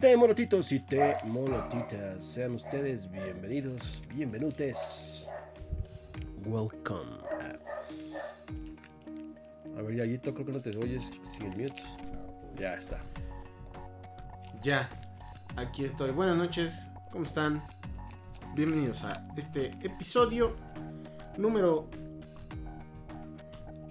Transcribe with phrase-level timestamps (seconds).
[0.00, 5.28] Te molotitos y te molotitas, sean ustedes bienvenidos, bienvenutes.
[6.46, 7.18] Welcome.
[9.76, 11.82] A ver, Yayito, creo que no te oyes sin mute.
[12.56, 12.98] Ya está.
[14.62, 14.88] Ya,
[15.56, 16.12] aquí estoy.
[16.12, 17.62] Buenas noches, ¿cómo están?
[18.54, 20.56] Bienvenidos a este episodio
[21.36, 21.90] número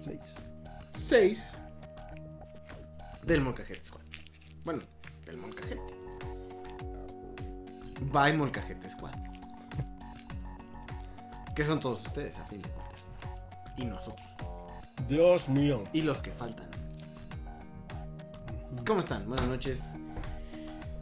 [0.02, 0.18] 6.
[0.98, 1.56] 6
[3.22, 4.02] del Molcajete Squad.
[4.64, 4.82] Bueno,
[5.24, 5.89] del Molcajete.
[8.00, 9.14] Bye Molcajete Squad.
[11.54, 13.00] Que son todos ustedes, a fin de cuentas.
[13.76, 14.26] Y nosotros.
[15.08, 15.84] Dios mío.
[15.92, 16.68] Y los que faltan.
[18.86, 19.28] ¿Cómo están?
[19.28, 19.96] Buenas noches.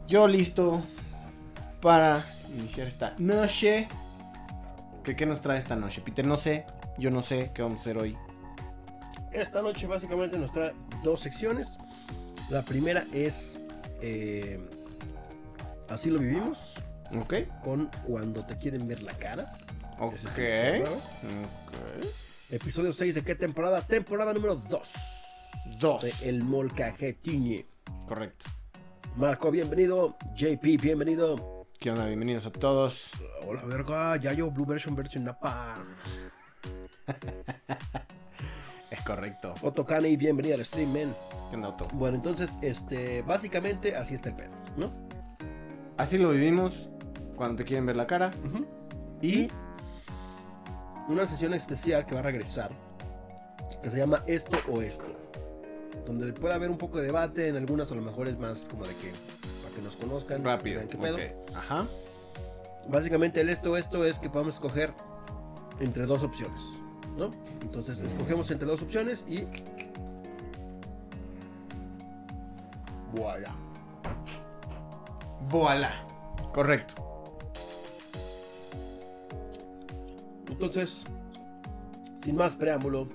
[0.07, 0.81] Yo listo
[1.81, 3.87] para iniciar esta noche.
[5.03, 6.25] ¿Qué, ¿Qué nos trae esta noche, Peter?
[6.25, 6.65] No sé.
[6.97, 8.17] Yo no sé qué vamos a hacer hoy.
[9.31, 11.77] Esta noche básicamente nos trae dos secciones.
[12.49, 13.59] La primera es
[14.01, 14.59] eh,
[15.89, 16.75] Así lo vivimos
[17.17, 17.33] ¿Ok?
[17.63, 19.51] con Cuando te quieren ver la cara.
[19.99, 20.13] Ok.
[20.15, 20.97] Es el programa.
[20.97, 22.05] Ok.
[22.51, 23.81] Episodio 6 de qué temporada?
[23.81, 24.93] Temporada número 2
[25.79, 26.01] Dos.
[26.03, 27.65] de El Molcajetiñe.
[28.07, 28.45] Correcto.
[29.15, 30.17] Marco, bienvenido.
[30.35, 31.67] JP, bienvenido.
[31.79, 32.05] ¿Qué onda?
[32.07, 33.11] Bienvenidos a todos.
[33.47, 34.17] Hola, verga.
[34.17, 35.75] Ya yo, Blue Version, versión Napa.
[38.91, 39.53] Es correcto.
[39.61, 41.15] Otto Caney, bienvenido al stream, man.
[41.49, 41.87] ¿Qué onda, Otto?
[41.93, 44.91] Bueno, entonces, este, básicamente así está el pedo, ¿no?
[45.97, 46.89] Así lo vivimos
[47.39, 48.31] cuando te quieren ver la cara.
[49.21, 49.47] Y
[51.07, 52.69] una sesión especial que va a regresar,
[53.81, 55.07] que se llama Esto o Esto,
[56.05, 58.85] donde puede haber un poco de debate, en algunas a lo mejor es más como
[58.85, 59.13] de que,
[59.63, 60.79] para que nos conozcan, Rápido.
[60.79, 61.17] vean qué pedo.
[61.55, 61.87] Ajá.
[62.89, 64.93] Básicamente el esto o esto es que podemos escoger
[65.79, 66.61] entre dos opciones,
[67.17, 67.29] ¿no?
[67.29, 67.33] Mm.
[67.61, 69.45] Entonces escogemos entre dos opciones y...
[73.13, 73.55] Voilà.
[75.49, 76.05] Voilà.
[76.53, 77.08] Correcto.
[80.59, 81.03] Entonces,
[82.21, 83.07] sin más preámbulo,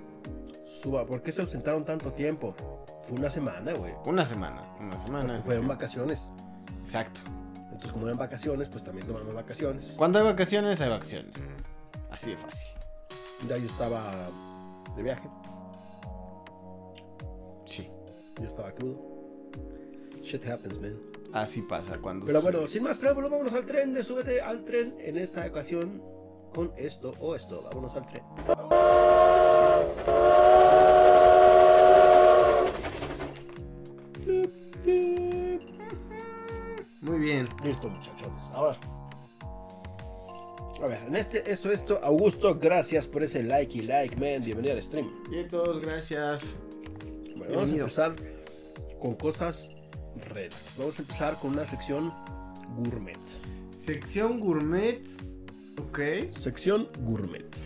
[0.65, 1.05] suba.
[1.05, 2.55] ¿Por qué se ausentaron tanto tiempo?
[3.03, 3.93] Fue una semana, güey.
[4.07, 4.63] Una semana.
[4.81, 5.27] Una semana.
[5.27, 6.33] Porque fueron vacaciones.
[6.81, 7.21] Exacto.
[7.67, 9.93] Entonces, como eran vacaciones, pues también tomamos vacaciones.
[9.99, 11.35] Cuando hay vacaciones, hay vacaciones.
[12.11, 12.71] Así de fácil.
[13.47, 14.01] Ya yo estaba
[14.97, 15.29] de viaje,
[17.67, 17.87] Sí.
[18.41, 18.99] yo estaba crudo.
[20.23, 20.97] Shit happens, man.
[21.35, 22.25] Así pasa cuando.
[22.25, 26.14] Pero bueno, sin más preámbulo, vámonos al tren de súbete al tren en esta ocasión
[26.55, 27.63] con esto o esto.
[27.65, 28.23] Vámonos al tren.
[37.01, 37.49] Muy bien.
[37.65, 38.45] Listo, muchachones.
[38.53, 38.77] Ahora.
[40.83, 44.45] A ver, en este, esto, esto, Augusto, gracias por ese like y like, man.
[44.45, 45.11] Bienvenido al stream.
[45.31, 46.59] Bien, todos, gracias.
[47.37, 48.17] Bueno, vamos a empezar
[49.01, 49.71] con cosas
[50.29, 50.77] relax.
[50.79, 52.13] Vamos a empezar con una sección
[52.77, 53.19] gourmet.
[53.71, 55.03] Sección gourmet.
[55.81, 55.99] Ok.
[56.31, 57.57] Sección gourmet.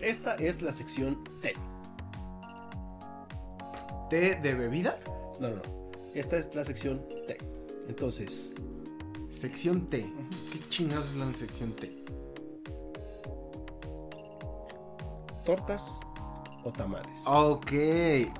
[0.00, 1.54] Esta es la sección té.
[4.10, 4.98] ¿Té de bebida?
[5.40, 5.62] No, no, no.
[6.14, 7.38] Esta es la sección té.
[7.88, 8.52] Entonces,
[9.30, 10.10] Sección T.
[10.52, 12.04] ¿Qué chingados es la sección T?
[15.44, 16.00] tortas
[16.64, 17.20] o tamales.
[17.26, 17.72] Ok,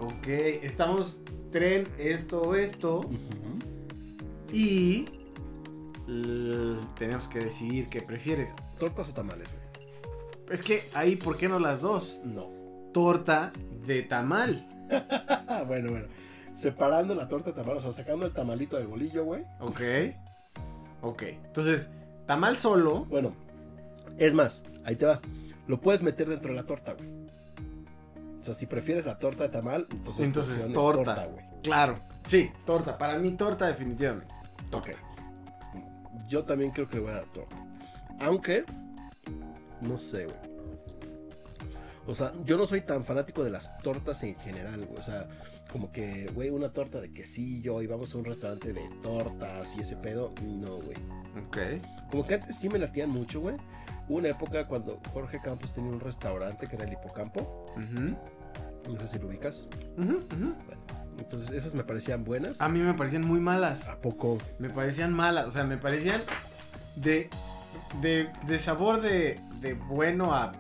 [0.01, 0.27] ok.
[0.63, 1.19] Estamos
[1.53, 3.03] tren, esto, esto.
[4.53, 5.05] Y.
[6.99, 8.53] tenemos que decidir qué prefieres.
[8.79, 9.65] Tortas o tamales, güey.
[10.51, 12.19] Es que ahí, ¿por qué no las dos?
[12.25, 12.49] No.
[12.93, 13.53] Torta
[13.87, 14.69] de tamal.
[15.67, 16.07] Bueno, bueno.
[16.55, 19.43] Separando la torta de tamal, o sea, sacando el tamalito del bolillo, güey.
[19.61, 19.81] Ok.
[21.01, 21.23] Ok.
[21.23, 21.91] Entonces,
[22.27, 23.05] tamal solo.
[23.07, 23.35] Bueno,
[24.19, 25.21] es más, ahí te va.
[25.67, 27.09] Lo puedes meter dentro de la torta, güey.
[28.41, 31.25] O sea, si prefieres la torta de tamal, entonces, Entonces, torta.
[31.27, 31.45] güey.
[31.63, 31.95] claro.
[32.25, 32.99] Sí, torta.
[32.99, 34.33] Para mí, torta, definitivamente.
[34.73, 34.91] Ok.
[36.29, 37.57] Yo también creo que le voy a dar torta.
[38.21, 38.65] Aunque,
[39.81, 40.55] no sé, güey.
[42.07, 44.99] O sea, yo no soy tan fanático de las tortas en general, güey.
[44.99, 45.27] O sea,
[45.73, 49.81] como que, güey, una torta de quesillo y vamos a un restaurante de tortas y
[49.81, 50.33] ese pedo.
[50.43, 50.97] No, güey.
[51.47, 51.59] Ok.
[52.11, 53.57] Como que antes sí me latían mucho, güey.
[54.09, 57.67] Hubo una época cuando Jorge Campos tenía un restaurante que era el Hipocampo.
[57.73, 58.15] Ujú.
[58.89, 59.69] No sé si lo ubicas.
[59.97, 60.55] Bueno,
[61.19, 62.61] entonces esas me parecían buenas.
[62.61, 63.89] A mí me parecían muy malas.
[63.89, 64.39] ¿A poco?
[64.59, 65.47] Me parecían malas.
[65.47, 66.21] O sea, me parecían
[66.97, 67.31] de,
[68.01, 70.53] de, de sabor de, de bueno a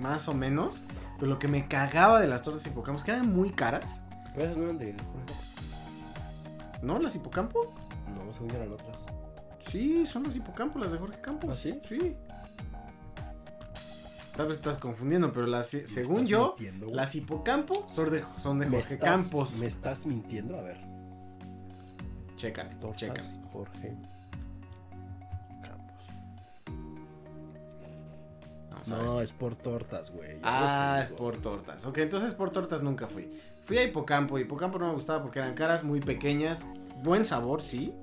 [0.00, 0.84] más o menos.
[1.18, 4.00] Pero lo que me cagaba de las tortas hipocampo es que eran muy caras.
[4.34, 6.82] Pero esas no eran de Jorge Campos.
[6.82, 6.98] ¿No?
[6.98, 7.74] ¿Las hipocampo?
[8.14, 8.96] No, según eran otras.
[9.68, 11.48] Sí, son las hipocampo, las de Jorge Campo.
[11.50, 11.78] ¿Ah, sí?
[11.82, 12.16] Sí.
[14.36, 18.58] Tal vez estás confundiendo, pero las, ¿Me según yo, mintiendo, las hipocampo son de, son
[18.58, 19.52] de Jorge estás- Campos.
[19.54, 20.58] ¿Me estás mintiendo?
[20.58, 20.78] A ver.
[22.36, 23.28] Chécale, Tortas chécale.
[23.52, 23.96] Jorge
[25.62, 26.04] Campos.
[28.70, 28.88] Vamos.
[28.88, 30.36] No, es por tortas, güey.
[30.42, 31.84] Ah, es por tortas.
[31.86, 33.32] Ok, entonces por tortas nunca fui.
[33.62, 34.38] Fui a Hipocampo.
[34.38, 36.58] Hipocampo no me gustaba porque eran caras, muy pequeñas.
[37.02, 37.94] Buen sabor, sí.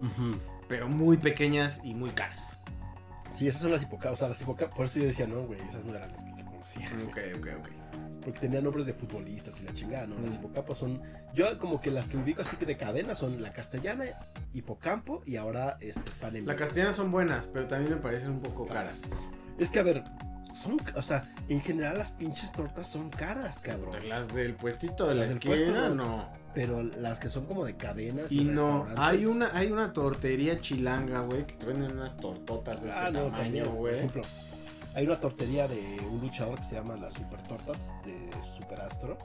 [0.70, 2.58] Pero muy pequeñas y muy caras.
[3.32, 4.14] Sí, esas son las hipocampos.
[4.14, 4.76] O sea, las hipocampos.
[4.78, 6.90] Por eso yo decía, no, güey, esas no eran las que conocía.
[7.08, 7.70] Ok, ok, ok.
[8.24, 10.16] Porque tenían nombres de futbolistas y la chingada, ¿no?
[10.20, 10.36] Las Mm.
[10.36, 11.02] hipocampos son.
[11.34, 14.06] Yo, como que las que ubico así que de cadena son la castellana,
[14.54, 18.42] hipocampo y ahora este pan en Las castellanas son buenas, pero también me parecen un
[18.42, 19.02] poco caras.
[19.58, 20.04] Es que, a ver,
[20.54, 20.78] son.
[20.96, 24.08] O sea, en general las pinches tortas son caras, cabrón.
[24.08, 26.30] Las del puestito de la Las del esquina, puesto, no.
[26.54, 28.32] Pero las que son como de cadenas.
[28.32, 32.82] Y no, restaurantes- hay una, hay una tortería chilanga, güey, que te venden unas tortotas
[32.82, 33.96] de este Ah, no, tamaño, por güey.
[33.96, 34.22] ejemplo,
[34.94, 35.80] hay una tortería de
[36.12, 39.18] un luchador que se llama las Super Tortas de Super Astro.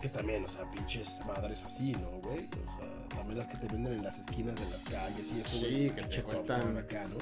[0.00, 2.46] Que también, o sea, pinches madres así, ¿no, güey?
[2.46, 5.58] O sea, también las que te venden en las esquinas de las calles y eso,
[5.58, 7.16] Sí, que te cuestan- acá, ¿no?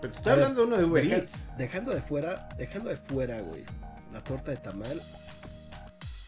[0.00, 1.46] Pero te estoy hablando de uno de Uber Eats.
[1.58, 3.64] dejando de fuera, dejando de fuera, güey,
[4.12, 5.00] la torta de tamal.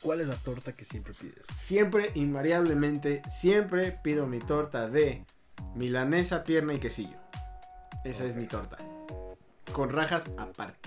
[0.05, 1.45] ¿Cuál es la torta que siempre pides?
[1.57, 5.25] Siempre, invariablemente, siempre pido mi torta de
[5.75, 7.17] milanesa, pierna y quesillo.
[8.05, 8.77] Esa es mi torta.
[9.73, 10.79] Con rajas aparte.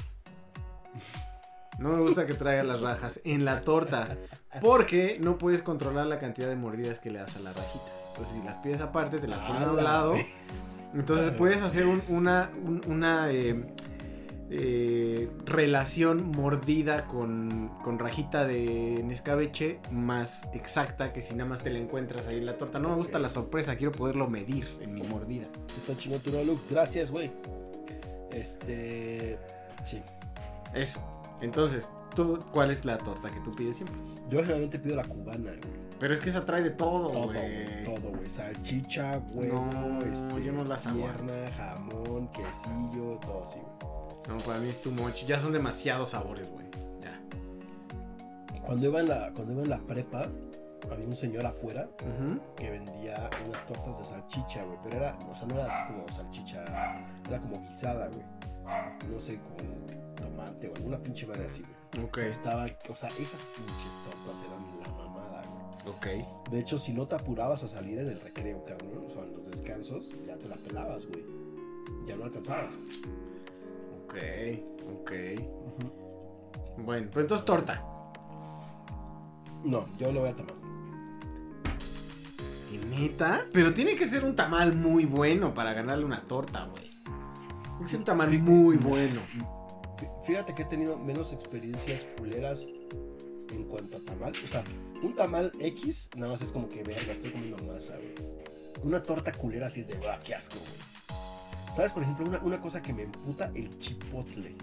[1.79, 4.15] No me gusta que traiga las rajas en la torta.
[4.61, 7.85] Porque no puedes controlar la cantidad de mordidas que le das a la rajita.
[8.09, 9.83] Entonces, si las pides aparte, te las pones a un ¡Hala!
[9.83, 10.15] lado.
[10.93, 13.63] Entonces, puedes hacer un- una, un- una eh,
[14.49, 21.69] eh, relación mordida con, con rajita de Nescabeche más exacta que si nada más te
[21.69, 22.79] la encuentras ahí en la torta.
[22.79, 25.47] No me gusta la sorpresa, quiero poderlo medir en mi mordida.
[25.75, 26.61] Está chingón tu look.
[26.69, 27.31] Gracias, güey.
[28.31, 29.37] Este.
[29.83, 30.01] Sí.
[30.73, 31.01] Eso.
[31.41, 33.95] Entonces, ¿tú, ¿cuál es la torta que tú pides siempre?
[34.29, 35.87] Yo generalmente pido la cubana, güey.
[35.99, 37.83] Pero es que esa trae de todo, Todo, güey.
[37.83, 38.25] todo, güey.
[38.27, 43.76] Salchicha, huevo, No, este, yo no las pierna, jamón, quesillo, todo así, güey.
[44.27, 45.25] No, para mí es too much.
[45.25, 46.65] Ya son demasiados sabores, güey.
[47.01, 47.21] Ya.
[48.65, 50.27] Cuando iba en la, cuando iba en la prepa,
[50.91, 52.39] había un señor afuera Ujú.
[52.55, 54.77] que vendía unas tortas de salchicha, güey.
[54.83, 56.63] Pero era, o sea, no era así como salchicha,
[57.27, 58.23] era como guisada, güey.
[59.11, 61.63] No sé, con tomate o alguna pinche madre así,
[61.93, 62.05] güey.
[62.05, 62.17] Ok.
[62.19, 65.95] Estaba, o sea, esas pinches tortas eran la mamada, güey.
[65.95, 66.49] Ok.
[66.51, 69.33] De hecho, si no te apurabas a salir en el recreo, cabrón, o sea, en
[69.37, 71.23] los descansos, ya te la pelabas, güey.
[72.05, 72.73] Ya no alcanzabas.
[74.07, 74.15] Ok.
[75.01, 75.11] Ok.
[76.77, 77.83] Bueno, pues entonces torta.
[79.63, 80.53] No, yo le voy a tomar.
[82.71, 83.45] ¿Y neta?
[83.51, 86.89] Pero tiene que ser un tamal muy bueno para ganarle una torta, güey.
[87.03, 89.21] Tiene que ser un tamal muy bueno.
[89.97, 92.67] Fí- Fíjate que he tenido menos experiencias culeras
[93.51, 94.33] en cuanto a tamal.
[94.43, 94.63] O sea,
[95.01, 98.13] un tamal X, nada más es como que, verga, estoy comiendo masa, güey.
[98.83, 100.96] Una torta culera sí es de, ah, qué asco, güey.
[101.77, 103.51] ¿Sabes, por ejemplo, una, una cosa que me emputa?
[103.53, 104.55] El chipotle.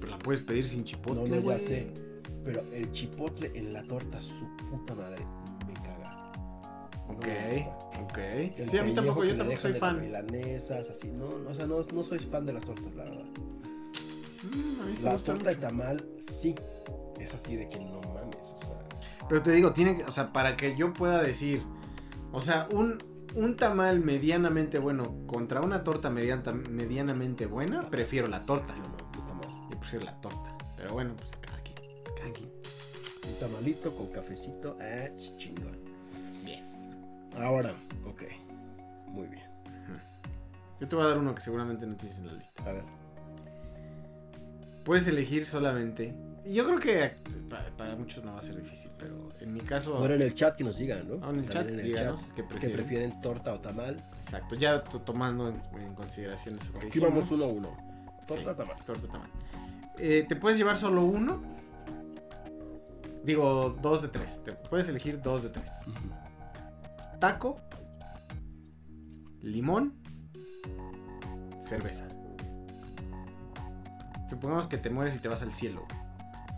[0.00, 1.60] Pero la puedes pedir sin No, chipotle, no, ya güey.
[1.60, 1.92] sé.
[2.44, 5.24] Pero el chipotle en la torta, su puta madre,
[5.66, 6.32] me caga.
[7.08, 7.26] Ok,
[7.96, 8.18] No, ok.
[8.18, 9.96] El Sí, a mí tampoco, yo tampoco soy de fan.
[9.96, 11.08] las Milanesas, así.
[11.12, 13.24] No, no, o sea, no, no soy fan de las tortas, la verdad.
[14.42, 15.60] Mm, a mí La torta de mucho.
[15.68, 16.54] tamal, sí.
[17.20, 18.78] Es así de que no mames, o sea.
[19.28, 21.62] Pero te digo, tiene que, o sea, para que yo pueda decir,
[22.32, 22.96] o sea, un,
[23.34, 28.74] un tamal medianamente bueno contra una torta mediana- medianamente buena, prefiero la torta.
[28.76, 29.68] Yo no, un tamal.
[29.70, 30.56] Yo prefiero la torta.
[30.76, 31.76] Pero bueno, pues cada quien,
[32.16, 32.50] cada quien.
[33.28, 35.78] Un tamalito con cafecito, ch- chingón.
[36.44, 36.64] Bien.
[37.38, 37.74] Ahora,
[38.06, 38.22] ok.
[39.08, 39.48] Muy bien.
[40.80, 42.62] Yo te voy a dar uno que seguramente no tienes en la lista.
[42.64, 42.84] A ver.
[44.84, 46.14] Puedes elegir solamente.
[46.52, 47.16] Yo creo que
[47.48, 49.98] para, para muchos no va a ser difícil, pero en mi caso.
[49.98, 51.18] Bueno, en el chat que nos digan, ¿no?
[51.24, 52.76] Ah, en el chat, en el díganos chat, ¿Qué prefieren.
[52.76, 53.96] prefieren, torta o tamal?
[54.22, 57.08] Exacto, ya to- tomando en, en consideración eso que Aquí dijimos.
[57.10, 57.76] vamos uno a uno.
[58.26, 58.76] Torta Sí, o tamal.
[58.84, 59.30] Torta tamal.
[59.98, 61.40] Eh, ¿Te puedes llevar solo uno?
[63.24, 64.42] Digo, dos de tres.
[64.44, 65.70] Te puedes elegir dos de tres.
[67.20, 67.60] Taco,
[69.40, 69.94] limón,
[71.60, 72.08] cerveza.
[74.28, 75.86] Supongamos que te mueres y te vas al cielo.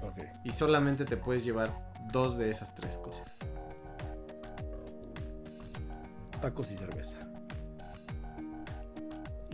[0.02, 0.18] Ok.
[0.44, 1.70] Y solamente te puedes llevar
[2.12, 3.22] dos de esas tres cosas.
[6.40, 7.16] Tacos y cerveza.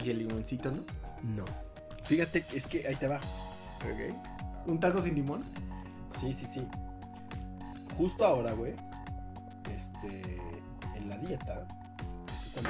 [0.02, 0.85] Y el limoncito, ¿no?
[1.23, 1.45] No.
[2.05, 3.17] Fíjate, es que ahí te va.
[3.17, 4.67] Ok.
[4.67, 5.45] ¿Un taco sin limón?
[6.21, 6.67] Sí, sí, sí.
[7.97, 8.75] Justo ahora, güey.
[9.71, 10.38] Este.
[10.97, 11.67] En la dieta.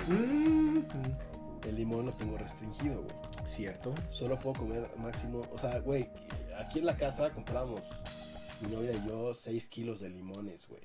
[0.09, 0.79] Mm,
[1.67, 3.15] El limón lo tengo restringido, güey.
[3.47, 3.95] Cierto.
[4.11, 5.43] Solo puedo comer máximo.
[5.53, 6.11] O sea, güey.
[6.59, 7.81] Aquí en la casa compramos.
[8.61, 10.83] Mi novia y yo 6 kilos de limones, güey.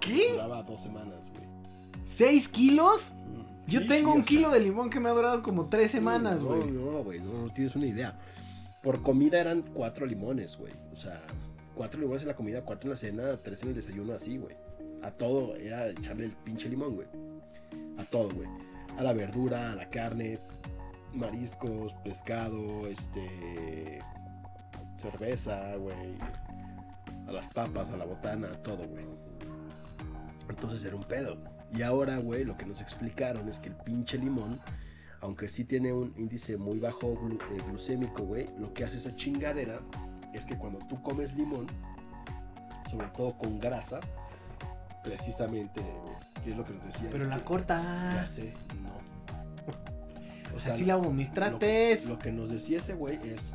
[0.00, 0.32] ¿Qué?
[0.32, 1.46] Duraba dos semanas, güey.
[2.04, 3.12] ¿Seis kilos?
[3.16, 5.68] Mm, Yo sí, tengo sí, un kilo sea, de limón que me ha durado como
[5.68, 6.70] tres semanas, güey.
[6.70, 8.18] No, güey, no, no tienes una idea.
[8.82, 10.72] Por comida eran cuatro limones, güey.
[10.92, 11.20] O sea,
[11.74, 14.54] cuatro limones en la comida, cuatro en la cena, tres en el desayuno, así, güey.
[15.02, 17.08] A todo era echarle el pinche limón, güey.
[17.98, 18.48] A todo, güey.
[18.96, 20.38] A la verdura, a la carne,
[21.12, 23.98] mariscos, pescado, este.
[24.98, 26.16] Cerveza, güey.
[27.28, 29.04] A las papas, a la botana, a todo, güey.
[30.48, 31.36] Entonces era un pedo.
[31.74, 34.60] Y ahora, güey, lo que nos explicaron es que el pinche limón,
[35.20, 39.14] aunque sí tiene un índice muy bajo glu- eh, glucémico, güey, lo que hace esa
[39.14, 39.80] chingadera
[40.32, 41.66] es que cuando tú comes limón,
[42.90, 43.98] sobre todo con grasa,
[45.02, 47.08] precisamente, güey, que es lo que nos decía.
[47.10, 47.80] Pero la que- corta.
[48.14, 48.96] Ya sé, no.
[50.56, 50.84] O sea, Así
[51.28, 52.06] lo- trastes.
[52.06, 53.52] Lo, que nos decía ese güey es,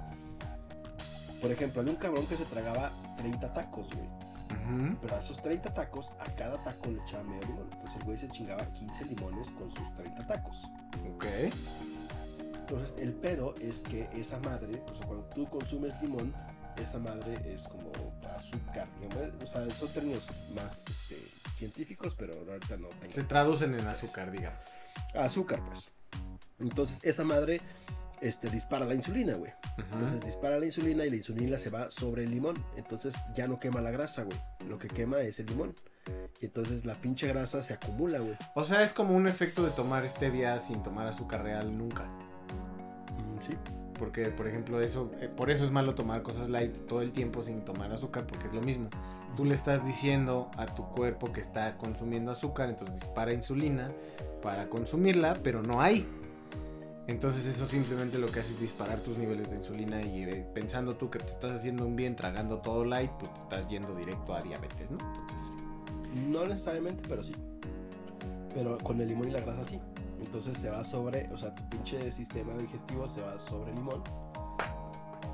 [1.41, 4.05] por ejemplo, había un cabrón que se tragaba 30 tacos, güey.
[4.05, 4.98] Ujú.
[5.01, 7.69] Pero a esos 30 tacos, a cada taco le echaba medio limón.
[7.71, 10.57] Entonces el güey se chingaba 15 limones con sus 30 tacos.
[11.15, 11.25] Ok.
[12.53, 16.33] Entonces el pedo es que esa madre, o sea, cuando tú consumes limón,
[16.77, 17.91] esa madre es como
[18.36, 19.43] azúcar, digamos.
[19.43, 21.17] O sea, son términos más este,
[21.55, 23.13] científicos, pero ahorita no tengo.
[23.13, 24.60] Se traducen en azúcar, digamos.
[25.15, 25.91] Azúcar, pues.
[26.60, 27.60] Entonces esa madre
[28.22, 29.51] este, dispara la insulina, güey.
[29.78, 32.63] Entonces dispara la insulina y la insulina se va sobre el limón.
[32.78, 34.38] Entonces ya no quema la grasa, güey.
[34.70, 35.74] Lo que quema es el limón.
[36.40, 38.36] Y entonces la pinche grasa se acumula, güey.
[38.56, 42.06] O sea, es como un efecto de tomar stevia sin tomar azúcar real nunca.
[43.48, 43.56] Sí.
[43.98, 47.44] Porque, por ejemplo, eso, eh, por eso es malo tomar cosas light todo el tiempo
[47.44, 48.90] sin tomar azúcar, porque es lo mismo.
[49.38, 53.92] Tú le estás diciendo a tu cuerpo que está consumiendo azúcar, entonces dispara insulina
[54.42, 56.08] para consumirla, pero no hay.
[57.08, 60.96] Entonces eso simplemente lo que hace es disparar tus niveles de insulina y eh, pensando
[60.96, 64.34] tú que te estás haciendo un bien tragando todo light, pues te estás yendo directo
[64.34, 64.98] a diabetes, ¿no?
[66.29, 67.34] No necesariamente, pero sí.
[68.53, 69.79] Pero con el limón y la grasa sí.
[70.20, 74.03] Entonces se va sobre, o sea, tu pinche sistema digestivo se va sobre el limón.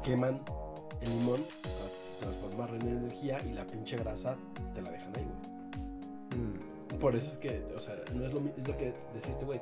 [0.04, 0.42] Queman
[1.02, 4.38] el limón para transformarlo en energía y la pinche grasa
[4.74, 5.57] te la dejan ahí, güey.
[7.00, 9.62] Por eso es que, o sea, no es lo, es lo que decía este güey.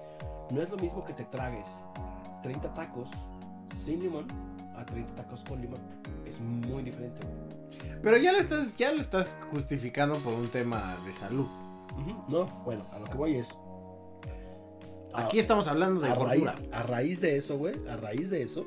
[0.52, 1.84] No es lo mismo que te tragues
[2.44, 3.10] 30 tacos
[3.76, 4.28] sin limón
[4.76, 5.80] a 30 tacos con limón.
[6.26, 8.00] Es muy diferente, güey.
[8.02, 11.48] Pero ya lo estás, ya lo estás justificando por un tema de salud.
[12.28, 13.50] No, bueno, a lo que voy es.
[15.14, 16.78] a- Aquí estamos hablando de a raíz, gordura.
[16.78, 18.66] a raíz de eso, güey, a raíz de eso,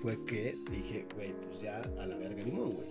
[0.00, 2.88] fue que dije, güey, pues ya a la verga limón, güey.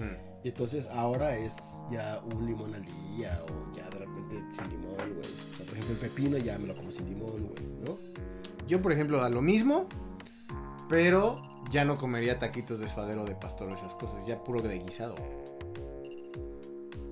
[0.00, 0.33] Mm.
[0.44, 1.56] Y entonces ahora es
[1.90, 5.20] ya un limón al día o ya de repente sin limón, güey.
[5.20, 7.96] O sea, por ejemplo, el pepino ya me lo como sin limón, güey, ¿no?
[8.68, 9.88] Yo, por ejemplo, a lo mismo,
[10.86, 14.78] pero ya no comería taquitos de suadero de pastor o esas cosas, ya puro de
[14.80, 15.14] guisado.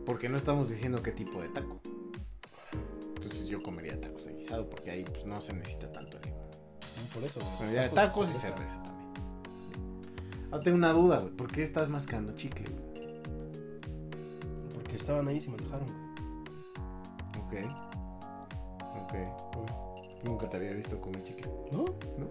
[0.05, 1.81] Porque no estamos diciendo qué tipo de taco.
[3.15, 6.43] Entonces yo comería tacos de guisado porque ahí pues, no se necesita tanto limón.
[7.15, 7.41] Por eso,
[7.73, 9.13] ya de tacos y cerveza también.
[10.51, 11.33] Ahora tengo una duda, güey.
[11.35, 12.69] ¿Por qué estás mascando chicle?
[12.69, 12.92] güey?
[14.95, 15.87] Estaban ahí y se me antojaron,
[17.51, 17.65] güey.
[17.65, 17.71] Ok.
[19.03, 20.25] Ok.
[20.25, 21.51] Nunca te había visto comer chicle.
[21.73, 21.85] ¿No?
[22.19, 22.29] ¿No?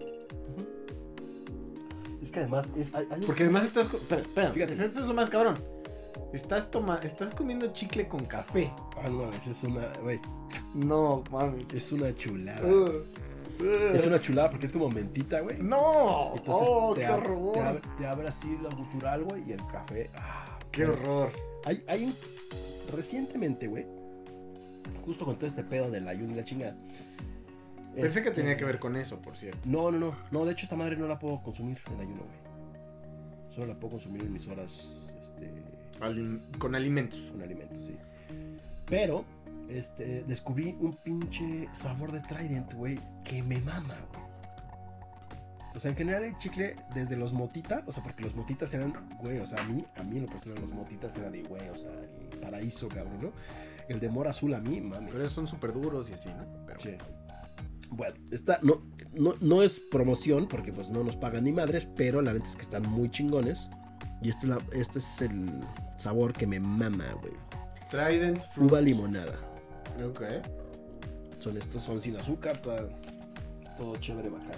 [2.22, 3.92] Es que además es, hay, hay un- Porque además estás.
[3.92, 4.50] Espera, espera.
[4.52, 4.72] Fíjate.
[4.72, 5.56] Esto es lo más cabrón.
[6.32, 6.98] Estás, toma...
[7.02, 8.72] estás comiendo chicle con café.
[8.96, 10.18] Ah, no, es una, güey,
[10.74, 11.72] No, mames.
[11.74, 12.66] es una chulada.
[12.66, 13.04] Uh,
[13.94, 15.58] Es una chulada porque es como mentita, güey.
[15.62, 16.32] ¡No!
[16.34, 17.52] Entonces ¡Oh, te, qué ab- horror!
[17.54, 20.10] te abre, te abre así lo gutural, güey, y el café.
[20.16, 21.30] Ah, ¡Qué horror!
[21.64, 22.14] Hay, hay un.
[22.94, 23.86] Recientemente, güey.
[25.04, 26.76] Justo con todo este pedo del ayuno y la chingada.
[27.94, 29.58] Pensé que este, tenía que ver con eso, por cierto.
[29.64, 30.16] No, no, no.
[30.30, 33.52] No, de hecho, esta madre no la puedo consumir en ayuno, güey.
[33.54, 35.14] Solo la puedo consumir en mis horas.
[35.20, 35.50] Este.
[36.00, 37.20] Alim- con alimentos.
[37.34, 37.96] Un alimento, sí.
[38.86, 39.24] Pero.
[39.68, 44.22] Este, descubrí un pinche sabor de Trident, güey, que me mama, güey.
[45.74, 48.92] O sea, en general el chicle, desde los motitas, o sea, porque los motitas eran,
[49.20, 51.66] güey, o sea, a mí, a mí en lo personal los motitas eran de, güey,
[51.70, 53.32] o sea, el paraíso, cabrón, ¿no?
[53.88, 55.12] El de mora azul a mí, mames.
[55.12, 56.44] Pero son súper duros y así, ¿no?
[56.66, 56.90] Pero Sí.
[57.90, 62.22] Bueno, está, no, no, no es promoción, porque pues no nos pagan ni madres, pero
[62.22, 63.68] la neta es que están muy chingones.
[64.22, 65.50] Y este es, la- este es el
[65.98, 67.34] sabor que me mama, güey.
[67.90, 68.70] Trident Fruit.
[68.70, 69.34] Uva limonada.
[70.06, 70.22] Ok.
[71.38, 72.88] Son estos, son sin azúcar, toda-
[73.76, 74.50] todo chévere, bacán.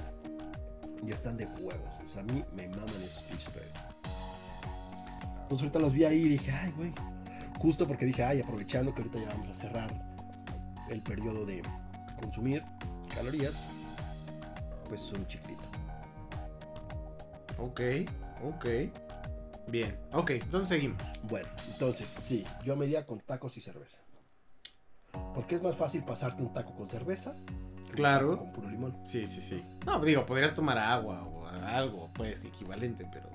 [1.06, 1.94] Y están de huevos.
[2.04, 3.50] O sea, a mí me maman esos pinches.
[5.42, 6.92] Entonces ahorita los vi ahí y dije, ay, güey.
[7.58, 10.14] Justo porque dije, ay, aprovechando que ahorita ya vamos a cerrar
[10.88, 11.62] el periodo de
[12.20, 12.62] consumir
[13.14, 13.68] calorías,
[14.88, 15.62] pues un chiclito.
[17.58, 17.80] Ok.
[18.44, 18.66] Ok.
[19.68, 19.96] Bien.
[20.12, 21.02] Ok, entonces seguimos.
[21.22, 23.98] Bueno, entonces, sí, yo me iría con tacos y cerveza.
[25.34, 27.34] Porque es más fácil pasarte un taco con cerveza
[27.94, 28.38] Claro.
[28.38, 28.96] con puro limón.
[29.04, 29.62] Sí, sí, sí.
[29.86, 33.28] No, digo, podrías tomar agua o algo, pues, equivalente, pero.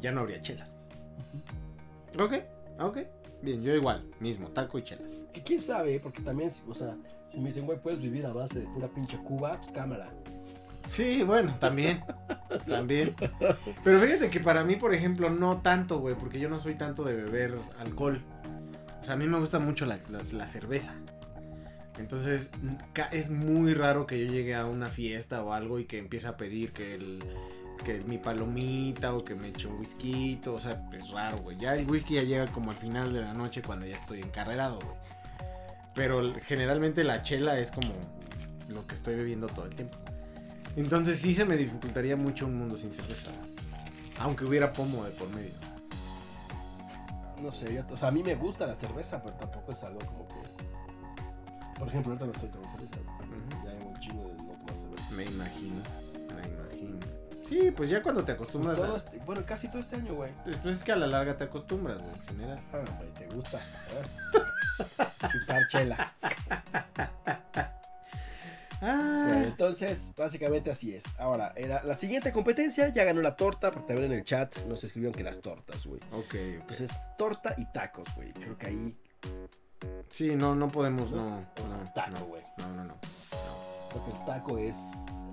[0.00, 0.82] Ya no habría chelas.
[2.18, 2.34] Ok,
[2.78, 2.98] ok.
[3.42, 5.12] Bien, yo igual, mismo, taco y chelas.
[5.32, 6.00] Que quién sabe, ¿eh?
[6.00, 6.96] porque también, o sea,
[7.32, 10.10] si me dicen, güey, puedes vivir a base de pura pinche Cuba, pues cámara.
[10.88, 12.02] Sí, bueno, también.
[12.66, 13.14] también.
[13.84, 17.04] Pero fíjate que para mí, por ejemplo, no tanto, güey, porque yo no soy tanto
[17.04, 18.20] de beber alcohol.
[19.00, 20.94] O sea, a mí me gusta mucho la, la- la cerveza.
[22.00, 22.50] Entonces,
[23.12, 26.36] es muy raro que yo llegue a una fiesta o algo y que empiece a
[26.36, 27.22] pedir que el
[27.84, 31.56] que mi palomita o que me eche un whisky, o sea, es raro, güey.
[31.56, 34.78] Ya el whisky ya llega como al final de la noche cuando ya estoy encarrerado,
[34.80, 34.96] güey.
[35.94, 37.92] Pero generalmente la chela es como
[38.68, 39.96] lo que estoy bebiendo todo el tiempo.
[40.76, 43.30] Entonces sí se me dificultaría mucho un mundo sin cerveza.
[44.18, 45.54] Aunque hubiera pomo de por medio.
[47.42, 50.00] No sé, yo- o sea, a mí me gusta la cerveza, pero tampoco es algo
[50.00, 50.34] como que...
[51.80, 53.00] Por ejemplo, ahorita no estoy tomando cerveza.
[53.00, 53.66] Ujú.
[53.66, 55.10] Ya llevo un chingo de no tomar cerveza.
[55.16, 55.82] Me imagino,
[56.36, 56.98] me imagino.
[57.44, 58.76] Sí, pues ya cuando te Pues acostumbras.
[58.76, 60.30] todo a- este- bueno, casi todo este año, güey.
[60.44, 62.60] Pues, pues es que a la larga te acostumbras, güey, en general.
[62.72, 63.58] Ah, güey, te gusta.
[63.58, 64.38] ¿eh?
[65.32, 66.12] Chupar chela.
[68.82, 71.04] Ah, Bueno, entonces, básicamente así es.
[71.18, 74.82] Ahora, era la siguiente competencia ya ganó la torta, porque también en el chat nos
[74.84, 76.00] escribieron que las tortas, güey.
[76.12, 76.34] ok, ok.
[76.34, 78.32] Entonces, torta y tacos, güey.
[78.32, 78.96] Creo que ahí.
[80.10, 81.40] Sí, no, no podemos, no.
[81.40, 81.44] no
[81.94, 82.42] Taco, no, güey.
[82.58, 82.94] No, no, no.
[83.90, 84.76] Creo que el taco es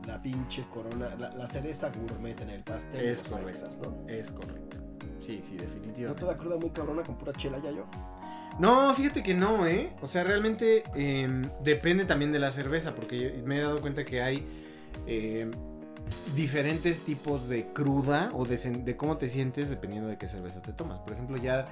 [0.05, 3.05] la pinche corona, la, la cereza gourmet en el pastel.
[3.07, 3.67] Es correcto.
[3.83, 4.09] ¿no?
[4.09, 4.77] Es correcto.
[5.21, 6.25] Sí, sí, ¿No te definitivamente.
[6.25, 7.85] da cruda muy cabrona con pura chela ya yo?
[8.59, 9.93] No, fíjate que no, ¿eh?
[10.01, 11.27] O sea, realmente eh,
[11.63, 14.47] depende también de la cerveza, porque me he dado cuenta que hay
[15.05, 15.51] eh,
[16.35, 20.71] diferentes tipos de cruda o de, de cómo te sientes dependiendo de qué cerveza te
[20.71, 20.99] tomas.
[20.99, 21.65] Por ejemplo, ya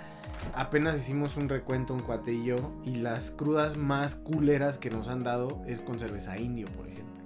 [0.53, 2.55] apenas hicimos un recuento, un cuate y yo,
[2.86, 7.23] y las crudas más culeras que nos han dado es con cerveza indio, por ejemplo.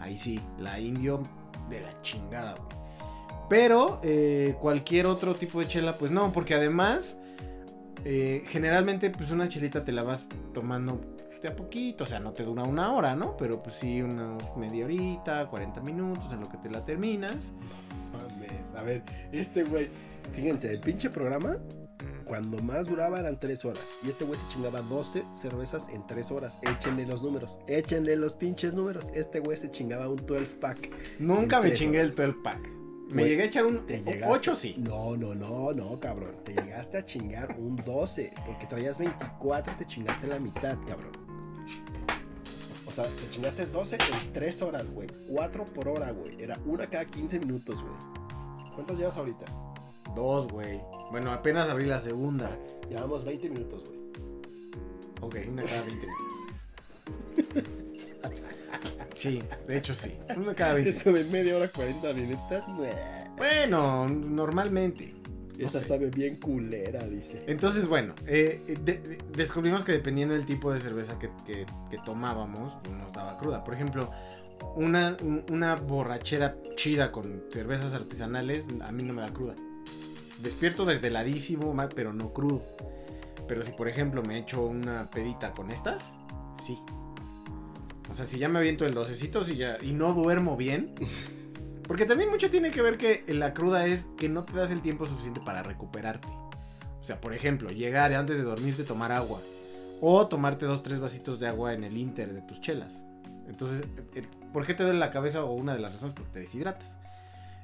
[0.00, 1.22] Ahí sí, la indio
[1.68, 2.80] de la chingada, güey.
[3.48, 7.16] Pero eh, cualquier otro tipo de chela, pues no, porque además...
[8.02, 10.24] Eh, generalmente, pues una chelita te la vas
[10.54, 10.98] tomando
[11.40, 13.36] de a poquito, o sea, no te dura una hora, ¿no?
[13.36, 17.52] Pero pues sí, unos media horita, 40 minutos en lo que te la terminas.
[18.76, 19.88] A ver, este güey,
[20.34, 21.56] fíjense, el pinche programa,
[22.30, 23.82] cuando más duraba eran 3 horas.
[24.04, 26.58] Y este güey se chingaba 12 cervezas en 3 horas.
[26.62, 29.06] Échenle los números, échenle los pinches números.
[29.14, 31.18] Este güey se chingaba un 12 pack.
[31.18, 32.10] Nunca me chingué horas.
[32.10, 32.68] el 12 pack.
[33.08, 34.54] Me Güey, llegué a echar un Te 8 llegaste.
[34.54, 34.74] sí.
[34.78, 36.36] No, no, no, no, cabrón.
[36.44, 38.32] Te llegaste a chingar un 12.
[38.46, 41.10] Porque traías 24 y te chingaste la mitad, cabrón.
[42.86, 45.08] O sea, te chingaste 12 en 3 horas, güey.
[45.28, 46.40] 4 por hora, güey.
[46.40, 48.72] Era una cada 15 minutos, güey.
[48.76, 49.46] ¿Cuántas llevas ahorita?
[50.14, 50.80] Dos, güey.
[51.10, 52.56] Bueno, apenas abrí la segunda.
[52.88, 54.00] Llevamos 20 minutos, güey.
[55.22, 57.64] Ok, una cada 20 minutos.
[59.14, 60.14] Sí, de hecho sí.
[60.36, 62.62] Una cada 20 Eso de media hora 40 minutos.
[63.36, 65.14] Bueno, normalmente.
[65.58, 65.88] No Esa sé.
[65.88, 67.40] sabe bien culera, dice.
[67.46, 71.98] Entonces, bueno, eh, de- de- descubrimos que dependiendo del tipo de cerveza que, que- que
[72.04, 73.62] tomábamos, pues, nos daba cruda.
[73.62, 74.10] Por ejemplo,
[74.76, 79.54] una, un- una borrachera chida con cervezas artesanales, a mí no me da cruda.
[80.42, 82.62] Despierto desveladísimo, mal, pero no crudo.
[83.48, 86.12] Pero si, por ejemplo, me echo una pedita con estas,
[86.62, 86.78] sí.
[88.10, 90.94] O sea, si ya me aviento el docecito y, ya, y no duermo bien.
[91.86, 94.80] Porque también mucho tiene que ver que la cruda es que no te das el
[94.80, 96.28] tiempo suficiente para recuperarte.
[97.00, 99.40] O sea, por ejemplo, llegar antes de dormirte tomar agua.
[100.00, 103.02] O tomarte dos, tres vasitos de agua en el inter de tus chelas.
[103.48, 103.82] Entonces,
[104.52, 105.44] ¿por qué te duele la cabeza?
[105.44, 106.96] O una de las razones, porque te deshidratas.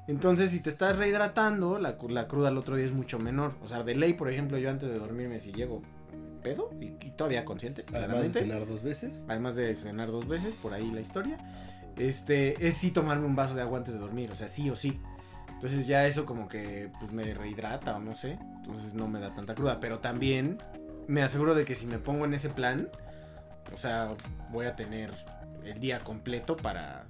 [0.09, 3.55] Entonces, si te estás rehidratando, la, la cruda al otro día es mucho menor.
[3.63, 5.83] O sea, de ley, por ejemplo, yo antes de dormirme, si llego
[6.43, 9.25] pedo y, y todavía consciente, Además de cenar dos veces.
[9.29, 11.39] además de cenar dos veces, por ahí la historia,
[11.97, 14.77] este, es sí tomarme un vaso de agua antes de dormir, o sea, sí o
[14.77, 15.01] sí.
[15.51, 19.35] Entonces ya eso como que pues me rehidrata o no sé, entonces no me da
[19.35, 20.59] tanta cruda, pero también
[21.09, 22.91] me aseguro de que si me pongo en ese plan,
[23.75, 24.15] o sea,
[24.53, 25.11] voy a tener
[25.65, 27.07] el día completo para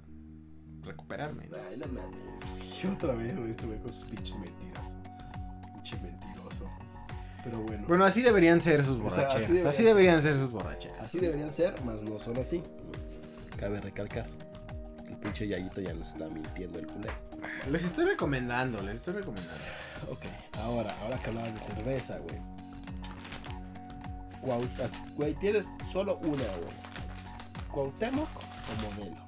[0.87, 1.47] recuperarme.
[1.47, 1.57] ¿no?
[1.69, 2.83] Ay, no mames.
[2.83, 4.83] Y otra vez, güey, este güey con sus pinches mentiras.
[5.73, 6.69] Pinche mentiroso.
[7.43, 7.85] Pero bueno.
[7.87, 9.47] Bueno, así deberían ser sus O sea, así borracheras.
[9.47, 9.85] deberían así ser.
[9.87, 11.01] deberían ser sus borracheras.
[11.01, 12.63] Así deberían ser, mas no son así.
[13.57, 14.25] Cabe recalcar.
[15.07, 17.09] El pinche Yayito ya nos está mintiendo el culé.
[17.71, 19.61] Les estoy recomendando, les estoy recomendando.
[20.11, 20.23] Ok,
[20.59, 22.37] ahora, ahora que hablabas de cerveza, güey.
[24.41, 26.75] Cuautas, güey, tienes solo una, güey.
[27.71, 29.26] ¿Cuauhtémoc o modelo?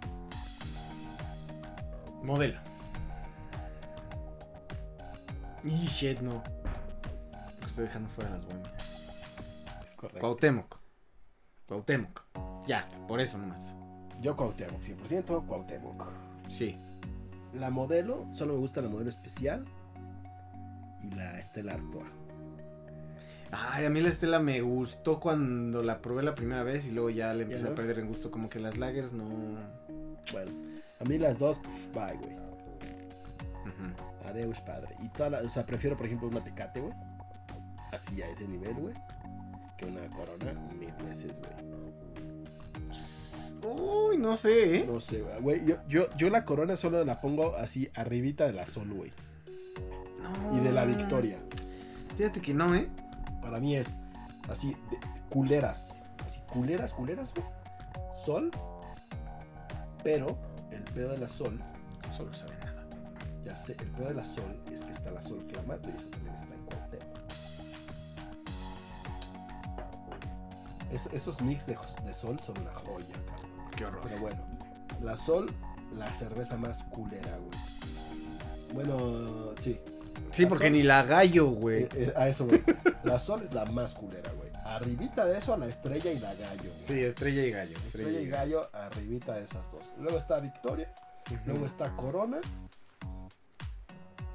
[2.23, 2.59] Modelo.
[5.63, 6.43] Y shit, no.
[7.31, 9.23] Porque estoy dejando fuera las bohemias.
[9.85, 10.19] Es correcto.
[10.19, 10.79] Cuauhtémoc.
[11.67, 12.23] Cuauhtémoc.
[12.67, 13.75] Ya, por eso nomás.
[14.21, 16.05] Yo Cuauhtémoc, 100% Cuauhtémoc.
[16.49, 16.77] Sí.
[17.53, 19.65] La modelo, solo me gusta la modelo especial
[21.01, 22.05] y la Estela Artois.
[23.51, 27.09] Ay, a mí la Estela me gustó cuando la probé la primera vez y luego
[27.09, 27.71] ya le empecé no?
[27.71, 28.29] a perder en gusto.
[28.29, 29.25] Como que las lagers no.
[30.31, 30.51] Bueno,
[30.99, 32.49] a mí las dos, pf, bye, güey.
[34.25, 34.95] Adeus, padre.
[35.01, 36.93] Y toda la, o sea, prefiero, por ejemplo, una tecate, güey.
[37.91, 38.93] Así a ese nivel, güey.
[39.77, 41.69] Que una corona mil veces, güey.
[43.61, 44.85] Uy, no sé, ¿eh?
[44.85, 45.65] No sé, güey.
[45.65, 49.11] Yo, yo, yo la corona solo la pongo así arribita de la sol, güey.
[50.21, 50.57] No.
[50.57, 51.39] Y de la victoria.
[52.17, 52.87] Fíjate que no, ¿eh?
[53.41, 53.87] Para mí es
[54.49, 55.95] así, de, culeras.
[56.25, 57.47] Así, culeras, culeras, güey.
[58.25, 58.51] Sol.
[60.03, 60.37] Pero
[60.93, 61.59] pedo de la sol,
[62.07, 62.85] Eso no sabe nada.
[63.45, 66.07] ya sé, el pedo de la sol es que está la sol clamante y eso
[66.09, 67.19] también está en Cuauhtémoc.
[70.91, 73.51] Es- esos mix de, de sol son una joya, cabrón.
[73.75, 74.01] Qué horror.
[74.03, 74.41] Pero bueno,
[75.01, 75.49] la Sol,
[75.93, 77.59] la cerveza más culera, güey.
[78.73, 79.79] Bueno, sí.
[80.31, 81.83] Sí, La porque Sol- ni la gallo, güey.
[81.83, 82.61] eh, eh, a eso, güey.
[83.03, 84.48] La Sol es la más culera, güey.
[84.75, 86.69] Arribita de eso, la estrella y la gallo.
[86.69, 86.81] güey.
[86.81, 87.77] Sí, estrella y gallo.
[87.83, 89.85] Estrella y gallo, arribita de esas dos.
[89.99, 90.93] Luego está Victoria,
[91.45, 92.39] luego está Corona.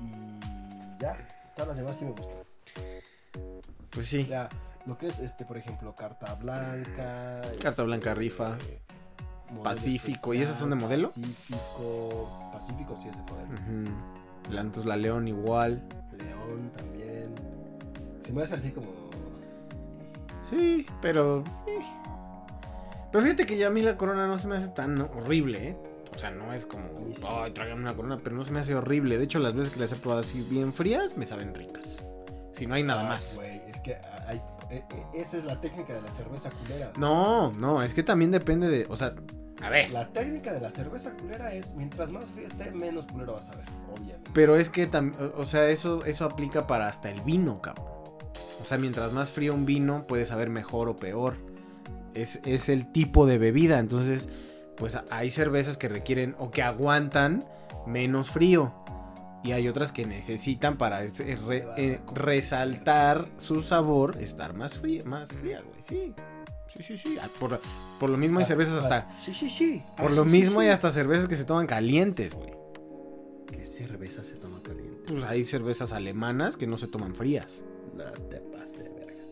[0.01, 1.17] Y ya.
[1.55, 2.37] Todas las demás sí me gustan.
[3.91, 4.27] Pues sí.
[4.27, 4.49] Ya,
[4.87, 7.41] lo que es, este, por ejemplo, Carta Blanca.
[7.43, 8.57] Carta este, Blanca rifa.
[9.63, 11.09] Pacífico, ¿y esas son de modelo?
[11.11, 12.51] Pacífico.
[12.53, 13.91] Pacífico sí es de modelo.
[14.51, 15.87] La- Entonces la León igual.
[16.19, 17.35] León también.
[18.25, 19.04] Se me hace así como.
[20.51, 21.43] Sí, pero.
[23.13, 25.77] Pero fíjate que ya a mí la corona no se me hace tan horrible, ¿eh?
[26.15, 26.85] O sea, no es como,
[27.29, 29.19] ay, tráigame una corona, pero no se me hace horrible.
[29.19, 31.85] De hecho, las veces que las he probado así bien frías, me saben ricas.
[32.53, 33.41] Si no hay nada Ah, más.
[33.69, 33.97] Es que
[34.29, 34.37] hay,
[34.71, 36.93] eh, eh, esa es la técnica de la cerveza culera.
[36.99, 38.87] No, no, es que también depende de.
[38.89, 39.15] O sea,
[39.61, 39.91] a ver.
[39.91, 43.57] La técnica de la cerveza culera es mientras más fría esté, menos culero vas a
[43.57, 44.31] ver, obviamente.
[44.35, 45.33] Pero es que también.
[45.37, 47.87] O sea, eso, eso aplica para hasta el vino, cabrón.
[48.63, 51.37] O sea, mientras más frío un vino, puede saber mejor o peor.
[52.15, 53.79] Es, es el tipo de bebida.
[53.79, 54.29] Entonces,
[54.77, 57.45] pues hay cervezas que requieren o que aguantan
[57.87, 58.73] menos frío.
[59.43, 61.11] Y hay otras que necesitan para eh,
[61.47, 65.83] re- eh, resaltar su sabor, estar más fría, más fría, güey.
[65.83, 66.15] Sí.
[66.75, 67.19] Sí, sí, sí.
[67.23, 67.61] Ah, Por,
[68.01, 69.17] por lo mismo hay cervezas hasta.
[69.19, 69.83] Sí, sí, sí.
[69.97, 72.51] Por Ah, lo mismo hay hasta cervezas que se toman calientes, güey.
[73.47, 75.05] ¿Qué cerveza se toma caliente?
[75.13, 77.59] Pues hay cervezas alemanas que no se toman frías.
[77.95, 79.23] No te pases, verga.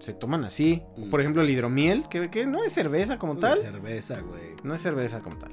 [0.00, 0.82] Se toman así.
[0.96, 1.10] Mm.
[1.10, 3.58] Por ejemplo, el hidromiel, que, que no es cerveza como Es una tal.
[3.60, 4.54] cerveza, güey.
[4.62, 5.52] No es cerveza como tal.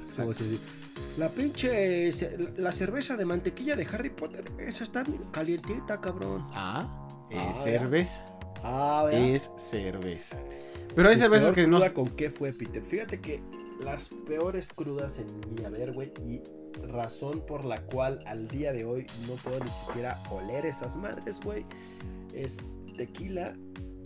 [1.18, 2.12] La pinche.
[2.56, 6.46] La cerveza de mantequilla de Harry Potter, esa está calientita, cabrón.
[6.52, 8.24] Ah, es Ah, cerveza.
[8.62, 10.38] Ah, Es cerveza.
[10.94, 11.78] Pero hay ¿Tu cervezas que no.
[11.92, 12.82] con qué fue, Peter?
[12.82, 13.42] Fíjate que
[13.82, 16.40] las peores crudas en mi haber, güey, y
[16.86, 21.38] razón por la cual al día de hoy no puedo ni siquiera oler esas madres,
[21.40, 21.66] güey,
[22.44, 22.58] es
[22.96, 23.54] tequila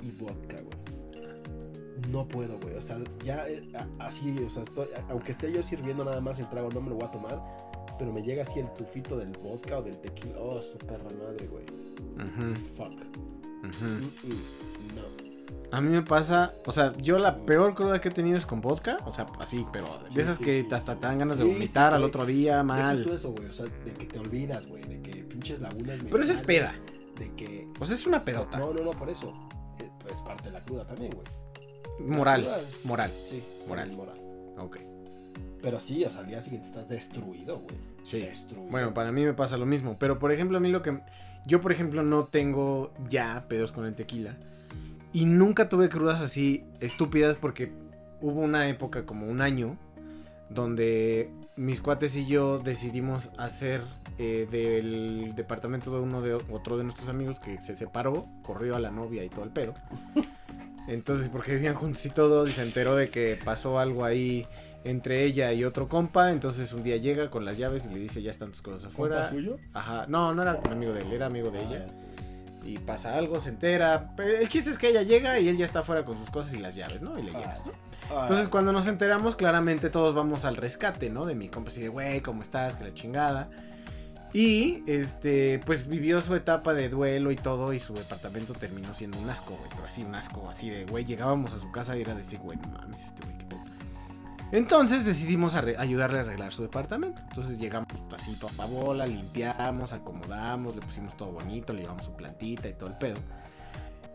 [0.03, 0.81] y vodka, güey.
[2.11, 2.75] No puedo, güey.
[2.77, 3.63] O sea, ya eh,
[3.99, 6.97] así, o sea, estoy, aunque esté yo sirviendo nada más el trago, no me lo
[6.97, 7.41] voy a tomar.
[7.99, 10.37] Pero me llega así el tufito del vodka o del tequila.
[10.39, 11.65] Oh, su perra madre, güey.
[12.17, 13.05] Ujú, Fuck.
[13.63, 15.31] Mm, mm, no.
[15.73, 18.61] A mí me pasa, o sea, yo la peor cruda que he tenido es con
[18.61, 21.39] vodka, o sea, así, pero de Sí, esas sí, que sí, hasta te dan ganas
[21.39, 23.05] de vomitar al otro día, mal.
[23.05, 23.47] tú eso, güey.
[23.49, 24.83] O sea, de que te olvidas, güey.
[24.85, 26.01] De que pinches lagunas.
[26.11, 26.75] Pero eso es peda.
[27.21, 27.69] De que.
[27.79, 28.59] O sea, es una pedota.
[28.59, 29.33] No, no, no, por eso.
[30.09, 31.27] Es parte de la cruda también, güey.
[32.09, 33.11] Moral, es- moral.
[33.11, 33.93] Sí, Moral.
[33.93, 34.19] Moral.
[34.59, 34.79] Ok.
[35.63, 37.77] Pero sí, o sea, al día siguiente estás destruido, güey.
[38.03, 38.21] Sí.
[38.21, 38.71] Destruido.
[38.71, 39.97] Bueno, para mí me pasa lo mismo.
[39.99, 40.99] Pero por ejemplo, a mí lo que.
[41.47, 44.37] Yo, por ejemplo, no tengo ya pedos con el tequila.
[45.13, 47.73] Y nunca tuve crudas así estúpidas porque
[48.23, 49.77] hubo una época, como un año,
[50.49, 53.83] donde mis cuates y yo decidimos hacer
[54.23, 58.79] eh, del departamento de uno de otro de nuestros amigos que se separó, corrió a
[58.79, 59.73] la novia y todo el pedo.
[60.89, 64.47] Entonces, porque vivían juntos y todo, y se enteró de que pasó algo ahí
[64.85, 66.31] entre ella y otro compa.
[66.33, 69.17] Entonces un día llega con las llaves y le dice, ya están tus cosas afuera.
[69.17, 69.57] ¿Compa suyo?
[69.73, 71.87] Ajá, no, no era amigo de él, era amigo de Ah, ella.
[72.63, 74.15] Y pasa algo, se entera.
[74.19, 76.59] El chiste es que ella llega y él ya está afuera con sus cosas y
[76.59, 77.19] las llaves, ¿no?
[77.19, 77.73] Y le llegas, ¿no?
[78.11, 81.25] Ah, Entonces cuando nos enteramos, claramente todos vamos al rescate, ¿no?
[81.25, 82.77] De mi compa así de, güey, ¿cómo estás?
[82.77, 83.49] Que la chingada.
[84.33, 89.19] Y, este, pues vivió su etapa de duelo y todo y su departamento terminó siendo
[89.19, 89.69] un asco, güey.
[89.71, 92.39] Pero así, un asco, así de, güey, llegábamos a su casa y era de decir,
[92.39, 93.61] güey, no mames, este güey, qué pedo.
[94.53, 97.21] Entonces decidimos ayudarle a arreglar su departamento.
[97.29, 102.69] Entonces llegamos así toda bola, limpiamos, acomodamos, le pusimos todo bonito, le llevamos su plantita
[102.69, 103.19] y todo el pedo.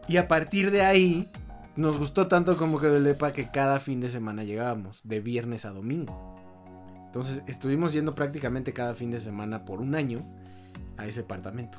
[0.08, 1.30] Y a partir de ahí,
[1.76, 5.66] nos gustó tanto como que del depa que cada fin de semana llegábamos, de viernes
[5.66, 6.35] a domingo.
[7.16, 10.20] Entonces estuvimos yendo prácticamente cada fin de semana por un año
[10.98, 11.78] a ese apartamento.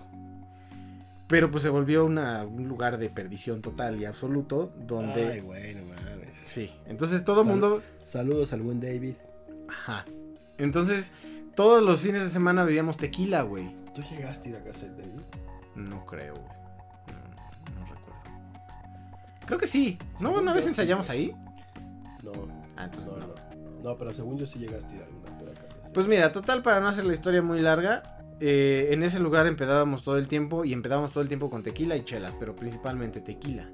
[1.26, 5.32] Pero pues se volvió una- un lugar de perdición total y absoluto, donde...
[5.32, 6.38] Ay, güey, no mames.
[6.38, 7.82] Sí, entonces todo el Sal- mundo...
[8.02, 9.16] Saludos al buen David.
[9.68, 10.06] Ajá.
[10.56, 11.12] Entonces,
[11.54, 13.76] todos los fines de semana bebíamos tequila, güey.
[13.94, 15.20] ¿Tú llegaste a ir a casa de David?
[15.74, 16.46] No creo, güey.
[17.74, 18.20] No, no recuerdo.
[19.44, 19.98] Creo que sí.
[20.18, 21.34] ¿No una vez ensayamos ahí?
[22.22, 22.32] No.
[22.74, 23.26] Ah, entonces no, no.
[23.26, 23.46] no.
[23.82, 25.02] No, pero según yo sí llegaste a ir
[25.96, 30.02] Pues mira, total, para no hacer la historia muy larga, eh, en ese lugar empedábamos
[30.02, 33.66] todo el tiempo y empedábamos todo el tiempo con tequila y chelas, pero principalmente tequila.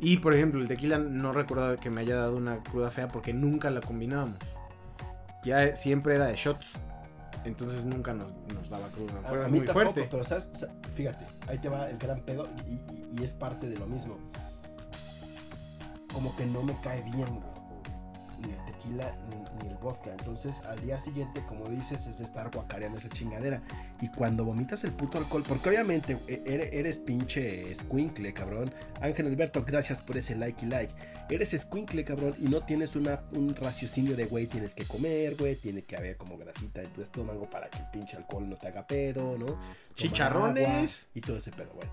[0.00, 3.32] Y por ejemplo, el tequila no recuerdo que me haya dado una cruda fea porque
[3.34, 4.38] nunca la combinábamos.
[5.44, 6.68] Ya siempre era de shots.
[7.44, 9.14] Entonces nunca nos, nos daba cruda.
[9.24, 10.08] A- Fue muy tampoco, fuerte.
[10.08, 10.48] pero ¿sabes?
[10.94, 14.18] Fíjate, ahí te va el gran pedo y, y- y es parte de lo mismo.
[16.12, 17.55] Como que no me cae bien, güey.
[18.40, 20.10] Ni el tequila ni, ni el vodka.
[20.10, 23.62] Entonces, al día siguiente, como dices, es de estar guacareando esa chingadera.
[24.00, 28.72] Y cuando vomitas el puto alcohol, porque obviamente e- eres, eres pinche squinkle, cabrón.
[29.00, 30.94] Ángel Alberto, gracias por ese like y like.
[31.28, 35.56] Eres squinkle, cabrón, y no tienes una, un raciocinio de, güey, tienes que comer, güey,
[35.56, 38.68] tiene que haber como grasita en tu estómago para que el pinche alcohol no te
[38.68, 39.58] haga pedo, ¿no?
[39.94, 40.66] Chicharrones.
[40.66, 41.88] agua Y todo ese pedo, güey.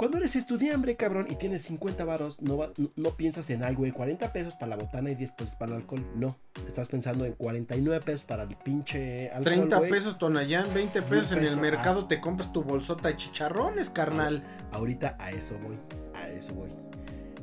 [0.00, 3.84] Cuando eres estudiante, cabrón, y tienes 50 varos, no, va- no, no piensas en algo
[3.84, 6.06] de 40 pesos para la botana y 10 pesos para el alcohol.
[6.16, 6.38] No.
[6.66, 9.44] Estás pensando en 49 pesos para el pinche alcohol.
[9.44, 9.90] 30 güey.
[9.90, 12.08] pesos Tonayán, 20 pesos en el mercado ah.
[12.08, 14.42] te compras tu bolsota de chicharrones, carnal.
[14.72, 15.78] Ahorita a eso voy.
[16.14, 16.70] A eso voy.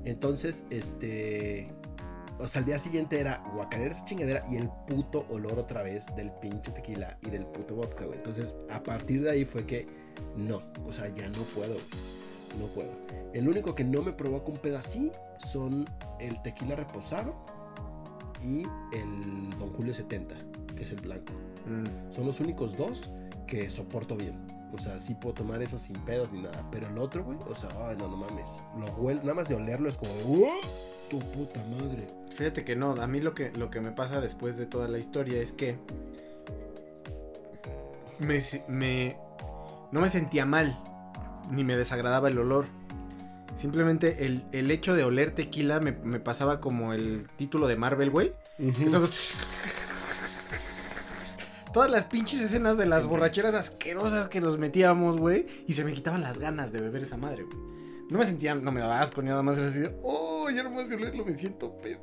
[0.03, 1.71] Entonces, este.
[2.39, 6.07] O sea, al día siguiente era guacarear esa chingadera y el puto olor otra vez
[6.15, 8.17] del pinche tequila y del puto vodka, güey.
[8.17, 9.85] Entonces, a partir de ahí fue que
[10.35, 10.63] no.
[10.87, 11.77] O sea, ya no puedo.
[12.59, 12.89] No puedo.
[13.33, 15.85] El único que no me provoca un pedo así son
[16.19, 17.35] el tequila reposado
[18.43, 18.63] y
[18.95, 20.35] el Don Julio 70,
[20.75, 21.33] que es el blanco.
[21.65, 22.13] Mm.
[22.13, 23.09] Son los únicos dos
[23.45, 24.45] que soporto bien.
[24.73, 26.67] O sea, sí puedo tomar eso sin pedos ni nada.
[26.71, 28.49] Pero el otro, güey, o sea, ay, no, no mames.
[28.79, 30.47] Lo huelo, nada más de olerlo es como, "Uh,
[31.09, 32.05] tu puta madre.
[32.31, 34.97] Fíjate que no, a mí lo que, lo que me pasa después de toda la
[34.97, 35.77] historia es que
[38.67, 39.15] me-
[39.91, 40.81] no me sentía mal,
[41.49, 42.65] ni me desagradaba el olor.
[43.55, 48.11] Simplemente el, el hecho de oler tequila me, me pasaba como el título de Marvel,
[48.11, 48.33] güey.
[51.73, 55.45] Todas las pinches escenas de las borracheras asquerosas que nos metíamos, güey.
[55.67, 57.57] Y se me quitaban las ganas de beber esa madre, güey.
[58.09, 59.57] No me sentía, no me daba asco ni nada más.
[59.57, 61.99] Era así de, oh, ya nomás de olerlo me siento pedo.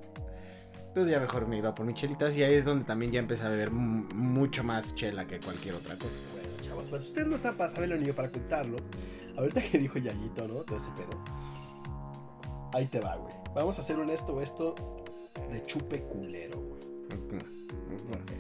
[0.88, 3.42] Entonces ya mejor me iba por mis chelitas y ahí es donde también ya empecé
[3.42, 6.14] a beber mucho más chela que cualquier otra cosa.
[6.32, 8.76] Bueno, chavos, pues usted no está para saberlo ni yo para contarlo.
[9.36, 10.60] Ahorita que dijo Yayito, ¿no?
[10.62, 11.18] Todo ese pedo.
[12.72, 13.34] Ahí te va, güey.
[13.54, 14.74] Vamos a hacer un esto o esto
[15.50, 16.82] de chupe culero, güey.
[18.10, 18.32] Ok.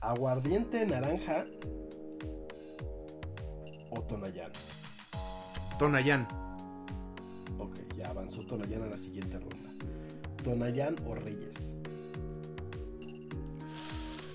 [0.00, 1.46] Aguardiente naranja
[3.90, 4.52] o Tonayán.
[5.78, 6.28] Tonayán.
[7.58, 9.72] Ok, ya avanzó Tonayán a la siguiente ronda.
[10.44, 11.74] Tonayán o Reyes.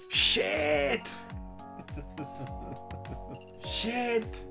[0.09, 1.05] Shit.
[3.63, 4.50] Shit.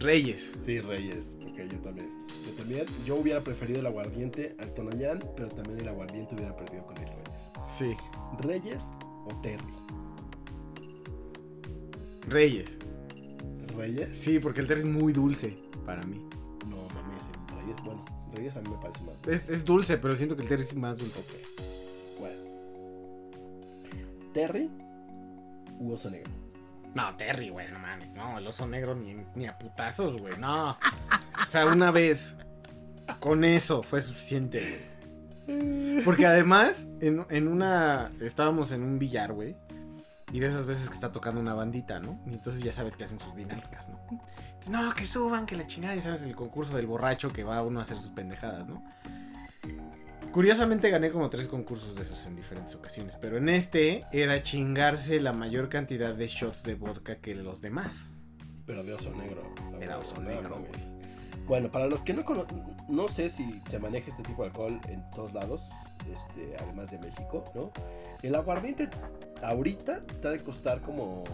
[0.00, 0.52] Reyes.
[0.64, 1.38] Sí, Reyes.
[1.42, 2.08] Ok, yo también.
[2.46, 2.86] Yo también.
[3.04, 7.06] Yo hubiera preferido el aguardiente al Tonayán, pero también el aguardiente hubiera perdido con el
[7.06, 7.50] Reyes.
[7.66, 7.94] Sí.
[8.40, 9.74] ¿Reyes o Terry?
[12.28, 12.78] Reyes.
[13.76, 14.18] ¿Reyes?
[14.18, 16.26] Sí, porque el terry es muy dulce para mí.
[16.66, 17.82] No mames, el Reyes.
[17.84, 19.16] Bueno, Reyes a mí me parece más.
[19.28, 21.20] Es, es dulce, pero siento que el terry es más dulce.
[22.18, 22.40] Bueno.
[24.32, 24.70] ¿Terry
[25.78, 26.39] u oso negro?
[26.94, 28.14] No, Terry, güey, no mames.
[28.14, 30.36] No, el oso negro ni, ni a putazos, güey.
[30.38, 30.70] No.
[30.70, 32.36] O sea, una vez.
[33.18, 34.90] Con eso fue suficiente,
[35.46, 36.04] güey.
[36.04, 38.10] Porque además, en, en una.
[38.20, 39.56] Estábamos en un billar, güey.
[40.32, 42.20] Y de esas veces que está tocando una bandita, ¿no?
[42.26, 43.98] Y entonces ya sabes que hacen sus dinámicas, ¿no?
[44.10, 45.96] Entonces, no, que suban, que la chingada.
[45.96, 48.84] Y sabes el concurso del borracho que va uno a hacer sus pendejadas, ¿no?
[50.32, 55.18] Curiosamente gané como tres concursos de esos en diferentes ocasiones, pero en este era chingarse
[55.18, 58.10] la mayor cantidad de shots de vodka que los demás.
[58.64, 59.42] Pero de oso negro.
[59.72, 61.00] la Era oso negro, güey.
[61.48, 64.80] Bueno, para los que no conocen, no sé si se maneja este tipo de alcohol
[64.86, 65.62] en todos lados,
[66.08, 67.72] este, además de México, ¿no?
[68.22, 68.88] El aguardiente
[69.42, 71.24] ahorita ha de costar como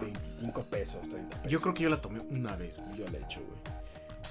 [0.00, 1.52] 25 pesos, 30 pesos.
[1.52, 2.78] Yo creo que yo la tomé una vez.
[2.78, 2.98] güey.
[2.98, 3.81] Yo le he hecho, güey.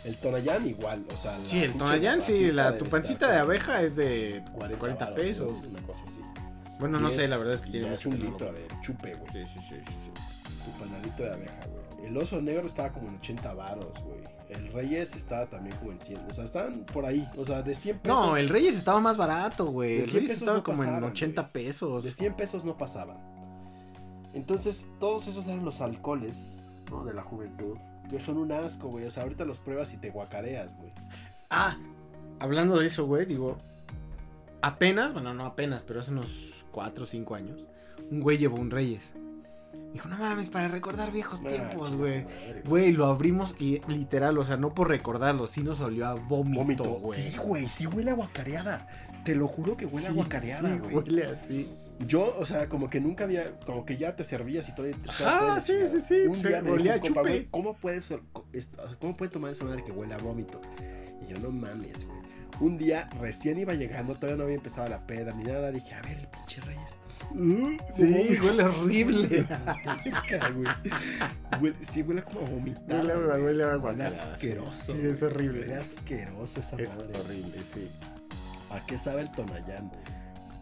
[0.04, 1.38] El Tonayán igual, o sea...
[1.46, 5.64] Sí, el Tonayán, sí, la, tu pancita de abeja es de 40, 40 varos, pesos.
[5.66, 6.22] Una cosa así.
[6.80, 9.14] Bueno, no Y sé, la verdad es que y tiene es un litro de chupe,
[9.14, 9.32] güey.
[9.32, 10.64] Sí, sí, sí, sí, sí.
[10.66, 12.08] Tu panalito de abeja, güey.
[12.08, 14.20] El oso negro estaba como en 80 varos, güey.
[14.50, 16.20] El Reyes estaba también como en 100.
[16.32, 17.30] O sea, estaban por ahí.
[17.38, 18.18] O sea, de 100 pesos.
[18.18, 20.00] No, el Reyes estaba más barato, güey.
[20.00, 21.54] El 100 Reyes estaba no como en pasaban, 80 güey.
[21.54, 22.04] pesos.
[22.04, 23.18] De 100 pesos no pasaban.
[24.34, 26.36] Entonces, todos esos eran los alcoholes,
[26.90, 27.04] ¿no?
[27.06, 27.78] De la juventud.
[28.10, 29.06] Que son un asco, güey.
[29.06, 30.92] O sea, ahorita los pruebas y te guacareas, güey.
[31.50, 31.78] Ah,
[32.40, 33.58] hablando de eso, güey, digo,
[34.62, 37.66] apenas, bueno, no apenas, pero hace unos 4 o 5 años,
[38.10, 39.14] un güey llevó un Reyes.
[39.94, 42.24] Dijo, no mames, para recordar viejos tiempos, Ah, güey.
[42.26, 46.14] madre, Güey, lo abrimos y literal, o sea, no por recordarlo, sí nos olió a
[46.16, 47.32] vómito, güey.
[47.32, 48.86] Sí, güey, sí huele a guacareada.
[49.24, 50.96] Te lo juro que huele a Sí, guacareada, sí, güey.
[50.96, 51.74] huele así.
[52.08, 54.88] Yo, o sea, como que nunca había, como que ya te servías y todo.
[55.18, 58.08] todo sí, sí, sí, Un pues, día me dijo compa, güey, ¿Cómo puedes,
[59.00, 60.60] cómo puede tomar esa madre que huele a vómito?
[61.24, 62.20] Y yo, no mames, güey.
[62.60, 65.72] Un día recién iba llegando, todavía no había empezado la peda ni nada.
[65.72, 66.92] Dije, a ver, el pinche Reyes.
[67.32, 69.46] Uh, Sí, huele horrible.
[71.62, 73.06] Huele- sí, huele como a vomitar.
[73.06, 73.42] Huele güey.
[73.42, 74.94] huele a Huele asqueroso.
[74.94, 75.62] sí, es horrible.
[75.62, 77.20] Huele asqueroso esa es madre.
[77.20, 77.90] horrible, sí.
[78.72, 79.92] ¿A qué sabe el Tonayán?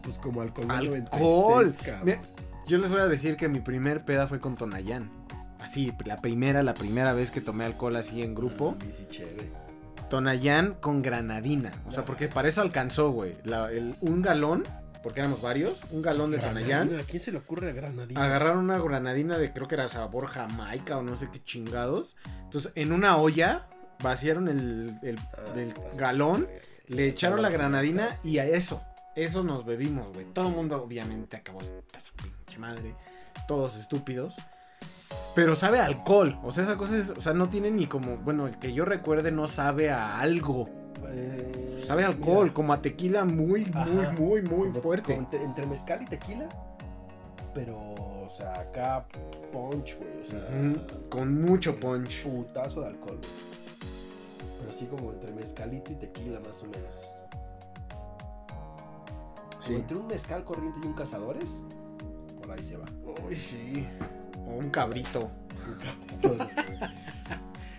[0.02, 1.64] Pues como alcohol ¡Alcohol!
[1.66, 2.04] 96, cabrón.
[2.04, 2.20] Mira,
[2.66, 5.10] yo les voy a decir que mi primer peda fue con Tonayán.
[5.60, 8.76] Así, la primera, la primera vez que tomé alcohol así en grupo.
[8.80, 9.50] Ah, sí, chévere.
[10.08, 11.72] Tonayán con granadina.
[11.86, 13.36] O sea, porque para eso alcanzó, güey.
[13.44, 14.64] La- el- un galón,
[15.02, 16.98] porque éramos varios, un galón de Tonayán.
[16.98, 18.24] ¿A quién se le ocurre la granadina?
[18.24, 22.16] Agarraron una granadina de creo que era sabor jamaica o no sé qué chingados.
[22.44, 23.68] Entonces, en una olla,
[24.02, 26.48] vaciaron el, el- Ah, el pues, galón,
[26.88, 28.82] le echaron la granadina y a eso,
[29.16, 30.26] eso nos bebimos, güey.
[30.32, 32.94] Todo el mundo obviamente acabó hasta su pinche madre.
[33.48, 34.36] Todos estúpidos.
[35.34, 36.38] Pero sabe a alcohol.
[36.44, 38.84] O sea, esa cosa es, o sea, no tiene ni como, bueno, el que yo
[38.84, 40.68] recuerde no sabe a algo.
[41.08, 44.12] Eh, Sabe a alcohol, mira, como a tequila muy, muy, Ajá.
[44.12, 45.14] muy, muy como- fuerte.
[45.14, 46.48] como entre, entre mezcal y tequila.
[47.54, 49.06] Pero, o sea, acá
[49.52, 50.22] punch, güey.
[50.22, 52.22] O sea, Con mucho punch.
[52.24, 53.30] Putazo de alcohol, güey.
[54.60, 57.08] Pero así como entre mezcalito y tequila, más o menos.
[59.68, 61.62] Entre un mezcal corriente y un cazadores.
[62.40, 62.86] Por ahí se va.
[63.26, 63.86] Uy, sí.
[64.46, 65.30] O un cabrito.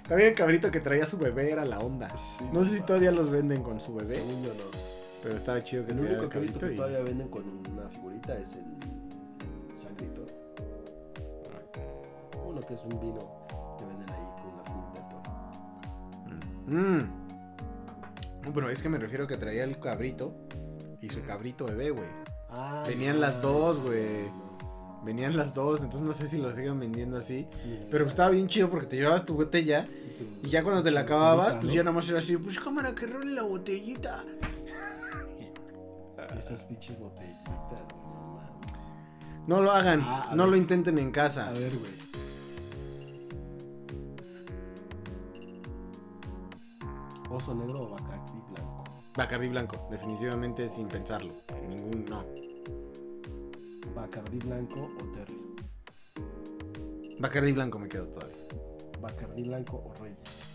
[0.08, 2.10] También el cabrito que traía su bebé era la onda.
[2.18, 4.64] Sí, No sé si todavía los venden con su bebé, Según yo no.
[5.24, 6.68] pero estaba chido que El único que he visto cabrito.
[6.68, 10.26] que y- todavía venden con una figurita es el Sangrito.
[12.46, 13.20] Uno que es un vino
[13.78, 15.32] que venden ahí con una figurita de toro.
[16.68, 18.46] Mm.
[18.46, 20.34] No, pero es que me refiero que traía el cabrito
[21.02, 22.10] y su cabrito bebé, güey.
[22.50, 24.30] Ah, Venían las dos, güey.
[25.04, 27.48] Venían las dos, entonces no sé si lo siguen vendiendo así.
[27.90, 29.88] Pero estaba bien chido porque te llevabas tu botella
[30.44, 33.08] y ya cuando te la acababas, pues ya nada más era así, pues cámara que
[33.08, 34.24] role la botellita.
[36.38, 39.48] Esas pinches botellitas, no mames.
[39.48, 40.52] No lo hagan, Ah, no ver.
[40.52, 41.50] lo intenten en casa.
[41.50, 41.92] A ver, güey.
[47.30, 48.11] Oso negro o blanco.
[49.16, 51.34] Bacardi blanco, definitivamente sin pensarlo.
[51.68, 52.24] Ningún, no.
[53.94, 55.38] Bacardi blanco o Terry.
[57.20, 58.38] Bacardi blanco me quedo todavía.
[59.02, 60.54] Bacardi blanco o Reyes.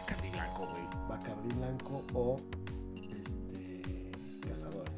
[0.00, 1.08] Bacardi blanco, güey.
[1.08, 2.36] Bacardi blanco o
[3.20, 4.10] este
[4.48, 4.92] cazadores.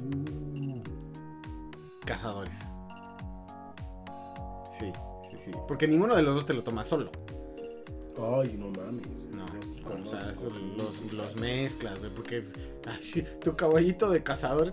[0.00, 0.80] Mm,
[2.06, 2.58] Cazadores.
[4.70, 4.92] Sí,
[5.30, 5.50] sí, sí.
[5.66, 7.10] Porque ninguno de los dos te lo tomas solo.
[8.16, 9.24] Ay, no mames.
[9.34, 9.46] No,
[9.92, 12.10] o sea, sí, los, los mezclas, güey.
[12.14, 12.44] Porque
[12.86, 14.72] ay, tu caballito de cazador.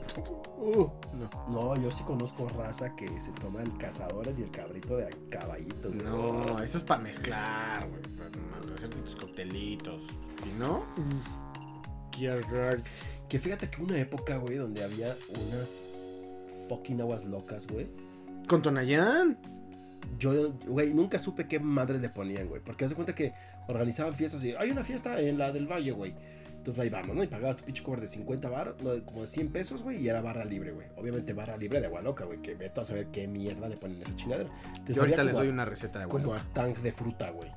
[0.58, 1.50] uh, no.
[1.50, 5.90] No, yo sí conozco raza que se toma el cazadores y el cabrito de caballito.
[5.90, 6.02] güey.
[6.02, 8.02] No, eso es para mezclar, güey.
[8.02, 10.02] Para hacerte tus coctelitos.
[10.42, 10.84] Si no,
[12.30, 12.82] horror.
[13.30, 15.70] Que fíjate que una época, güey, donde había unas
[16.70, 17.90] fucking aguas locas, güey.
[18.48, 19.38] Con Tonayán.
[20.20, 22.62] Yo, güey, nunca supe qué madres le ponían, güey.
[22.62, 23.34] Porque haz de cuenta que
[23.68, 26.14] organizaban fiestas y hay una fiesta en la del Valle, güey.
[26.58, 27.24] Entonces ahí vamos, ¿no?
[27.24, 29.98] Y pagabas tu pinche cover de 50 bar, no, de- como de 100 pesos, güey,
[29.98, 30.88] y era barra libre, güey.
[30.96, 32.40] Obviamente barra libre de agua loca, güey.
[32.42, 34.50] Que veto a saber qué mierda le ponen a esa chingadera.
[34.86, 36.38] Te Yo ahorita les doy a- una receta de Como agua.
[36.38, 37.50] a tank de fruta, güey.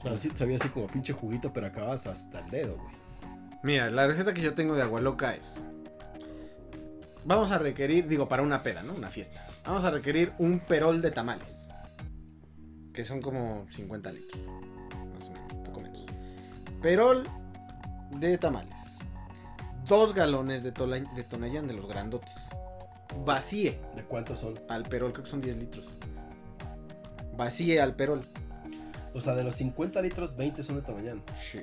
[0.00, 2.94] O sea, sí, sabía así como pinche juguito, pero acabas hasta el dedo, güey.
[3.62, 5.60] Mira, la receta que yo tengo de agua loca es.
[7.24, 8.94] Vamos a requerir, digo, para una peda, ¿no?
[8.94, 9.46] Una fiesta.
[9.64, 11.68] Vamos a requerir un perol de tamales.
[12.92, 14.40] Que son como 50 litros.
[16.82, 17.24] Perol
[18.10, 18.74] de tamales.
[19.86, 22.32] Dos galones de, tola- de Tonayán de los grandotes.
[23.24, 24.54] Vacíe ¿De cuántos son?
[24.68, 25.86] al perol, creo que son 10 litros.
[27.36, 28.24] Vacíe al perol.
[29.14, 31.22] O sea, de los 50 litros, 20 son de Tonayán.
[31.40, 31.60] Sí.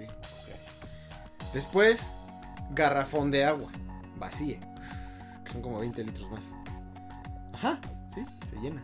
[1.53, 2.13] Después,
[2.71, 3.71] garrafón de agua.
[4.17, 4.59] Vacíe.
[5.43, 6.43] Que son como 20 litros más.
[7.53, 7.79] Ajá,
[8.13, 8.83] sí, se llena.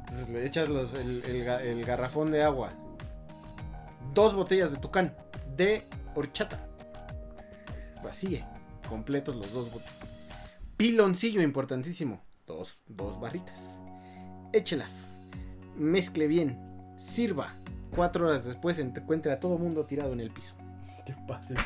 [0.00, 2.70] Entonces le echas los- el, el ga- el garrafón de agua.
[4.12, 5.14] Dos botellas de tucán.
[5.56, 5.84] De
[6.14, 6.68] horchata.
[8.02, 8.44] Vacíe.
[8.88, 9.98] Completos los dos botes.
[10.76, 12.20] Piloncillo importantísimo.
[12.46, 13.80] Dos, dos barritas.
[14.52, 15.16] Échelas.
[15.76, 16.58] Mezcle bien.
[16.96, 17.54] Sirva.
[17.94, 20.54] Cuatro horas después encuentre a todo mundo tirado en el piso.
[21.06, 21.58] Te pases.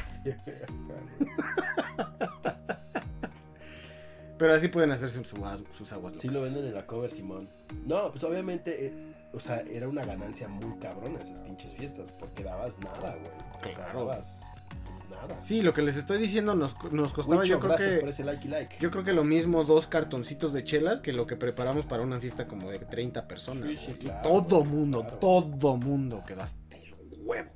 [4.39, 6.23] Pero así pueden hacerse sus, aguas- sus aguas locas.
[6.23, 7.49] Sí lo venden en la cover, Simón.
[7.87, 12.43] No, pues obviamente, eh, o sea, era una ganancia muy cabrona esas pinches fiestas, porque
[12.45, 13.31] dabas nada, güey.
[13.59, 13.99] O sea, Claro.
[14.07, 14.41] dabas
[14.81, 15.41] pues, nada.
[15.41, 18.01] Sí, lo que les estoy diciendo nos, nos costaba yo creo gracias que...
[18.01, 18.77] por ese like y like.
[18.81, 22.21] Yo creo que lo mismo dos cartoncitos de chelas que lo que preparamos para una
[22.21, 23.79] fiesta como de 30 personas.
[23.79, 25.19] Sí, claro, todo mundo, claro.
[25.19, 27.51] todo mundo quedó hasta el huevo.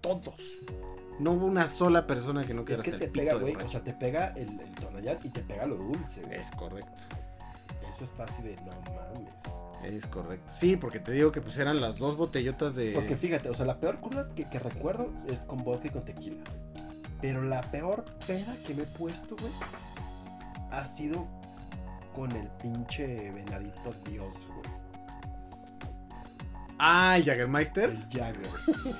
[0.00, 0.40] Todos.
[1.20, 3.54] No hubo una sola persona que no es quedara que hasta te el pega, güey.
[3.54, 6.40] O sea, te pega el, el y te pega lo dulce, güey.
[6.40, 7.04] Es correcto.
[7.94, 9.71] Eso está así de no mames.
[9.84, 10.52] Es correcto.
[10.56, 12.92] Sí, porque te digo que pues eran las dos botellotas de...
[12.92, 16.04] Porque fíjate, o sea, la peor cruda que, que recuerdo es con vodka y con
[16.04, 16.42] tequila.
[17.20, 19.52] Pero la peor peda que me he puesto, güey,
[20.70, 21.26] ha sido
[22.14, 24.82] con el pinche venadito Dios, güey.
[26.84, 27.90] Ah, el Jagermeister.
[27.90, 28.46] El Jagger.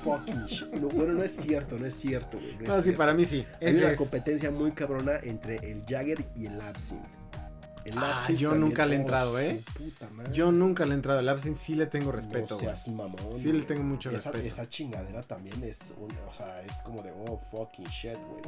[0.04, 0.72] Fucking shit.
[0.74, 2.68] No, bueno, no es cierto, no es cierto, güey.
[2.68, 3.44] No, sí, para mí sí.
[3.60, 3.98] Hay Ese una es.
[3.98, 7.08] competencia muy cabrona entre el Jagger y el Absinthe.
[7.84, 9.60] El Ah, Absinthe yo también- nunca le he oh, entrado, ¿eh?
[10.32, 12.74] Yo nunca le he entrado al Absinthe, sí le tengo respeto, güey.
[13.34, 14.54] Sí le tengo mucho esa, respeto.
[14.54, 18.42] Esa chingadera también es, un, o sea, es como de, oh, fucking shit, güey.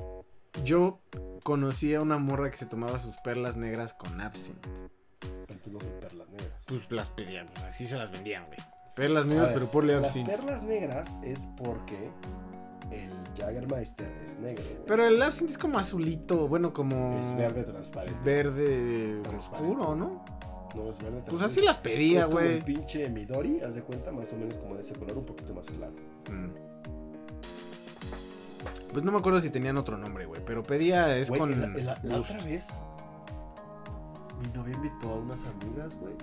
[0.65, 1.01] Yo
[1.43, 4.69] conocí a una morra que se tomaba sus perlas negras con Absinthe.
[5.49, 6.65] Pero son perlas negras.
[6.69, 8.59] Pues las pedían, así se las vendían, güey.
[8.95, 10.31] Perlas negras, ver, pero por Las Absinthe.
[10.37, 12.11] perlas negras es porque
[12.95, 14.79] el Jaggermeister es negro, güey.
[14.87, 17.19] Pero el Absinthe es como azulito, bueno, como.
[17.21, 18.21] Es verde transparente.
[18.25, 19.73] Verde Transparente.
[19.73, 20.25] oscuro, ¿no?
[20.75, 21.31] No, es verde transparente.
[21.31, 22.63] Pues así las pedía, Es como el güey.
[22.65, 25.69] pinche Midori, haz de cuenta, más o menos como de ese color, un poquito más
[25.69, 25.93] helado.
[26.31, 26.51] Mm.
[28.93, 30.41] Pues no me acuerdo si tenían otro nombre, güey.
[30.47, 31.61] Pero pedía es Güey, con.
[31.61, 32.65] la, la- otra vez,
[34.41, 36.15] mi novia invitó a unas amigas, güey.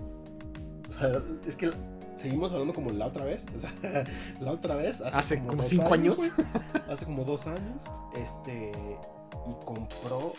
[1.02, 1.72] Sea, es que
[2.16, 3.46] seguimos hablando como la otra vez.
[3.56, 4.06] O sea,
[4.40, 5.02] la otra vez.
[5.02, 6.20] Hace, Hace como dos cinco años.
[6.90, 7.84] Hace como dos años.
[8.16, 8.72] Este.
[9.48, 10.34] Y compró.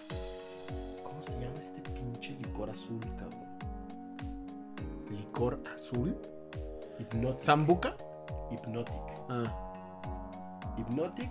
[1.02, 3.46] ¿Cómo se llama este pinche licor azul, cabrón?
[5.10, 6.16] Licor azul.
[6.98, 7.44] Hypnotic.
[7.44, 7.96] ¿Zambuca?
[8.50, 8.94] Hypnotic.
[9.28, 9.72] Ah.
[10.78, 11.30] Hypnotic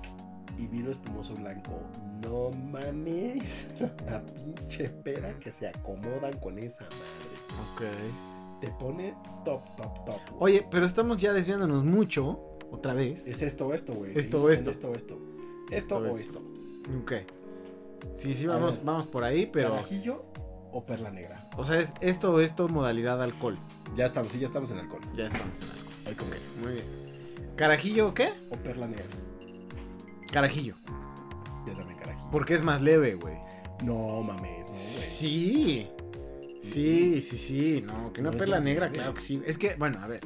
[0.57, 1.81] y vino espumoso blanco.
[2.21, 3.67] No mames.
[4.05, 7.71] La pinche peda que se acomodan con esa madre.
[7.73, 8.30] Ok.
[8.61, 10.29] Te pone top, top, top.
[10.37, 10.53] güey.
[10.53, 12.39] Oye, pero estamos ya desviándonos mucho.
[12.71, 13.27] Otra vez.
[13.27, 14.17] Es esto o esto, güey.
[14.17, 14.71] Esto esto.
[14.71, 15.17] Esto o esto.
[15.71, 16.41] Esto o esto.
[17.01, 17.13] Ok.
[18.15, 18.85] Sí, sí, vamos, ver.
[18.85, 19.71] vamos por ahí, pero.
[19.71, 20.23] ¿Carajillo
[20.71, 21.49] o perla negra?
[21.57, 23.57] O sea, es esto o esto, modalidad alcohol.
[23.95, 25.01] Ya estamos, sí, ya estamos en alcohol.
[25.15, 26.29] Ya estamos en alcohol.
[26.29, 26.39] Ver.
[26.63, 27.55] Muy bien.
[27.55, 28.31] ¿Carajillo o qué?
[28.49, 29.05] O perla negra.
[30.31, 30.75] Carajillo.
[31.67, 32.29] Yo también carajillo.
[32.31, 33.35] Porque es más leve, güey.
[33.83, 34.79] No mames, no, güey.
[34.79, 35.87] Sí.
[36.61, 37.83] Sí, sí, sí.
[37.85, 38.95] No, que una No perla negra, leve.
[38.95, 39.41] claro que sí.
[39.45, 40.21] Es que, bueno, a ver.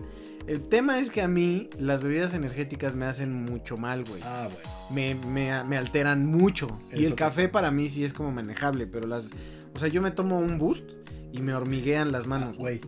[0.47, 4.21] El tema es que a mí las bebidas energéticas me hacen mucho mal, güey.
[4.23, 4.69] Ah, bueno.
[4.91, 6.77] Me, me- me alteran mucho.
[6.93, 9.29] y el café para mí sí es como manejable, pero las...
[9.73, 10.87] O sea, yo me tomo un boost
[11.31, 12.57] y me hormiguean las Ah, manos.
[12.57, 12.79] güey.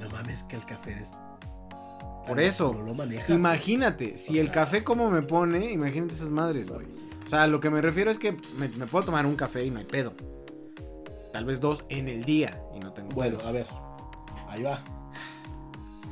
[0.00, 1.10] No mames que el café es.
[2.26, 2.72] Por eso.
[2.74, 3.28] No lo manejas.
[3.28, 3.38] güey.
[3.38, 6.86] Imagínate, si O el sea- café como me pone, imagínate esas madres, güey.
[7.24, 9.70] O sea, lo que me refiero es que me, me puedo tomar un café y
[9.70, 10.12] no hay pedo.
[11.32, 13.66] Tal vez dos en el día y no tengo Bueno, a ver.
[14.48, 14.80] Ahí va.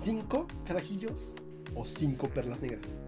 [0.03, 1.35] ¿Cinco carajillos
[1.75, 3.01] o cinco perlas negras?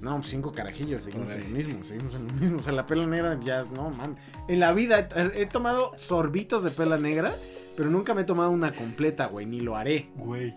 [0.00, 2.58] No, cinco carajillos, seguimos en lo mismo, seguimos en lo mismo.
[2.58, 4.16] O sea, la pela negra ya, no, man.
[4.46, 7.32] En la vida he, he tomado sorbitos de pela negra,
[7.76, 10.10] pero nunca me he tomado una completa, güey, ni lo haré.
[10.16, 10.54] Güey.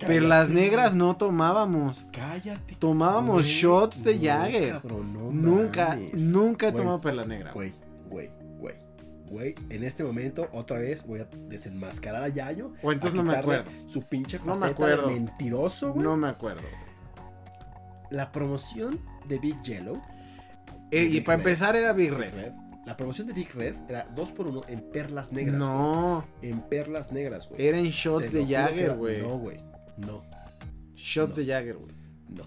[0.00, 2.04] Pero las negras no tomábamos.
[2.12, 2.74] Cállate.
[2.76, 4.84] Tomábamos Güey, shots de Jagger.
[4.84, 6.14] no nunca, mames.
[6.14, 7.52] nunca he Güey, tomado pela negra.
[7.52, 7.72] Güey,
[8.10, 8.30] güey,
[9.34, 9.54] güey.
[9.70, 12.72] En este momento, otra vez voy a desenmascarar a Yayo.
[12.82, 13.70] O entonces no me acuerdo.
[13.86, 15.08] Su pinche No me faceta acuerdo.
[15.08, 16.02] de mentiroso, güey.
[16.04, 16.62] No me acuerdo.
[18.10, 20.00] La promoción de Big Yellow
[20.90, 21.46] Eh, y Big para Red.
[21.46, 22.34] empezar era Big Red.
[22.34, 22.52] Red.
[22.86, 25.56] La promoción de Big Red era 2 por 1 en perlas negras.
[25.58, 26.24] No.
[26.42, 27.66] En perlas negras, güey.
[27.66, 29.22] eran shots Te de Jagger, era- güey.
[29.22, 29.56] No, güey.
[29.96, 30.22] No,
[30.94, 31.44] Shots no.
[31.44, 31.94] de Jagger, güey.
[32.28, 32.44] no.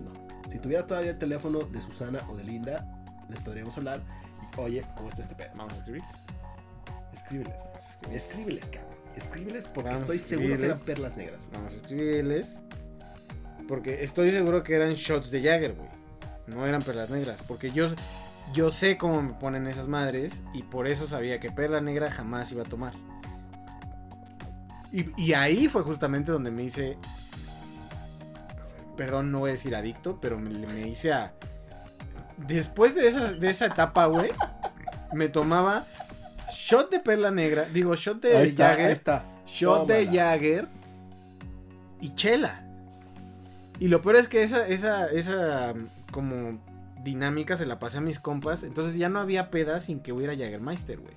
[0.00, 0.12] No.
[0.52, 4.00] Si tuviera todavía el teléfono de Susana o de Linda, les podríamos hablar.
[4.56, 5.50] Oye, ¿cómo está este pedo?
[5.54, 6.24] Vamos a escribirles.
[7.12, 7.56] Escríbeles,
[8.02, 8.16] güey.
[8.16, 8.96] Escríbeles, cabrón.
[9.16, 11.48] Escríbeles porque Vamos estoy seguro que eran perlas negras.
[11.52, 12.60] Vamos a escribirles.
[13.68, 15.88] Porque estoy seguro que eran shots de Jagger, güey.
[16.46, 17.42] No eran perlas negras.
[17.46, 17.88] Porque yo,
[18.52, 20.42] yo sé cómo me ponen esas madres.
[20.54, 22.92] Y por eso sabía que perla negra jamás iba a tomar.
[24.92, 26.98] Y, y ahí fue justamente donde me hice.
[28.96, 31.34] Perdón, no voy a decir adicto, pero me, me hice a.
[32.36, 34.30] Después de esa, de esa etapa, güey,
[35.12, 35.84] me tomaba
[36.52, 37.64] shot de perla negra.
[37.72, 38.86] Digo, shot de Ahí está, Jagger.
[38.86, 39.24] ahí está.
[39.46, 40.06] Shot de.
[40.06, 40.68] Jagger
[42.00, 42.62] y chela.
[43.78, 45.74] Y lo peor es que esa, esa, esa
[46.10, 46.58] como
[47.02, 48.62] dinámica se la pasé a mis compas.
[48.62, 51.14] Entonces ya no había peda sin que hubiera Jagermeister, güey.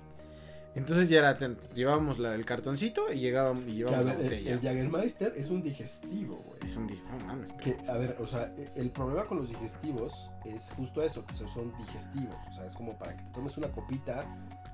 [0.74, 1.36] Entonces ya era,
[1.74, 4.52] llevábamos la, el cartoncito y llegábamos y llevábamos la botella.
[4.52, 6.58] el Jagermeister es un digestivo, güey.
[6.64, 7.52] Es un no mames.
[7.54, 11.34] Que, a ver, o sea, e- el problema con los digestivos es justo eso, que
[11.34, 12.36] son- digestivos.
[12.48, 14.24] O sea, es como para que te tomes una copita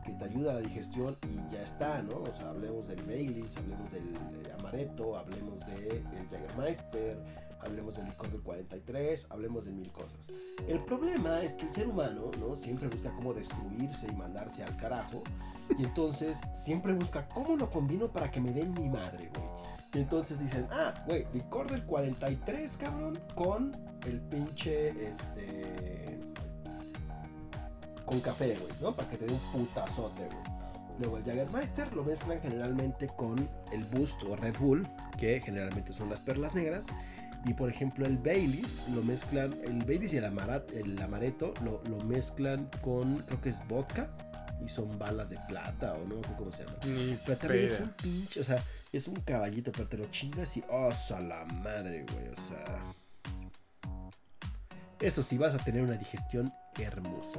[0.05, 2.19] que te ayuda a la digestión y ya está, ¿no?
[2.19, 7.19] O sea, hablemos del Baileys, hablemos del eh, Amaretto, hablemos del Jagermeister,
[7.61, 10.27] hablemos del licor del 43, hablemos de mil cosas.
[10.69, 12.57] El problema es que el ser humano, ¿no?
[12.57, 15.23] Siempre busca cómo destruirse y mandarse al carajo.
[15.79, 19.47] Y entonces siempre busca cómo lo combino para que me den mi madre, güey.
[19.95, 23.73] Y entonces dicen, ah, güey, licor del 43, cabrón, con
[24.07, 26.21] el pinche, este...
[28.05, 28.95] Con café, güey, ¿no?
[28.95, 30.57] Para que te dé un putazote, güey.
[30.99, 33.37] Luego el Jagermeister lo mezclan generalmente con
[33.73, 34.87] el Boost o Red Bull,
[35.19, 36.87] que generalmente son las perlas negras.
[37.47, 41.81] Y por ejemplo el Baileys lo mezclan, el Baileys y el, amarat, el amaretto lo,
[41.89, 44.11] lo mezclan con, creo que es vodka.
[44.65, 46.79] Y son balas de plata o no, cómo se llama.
[46.87, 50.57] Ni Pero también es un pinche, o sea, es un caballito, pero te lo chingas
[50.57, 52.29] y ¡oh, a la madre, güey!
[52.29, 52.95] O sea.
[54.99, 57.39] Eso sí, vas a tener una digestión hermosa.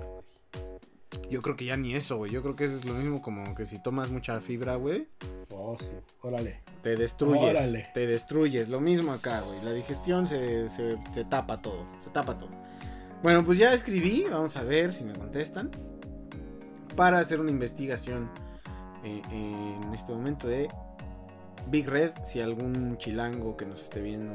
[1.29, 2.31] Yo creo que ya ni eso, güey.
[2.31, 5.07] Yo creo que eso es lo mismo como que si tomas mucha fibra, güey.
[5.51, 5.85] Oh, sí.
[6.21, 6.61] Órale.
[6.83, 7.49] Te destruyes.
[7.49, 7.89] Órale.
[7.93, 8.69] Te destruyes.
[8.69, 9.63] Lo mismo acá, güey.
[9.63, 11.85] La digestión se, se, se tapa todo.
[12.03, 12.49] Se tapa todo.
[13.23, 14.25] Bueno, pues ya escribí.
[14.29, 15.71] Vamos a ver si me contestan.
[16.95, 18.29] Para hacer una investigación
[19.03, 20.67] eh, en este momento de
[21.67, 22.11] Big Red.
[22.23, 24.33] Si algún chilango que nos esté viendo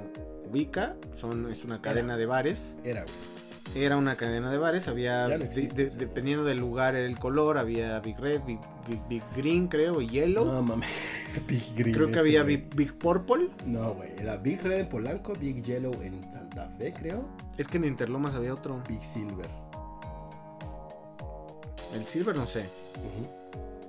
[0.48, 0.96] ubica.
[1.16, 2.76] Son, es una cadena de bares.
[2.82, 3.41] Era, güey.
[3.74, 7.98] Era una cadena de bares, había, no existe, de- dependiendo del lugar el color, había
[8.00, 10.44] Big Red, Big, Big- Big Green, creo, y Yellow.
[10.44, 10.88] No mames.
[11.48, 11.94] Big Green.
[11.94, 12.42] creo que este, había.
[12.42, 13.48] Big, Big Purple.
[13.64, 14.10] No, güey.
[14.18, 17.26] Era Big Red en Polanco, Big Yellow en Santa Fe, creo.
[17.56, 18.82] Es que en Interlomas había otro.
[18.86, 19.46] Big Silver.
[21.94, 22.64] El Silver no sé.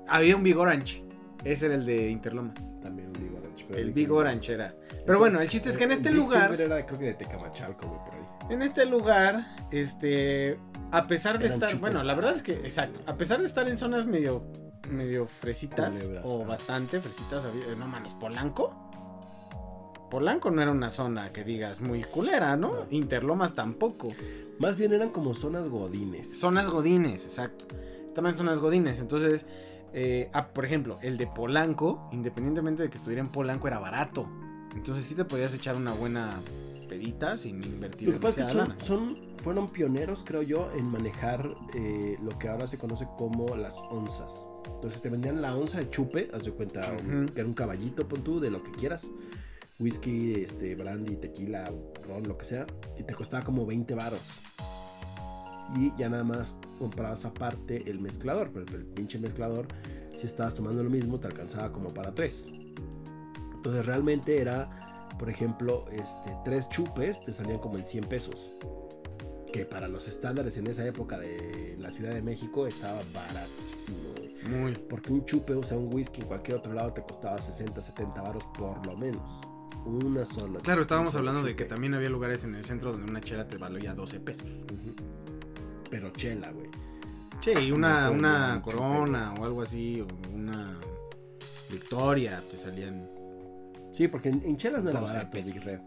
[0.07, 1.03] Había un Big Orange.
[1.43, 2.53] Ese era el de Interlomas.
[2.81, 3.65] También un Big Orange.
[3.67, 4.73] pero El Big Orange era.
[5.05, 7.99] Pero bueno, el chiste es que en este lugar, era, creo que de Tecamachalco, güey,
[8.05, 8.53] por ahí.
[8.53, 10.57] en este lugar, este,
[10.91, 13.77] a pesar de estar, bueno, la verdad es que, exacto, a pesar de estar en
[13.77, 14.43] zonas medio,
[14.89, 18.79] medio fresitas Culebras, o bastante fresitas, había- no mames, Polanco.
[20.09, 22.73] Polanco no era una zona que digas muy culera, ¿no?
[22.75, 22.85] No.
[22.91, 24.11] Interlomas tampoco.
[24.59, 26.39] Más bien eran como zonas godines.
[26.39, 27.65] Zonas godines, exacto.
[28.05, 28.99] Estaban en zonas godines.
[28.99, 29.47] Entonces,
[29.91, 34.29] eh, ah, por ejemplo, el de Polanco, independientemente de que estuviera en Polanco, era barato.
[34.75, 36.39] Entonces sí te podías echar una buena
[36.89, 40.89] pedita sin invertir Lo que pasa es que demasiada son, fueron pioneros, creo yo, en
[40.91, 44.47] manejar eh, lo que ahora se conoce como las onzas.
[44.75, 48.07] Entonces te vendían la onza de chupe, haz de cuenta, un- que era un caballito,
[48.07, 49.07] pon tú, de lo que quieras.
[49.79, 51.69] Whisky, este, brandy, tequila,
[52.07, 52.67] ron, lo que sea.
[52.99, 54.21] Y te costaba como 20 varos.
[55.77, 58.51] Y ya nada más comprabas aparte el mezclador.
[58.53, 59.67] Pero el pinche mezclador,
[60.15, 62.47] si estabas tomando lo mismo, te alcanzaba como para tres.
[63.63, 68.51] Entonces realmente era, por ejemplo, este, tres chupes te salían como en 100 pesos.
[69.53, 74.09] Que para los estándares en esa época de la Ciudad de México estaba baratísimo.
[74.49, 74.73] Muy.
[74.73, 78.21] Porque un chupe, o sea, un whisky en cualquier otro lado te costaba 60, 70
[78.21, 79.23] varos por lo menos.
[79.85, 80.59] Una sola.
[80.59, 83.55] Claro, estábamos hablando de que también había lugares en el centro donde una chela te
[83.55, 84.47] valía 12 pesos.
[85.89, 86.67] Pero chela, güey.
[87.39, 90.77] Sí, y una, Una una corona, corona o algo así, o una
[91.71, 93.12] victoria, te salían.
[93.93, 95.37] Sí, porque en, en chelas no era 12 barato.
[95.41, 95.79] Big Red.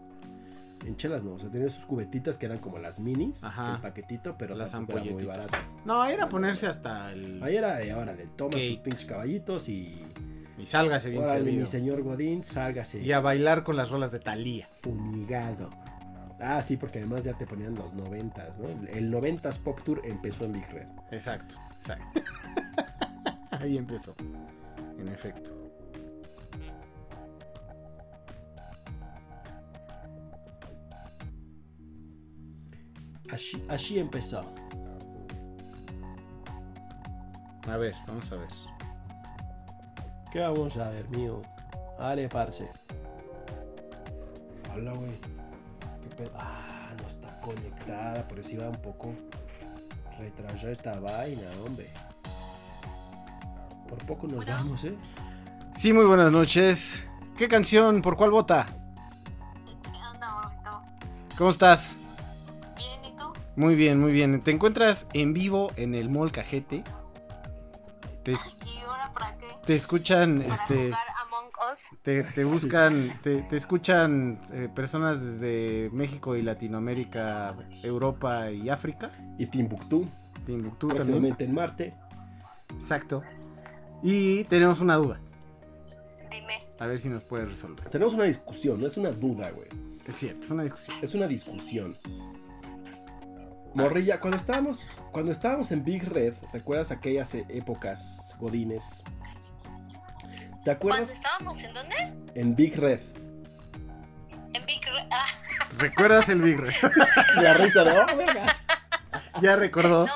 [0.85, 3.75] En chelas no, o sea, tenía sus cubetitas que eran como las minis, Ajá.
[3.75, 5.57] el paquetito, pero Las tampoco era muy barato.
[5.85, 7.41] No, era ponerse hasta el.
[7.43, 8.81] Ahí era de, órale, toma tus Cake.
[8.83, 10.05] pinches caballitos y...
[10.57, 11.67] Y sálgase bien Órale, mi servido.
[11.67, 14.67] señor Godín, sálgase Y a bailar con las rolas de Thalía.
[14.73, 15.69] fumigado.
[16.39, 18.67] Ah, sí, porque además ya te ponían los noventas, ¿no?
[18.91, 20.87] El noventas Pop Tour empezó en Big Red.
[21.11, 22.21] Exacto, exacto.
[23.51, 24.15] Ahí empezó.
[24.99, 25.66] En efecto.
[33.31, 34.43] Así, así empezó.
[37.69, 38.47] A ver, vamos a ver.
[40.31, 41.41] ¿Qué vamos a ver, mío?
[41.99, 42.69] Dale, parce.
[44.73, 45.19] Hola, güey.
[46.01, 46.31] ¿Qué pedo?
[46.35, 49.13] Ah, no está conectada, pero sí va un poco
[50.17, 51.91] retrasada esta vaina, hombre.
[53.89, 54.97] Por poco nos vamos, ¿eh?
[55.73, 57.03] Sí, muy buenas noches.
[57.37, 58.01] ¿Qué canción?
[58.01, 58.65] ¿Por cuál vota?
[59.83, 60.51] ¿Qué onda?
[61.37, 61.97] ¿Cómo estás?
[63.57, 64.39] Muy bien, muy bien.
[64.41, 66.83] ¿Te encuentras en vivo en el Mall Cajete?
[68.23, 69.45] Te, es- ¿Y ahora para qué?
[69.65, 71.79] te escuchan, Para este, jugar Among Us.
[72.03, 77.53] te, te buscan, te, te escuchan eh, personas desde México y Latinoamérica,
[77.83, 79.11] Europa y África.
[79.39, 80.07] Y Timbuktu,
[80.45, 81.35] Timbuktu también.
[81.39, 81.93] en Marte.
[82.79, 83.23] Exacto.
[84.03, 85.19] Y tenemos una duda.
[86.29, 86.59] Dime.
[86.79, 87.89] A ver si nos puede resolver.
[87.89, 89.67] Tenemos una discusión, no es una duda, güey.
[90.05, 90.97] Es cierto, es una discusión.
[91.01, 91.97] Es una discusión.
[93.83, 99.03] Morrilla, cuando estábamos, cuando estábamos en Big Red, ¿recuerdas aquellas e- épocas godines?
[100.63, 101.09] ¿Te ¿Cuándo acuerdas?
[101.11, 101.95] estábamos en dónde?
[102.35, 102.99] En Big Red.
[104.53, 105.07] En Big Red.
[105.11, 105.25] Ah,
[105.77, 106.73] ¿Recuerdas el Big Red?
[107.41, 108.05] La risa de, oh,
[109.41, 110.07] ya recordó.
[110.07, 110.13] no,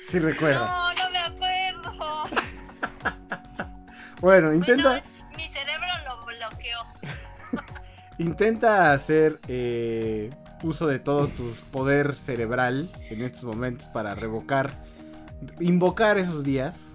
[0.00, 0.64] Sí recuerda.
[0.66, 2.24] no, no me acuerdo.
[4.20, 5.06] Bueno, intenta, Bueno,
[5.36, 6.78] mi cerebro lo bloqueó.
[8.18, 10.30] intenta hacer eh,
[10.62, 14.72] uso de todo tu poder cerebral en estos momentos para revocar,
[15.60, 16.92] invocar esos días.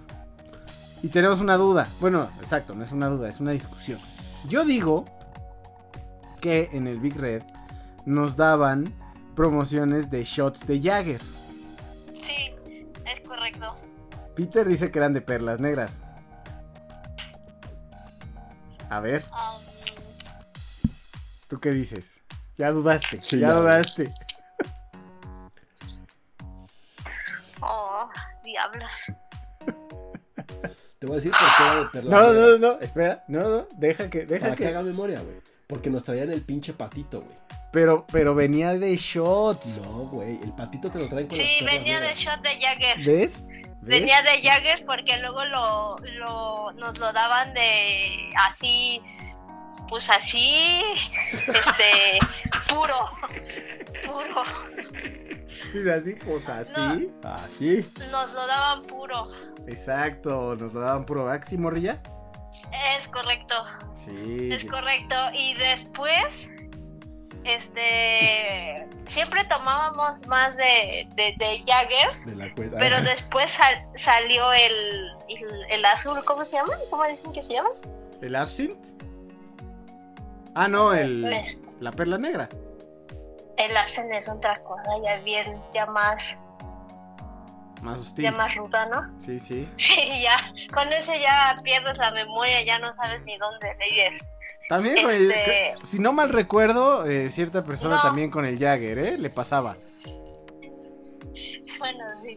[1.02, 1.88] Y tenemos una duda.
[2.00, 3.98] Bueno, exacto, no es una duda, es una discusión.
[4.48, 5.04] Yo digo
[6.40, 7.42] que en el Big Red
[8.04, 8.92] nos daban
[9.34, 11.20] promociones de shots de Jagger.
[12.14, 12.54] Sí,
[13.04, 13.76] es correcto.
[14.34, 16.02] Peter dice que eran de perlas negras.
[18.88, 19.60] A ver, Um,
[21.48, 22.20] ¿tú qué dices?
[22.58, 23.54] Ya dudaste, Sí, ya ya.
[23.54, 24.12] dudaste.
[27.60, 28.08] oh,
[28.44, 29.12] diablos.
[30.98, 32.10] Te voy a decir por qué era de perla.
[32.10, 34.68] No, no, no, espera, no, no, deja que, deja Para que que.
[34.70, 35.36] haga memoria, güey.
[35.66, 37.36] Porque nos traían el pinche patito, güey.
[37.72, 39.82] Pero, pero venía de shots.
[39.82, 40.40] No, güey.
[40.42, 43.04] El patito te lo traen con Sí, venía de shot de Jagger.
[43.04, 43.42] ¿Ves?
[43.46, 43.66] ¿Ves?
[43.82, 49.02] Venía de Jagger porque luego lo, lo, nos lo daban de así,
[49.88, 50.82] pues así,
[51.32, 52.18] este,
[52.68, 53.10] puro,
[54.06, 54.42] puro.
[55.72, 57.10] Dice así, pues así.
[57.22, 57.88] Ah, sí.
[58.10, 59.24] Nos lo daban puro.
[59.66, 62.00] Exacto, nos lo daban puro Axi Morrilla.
[62.98, 63.54] Es correcto,
[64.04, 64.48] Sí.
[64.52, 65.14] es correcto.
[65.34, 66.50] Y después,
[67.44, 72.26] este, siempre tomábamos más de, de, de Jaggers.
[72.26, 72.52] De la.
[72.54, 74.72] Pero después sal- salió el,
[75.28, 76.74] el, el azul, ¿cómo se llama?
[76.90, 77.70] ¿Cómo dicen que se llama?
[78.20, 78.95] ¿El absinthe?
[80.56, 81.24] Ah, no, el.
[81.32, 82.48] Es- La perla negra.
[83.58, 86.38] El absent es otra cosa, ya bien, ya más,
[87.82, 88.24] Más hostil.
[88.24, 89.18] ya más ruda, ¿no?
[89.20, 89.68] Sí, sí.
[89.76, 90.36] Sí, ya,
[90.74, 94.24] con ese ya pierdes la memoria, ya no sabes ni dónde lees.
[94.68, 98.02] También, güey, Este- si no mal recuerdo, eh, cierta persona No.
[98.02, 99.18] también con el Jagger, ¿eh?
[99.18, 99.76] Le pasaba.
[101.78, 102.34] Bueno, sí,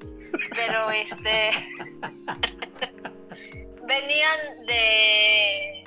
[0.54, 1.50] pero este...
[3.88, 5.84] venían de...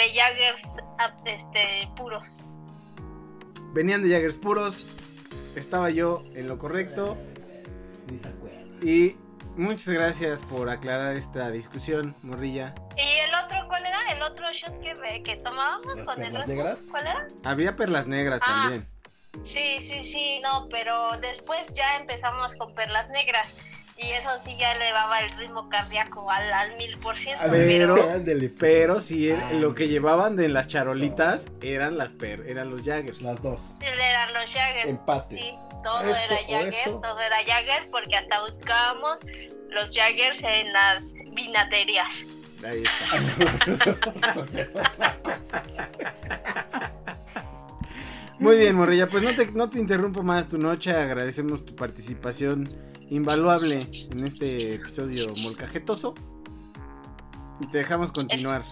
[0.00, 0.62] de Jaggers
[0.98, 2.46] ah, este, puros.
[3.74, 4.86] Venían de Jaggers puros.
[5.56, 7.18] Estaba yo en lo correcto.
[8.82, 9.16] Y
[9.56, 12.74] muchas gracias por aclarar esta discusión, Morrilla.
[12.96, 14.12] ¿Y el otro cuál era?
[14.12, 16.86] ¿El otro shot que, que tomábamos ¿Las con perlas negras?
[16.90, 17.28] ¿Cuál era?
[17.44, 18.62] Había perlas negras Ah.
[18.62, 18.86] también.
[19.44, 23.54] Sí, sí, sí, no, pero después ya empezamos con perlas negras
[24.02, 27.44] y eso sí ya elevaba el ritmo cardíaco al, al mil por ciento.
[27.50, 27.96] Pero
[28.58, 29.52] Pero sí, el- Ah.
[29.54, 33.22] lo que llevaban de las charolitas eran las per, eran los Jaggers.
[33.22, 33.60] Las dos.
[33.82, 34.88] eran los Jaggers.
[34.88, 35.36] Empate.
[35.36, 39.20] Sí, todo Esto era Jagger, todo era Jagger porque hasta buscábamos
[39.70, 42.08] los Jaggers en las vinaterías.
[42.66, 44.10] Ahí está.
[48.38, 50.92] Muy bien, Morrilla, pues no te, no te interrumpo más tu noche.
[50.94, 52.66] Agradecemos tu participación
[53.10, 53.80] invaluable
[54.10, 56.14] en este episodio molcajetoso.
[57.60, 58.62] Y te dejamos continuar.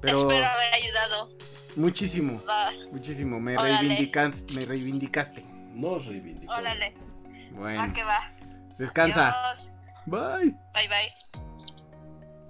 [0.00, 1.28] Pero Espero haber ayudado.
[1.76, 3.40] muchísimo, Ah, muchísimo.
[3.40, 5.42] Me, reivindicaste, me reivindicaste.
[5.74, 6.52] Nos reivindicó.
[6.52, 6.94] Órale,
[7.52, 8.32] Bueno, ¿a qué va?
[8.78, 9.34] descansa.
[9.52, 9.72] Adiós.
[10.06, 10.50] Bye.
[10.74, 11.44] Bye bye.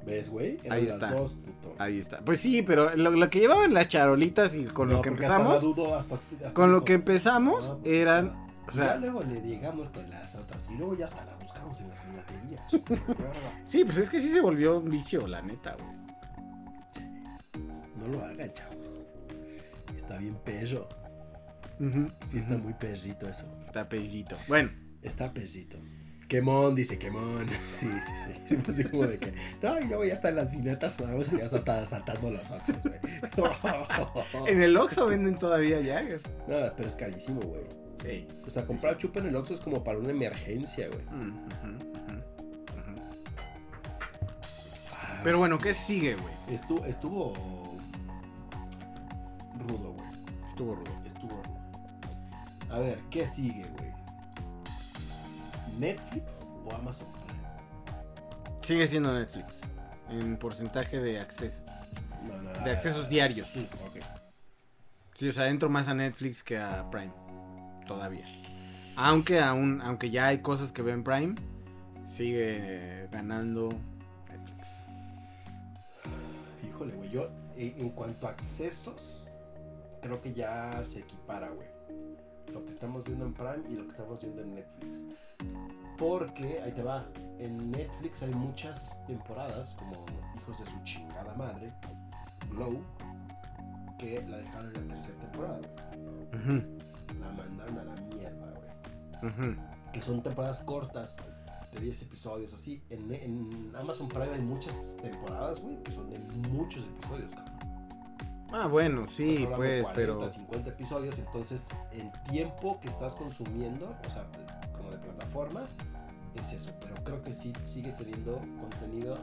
[0.05, 0.59] ¿Ves, güey?
[0.71, 1.11] Ahí las está.
[1.11, 1.51] dos, puto.
[1.69, 1.83] barato.
[1.83, 2.19] Ahí está.
[2.25, 5.23] Pues sí, pero lo, lo que llevaban las charolitas y con No, lo que hasta
[5.25, 8.46] empezamos, la dudo, hasta- hasta con lo que empezamos "No, pues, eran, ya".
[8.69, 10.61] O sea, ya luego le llegamos con las otras.
[10.71, 12.67] Y luego ya hasta la buscamos en la piratería.
[13.65, 15.97] sí, pues es que sí se volvió un vicio, la neta, güey.
[17.97, 19.07] no lo hagan, chavos.
[19.97, 20.89] Está bien perro.
[21.79, 23.47] Ujú, Sí, está muy perrito eso.
[23.65, 24.37] Está pellito.
[24.49, 24.71] Bueno,
[25.03, 25.79] Está perrito.
[26.29, 27.47] Quemón, dice quemón.
[27.79, 28.59] Sí, sí, sí.
[28.69, 29.33] Así como de que.
[29.63, 30.97] No, y luego ya están las vinetas.
[30.99, 32.99] Vamos ya se está saltando los oxos, güey.
[34.49, 36.21] en el Oxxo venden todavía Jagger.
[36.49, 37.63] No, pero es carísimo, güey.
[38.03, 38.27] Sí.
[38.47, 41.01] O sea, comprar chupa en el Oxxo es como para una emergencia, güey.
[45.23, 46.35] Pero bueno, ¿qué sigue, güey?
[46.49, 47.33] Estuvo, estuvo
[49.67, 50.09] rudo, güey.
[50.47, 51.03] Estuvo rudo.
[51.05, 51.57] Estuvo rudo.
[52.71, 53.93] A ver, ¿qué sigue, güey?
[55.79, 57.41] ¿Netflix o Amazon Prime?
[58.63, 59.63] Sigue siendo Netflix.
[60.11, 61.65] En porcentaje de acceso.
[62.23, 63.49] No, no, De accesos diarios.
[63.49, 63.69] Sí.
[65.15, 67.13] Sí, o sea, entro más a Netflix que a Prime.
[67.87, 68.25] Todavía.
[68.97, 71.35] Aunque aún, aunque ya hay cosas que veo en Prime,
[72.07, 73.69] sigue ganando
[74.29, 74.69] Netflix.
[76.67, 79.29] Híjole, güey, yo en, cuanto a accesos,
[80.01, 81.69] creo que ya se equipara, güey.
[82.53, 85.05] Lo que estamos viendo en Prime y lo que estamos viendo en Netflix.
[85.99, 87.07] Porque, ahí te va,
[87.39, 90.05] en Netflix hay muchas temporadas, como
[90.37, 91.73] Hijos de su chingada madre,
[92.51, 92.79] Glow,
[93.99, 95.61] que la dejaron en la tercera temporada.
[96.35, 96.79] Ujú,
[97.27, 98.53] La mandaron a la mierda,
[99.21, 99.57] güey.
[99.93, 101.17] Que son temporadas cortas,
[101.73, 102.83] de 10 episodios, así.
[102.91, 106.19] En, en Amazon Prime hay muchas temporadas, güey, que son de
[106.49, 107.57] muchos episodios, cabrón.
[108.53, 110.29] Ah, bueno, sí, pues, 40, pero.
[110.29, 114.25] 50 episodios, entonces el tiempo que estás consumiendo, o sea,
[114.77, 115.65] como de plataforma,
[116.35, 116.73] es eso.
[116.81, 119.19] Pero creo que sí sigue teniendo contenido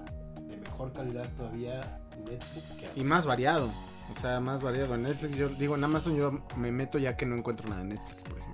[0.56, 3.70] de mejor calidad todavía Netflix que Y más variado.
[4.16, 4.96] O sea, más variado.
[4.96, 7.90] En Netflix, yo digo, en Amazon yo me meto ya que no encuentro nada en
[7.90, 8.54] Netflix, por ejemplo.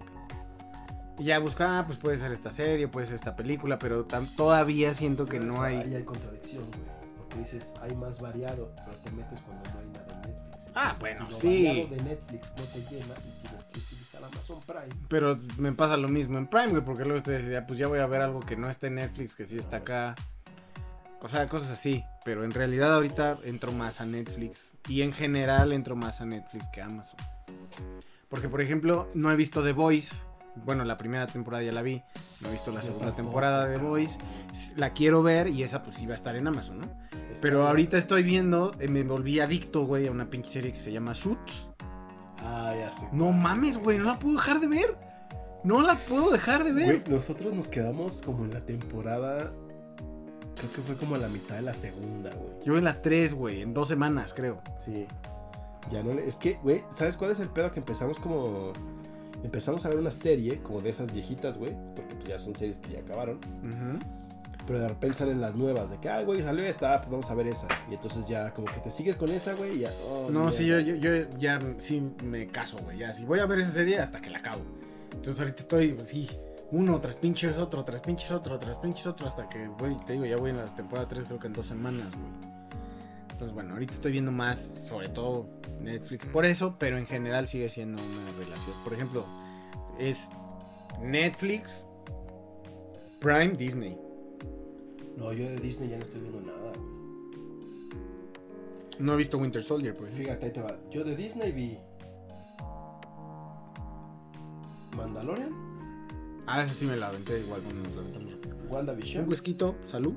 [1.17, 4.05] Y ya busca, ah, pues puede ser esta serie, puede ser esta película, pero
[4.37, 5.77] todavía siento que no hay.
[5.77, 6.99] Ahí hay contradicción, güey.
[7.17, 10.67] Porque dices, hay más variado, pero te metes cuando no hay nada en Netflix.
[10.75, 11.67] Ah, Entonces, bueno, si lo sí.
[11.67, 15.05] variado de Netflix no te llena y tienes que utilizar Amazon Prime.
[15.09, 17.99] Pero me pasa lo mismo en Prime, güey, porque luego ustedes decían, pues ya voy
[17.99, 20.15] a ver algo que no está en Netflix, que sí está acá.
[21.21, 22.03] O sea, cosas así.
[22.23, 24.73] Pero en realidad ahorita entro más a Netflix.
[24.87, 27.19] Y en general entro más a Netflix que a Amazon.
[28.29, 30.15] Porque, por ejemplo, no he visto The Voice.
[30.65, 32.01] Bueno, la primera temporada ya la vi.
[32.41, 33.83] No he visto la segunda temporada de The.
[33.83, 34.19] Voice.
[34.77, 36.87] La quiero ver y esa pues sí va a estar en Amazon, ¿no?
[37.41, 40.91] Pero ahorita estoy viendo, eh, me volví adicto, güey, a una pinche serie que se
[40.91, 41.69] llama Suits.
[42.39, 43.07] Ah, ya sé.
[43.11, 44.97] No mames, güey, no la puedo dejar de ver.
[45.63, 47.01] No la puedo dejar de ver.
[47.01, 49.53] Güey, nosotros nos quedamos como en la temporada.
[50.59, 52.51] Creo que fue como a la mitad de la segunda, güey.
[52.65, 54.61] Yo en la 3, güey, en dos semanas, creo.
[54.85, 55.05] Sí.
[55.91, 56.27] Ya no le.
[56.27, 57.71] Es que, güey, ¿sabes cuál es el pedo?
[57.71, 58.73] Que empezamos como.
[59.43, 61.73] Empezamos a ver una serie como de esas viejitas, güey.
[61.95, 63.37] Porque pues, ya son series que ya acabaron.
[63.37, 63.99] Ujú.
[64.67, 65.89] Pero de repente salen las nuevas.
[65.89, 66.93] De que, ay, güey, salió esta.
[66.93, 67.67] ah, Pues vamos a ver esa.
[67.89, 69.77] Y entonces ya como que te sigues con esa, güey.
[69.77, 69.91] Y ya.
[70.09, 72.97] oh, No, sí, yo, yo, yo ya sí me caso, güey.
[72.99, 74.61] Ya, si voy a ver esa serie hasta que la acabo.
[75.13, 76.29] Entonces ahorita estoy, pues, sí,
[76.71, 80.25] uno tras pinches otro, tras pinches otro, tras pinches otro, hasta que voy, te digo,
[80.25, 82.59] ya voy en la temporada 3, creo que en dos semanas, güey.
[83.31, 85.47] Entonces, bueno, ahorita estoy viendo más, sobre todo
[85.81, 88.75] Netflix, por eso, pero en general sigue siendo una relación.
[88.83, 89.25] Por ejemplo,
[89.97, 90.29] es
[91.01, 91.85] Netflix,
[93.19, 93.97] Prime, Disney.
[95.17, 96.89] No, yo de Disney ya no estoy viendo nada, güey.
[98.99, 100.25] No he visto Winter Soldier, ejemplo.
[100.25, 100.77] Fíjate, ahí te va.
[100.91, 101.77] Yo de Disney vi.
[104.97, 105.68] Mandalorian,
[106.51, 108.33] Ah, eso sí me la aventé igual cuando nos la aventamos.
[108.71, 109.23] WandaVision.
[109.23, 110.13] Un whisky, salud.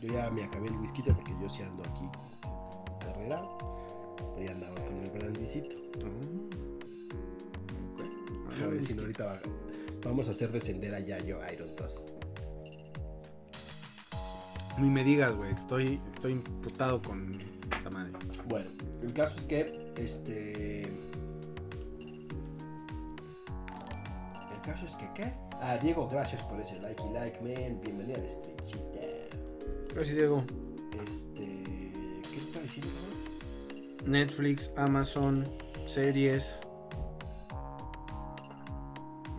[0.00, 2.04] Yo ya me acabé el whisky porque yo sí ando aquí
[3.00, 3.42] carrera.
[4.34, 5.76] Pero ya andamos con el brandicito.
[8.62, 9.40] A ver si no ahorita va-
[10.04, 12.04] vamos a hacer descender a Yayo Iron 2.
[14.78, 15.52] Ni me digas, güey.
[15.52, 17.38] Estoy, estoy imputado con
[17.78, 18.12] esa madre.
[18.48, 18.70] Bueno,
[19.02, 20.90] el caso es que este.
[24.64, 25.32] Caso es que, ¿qué?
[25.60, 27.80] Ah, Diego, gracias por ese like y like, man.
[27.82, 28.78] Bienvenido al streamcita.
[29.94, 30.42] Gracias, Diego.
[31.04, 31.62] Este.
[32.22, 32.92] ¿Qué te está diciendo?
[34.06, 35.46] Netflix, Amazon,
[35.86, 36.58] series.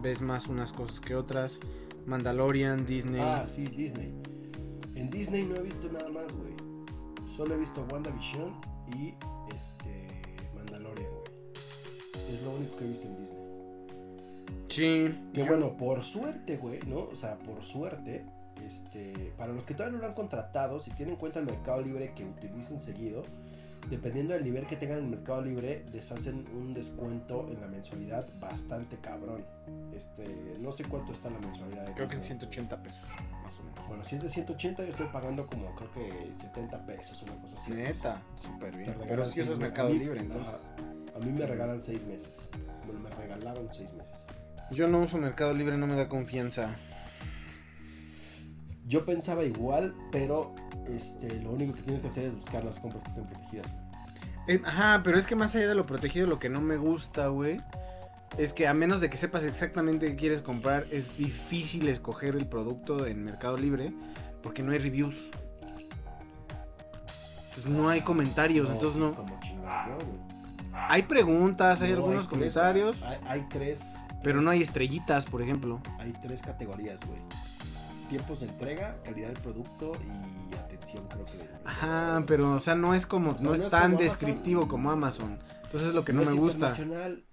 [0.02, 1.60] Ves más unas cosas que otras.
[2.06, 3.22] Mandalorian, Disney.
[3.22, 4.14] Ah, sí, Disney.
[4.94, 6.54] En Disney no he visto nada más, güey.
[7.36, 8.62] Solo he visto WandaVision
[8.96, 9.16] y
[9.56, 10.08] este.
[10.54, 12.32] Mandalorian, güey.
[12.32, 13.35] Es lo único que he visto en Disney.
[14.76, 15.30] Sí.
[15.34, 17.00] Que yo- bueno, por suerte, güey, ¿no?
[17.12, 18.26] O sea, por suerte,
[18.66, 22.14] este, para los que todavía no lo han contratado, si tienen cuenta en Mercado Libre
[22.16, 23.24] que utilicen seguido,
[23.90, 28.26] dependiendo del nivel que tengan en Mercado Libre, les hacen un descuento en la mensualidad
[28.40, 29.46] bastante cabrón.
[29.94, 31.86] Este, no sé cuánto está la mensualidad.
[31.88, 32.40] de Creo que en Disney.
[32.40, 33.02] 180 pesos,
[33.44, 33.88] más o menos.
[33.88, 37.58] Bueno, si es de 180, yo estoy pagando como creo que 70 pesos, una cosa
[37.58, 37.72] así.
[37.74, 38.96] Neta, súper bien.
[39.08, 39.60] Pero si usas meses.
[39.60, 40.72] Mercado Libre, entonces.
[41.16, 42.50] A mí me regalan 6 meses.
[42.86, 44.26] Bueno, me regalaron 6 meses.
[44.72, 46.76] Yo no uso Mercado Libre, no me da confianza.
[48.88, 50.54] Yo pensaba igual, pero
[50.88, 53.68] este, lo único que tienes que hacer es buscar las compras que estén protegidas.
[54.48, 57.28] Eh, ajá, pero es que más allá de lo protegido, lo que no me gusta,
[57.28, 57.60] güey,
[58.38, 62.46] es que a menos de que sepas exactamente qué quieres comprar, es difícil escoger el
[62.48, 63.94] producto en Mercado Libre
[64.44, 65.16] porque no hay reviews.
[67.50, 69.14] Entonces no hay comentarios, entonces no.
[69.14, 70.36] Como chingado, ¿no, güey?
[70.74, 73.80] Hay preguntas, hay No, algunos comentarios, Hay, hay tres.
[74.26, 75.80] Pero no hay estrellitas, por ejemplo.
[76.00, 77.20] Hay tres categorías, güey.
[78.10, 81.38] Tiempos de entrega, calidad del producto y atención, creo que.
[81.64, 83.96] Ajá, pero o sea, no es como, O sea, no no es es tan como
[83.98, 84.04] Amazon.
[84.04, 85.40] descriptivo como Amazon.
[85.64, 86.76] Entonces es lo que no, ¿Es me gusta.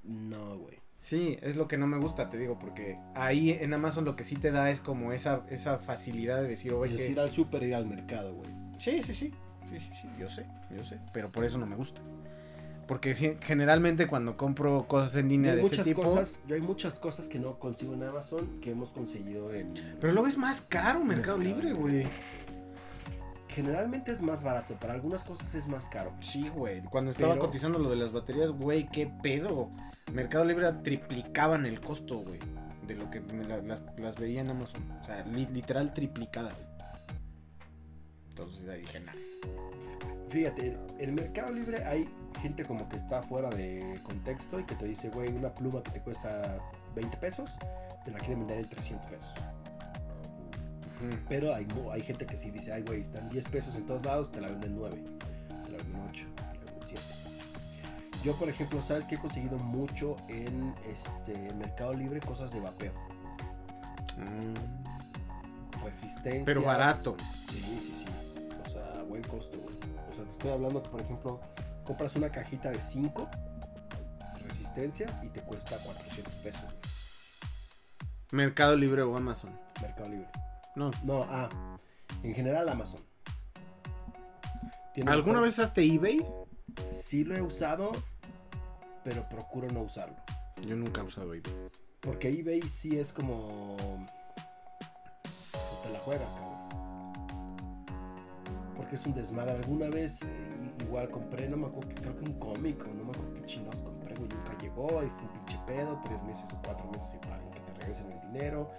[0.04, 0.80] No, güey.
[0.98, 4.22] Sí, es lo que no me gusta, te digo, porque ahí en Amazon lo que
[4.22, 7.30] sí te da es como esa, esa facilidad de decir, oye, Es que- ir al
[7.32, 8.48] súper, ir al mercado, güey.
[8.78, 9.32] Sí, sí, sí.
[9.68, 10.98] Sí, sí, sí, yo sé, yo sé.
[11.12, 12.00] Pero por eso no me gusta.
[12.88, 16.02] Porque generalmente cuando compro cosas en línea hay de ese muchas tipo.
[16.02, 19.72] cosas, yo hay muchas cosas que no consigo en Amazon que hemos conseguido en.
[20.00, 22.06] Pero luego es más caro Mercado Mercado Libre, güey.
[23.48, 26.12] Generalmente es más barato, para algunas cosas es más caro.
[26.20, 26.82] Sí, güey.
[26.84, 29.68] Cuando estaba Pero- cotizando lo de las baterías, güey, qué pedo.
[30.12, 32.40] Mercado Libre triplicaban el costo, güey.
[32.86, 34.82] De lo que me la- las, las veía en Amazon.
[35.02, 36.68] O sea, li- literal triplicadas.
[38.30, 39.02] Entonces ahí dije.
[40.32, 42.08] Fíjate, en el Mercado Libre hay
[42.40, 45.90] gente como que está fuera de contexto y que te dice, güey, una pluma que
[45.90, 46.58] te cuesta
[46.94, 47.50] 20 pesos,
[48.02, 49.30] te la quieren vender en 300 pesos.
[51.28, 54.30] Pero hay, hay gente que sí dice, ay, güey, están 10 pesos en todos lados,
[54.30, 55.02] te la venden 9,
[55.64, 57.02] te la venden 8, te la venden 7.
[58.24, 62.94] Yo, por ejemplo, sabes que he conseguido mucho en este Mercado Libre cosas de vapeo.
[64.16, 65.84] Mm.
[65.84, 66.44] Resistencia.
[66.46, 67.16] Pero barato.
[67.50, 68.06] Sí, sí, sí.
[68.64, 69.91] O sea, a buen costo, güey.
[70.12, 71.40] O sea, te estoy hablando que, por ejemplo,
[71.84, 73.28] compras una cajita de 5
[74.46, 76.64] resistencias y te cuesta 400 pesos.
[78.30, 79.58] Mercado Libre o Amazon.
[79.80, 80.28] Mercado Libre.
[80.76, 80.90] No.
[81.04, 81.48] No, ah,
[82.22, 83.00] en general Amazon.
[85.06, 86.24] ¿Alguna vez usaste eBay?
[86.86, 87.92] Sí lo he usado,
[89.04, 90.16] pero procuro no usarlo.
[90.66, 91.52] Yo nunca he usado eBay.
[92.00, 93.76] Porque eBay sí es como...
[95.82, 96.61] Te la juegas, cabrón.
[98.76, 99.52] Porque es un desmadre.
[99.52, 100.26] Alguna vez eh,
[100.86, 103.80] igual compré, no me acuerdo, creo que un cómic o no me acuerdo qué chingados
[103.82, 104.28] compré, güey.
[104.28, 106.00] Nunca llegó y fue un pinche pedo.
[106.04, 108.70] Tres meses o cuatro meses pagar, que te regresen el dinero.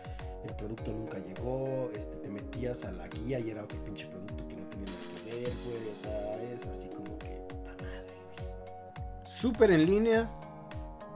[0.44, 1.90] El producto nunca llegó.
[1.96, 4.98] Este, te metías a la guía y era otro pinche producto que no tenía nada
[5.24, 5.88] que ver, güey.
[5.90, 7.42] O sea, es así como que...
[7.48, 9.26] puta madre, güey.
[9.26, 10.30] ¿Súper en línea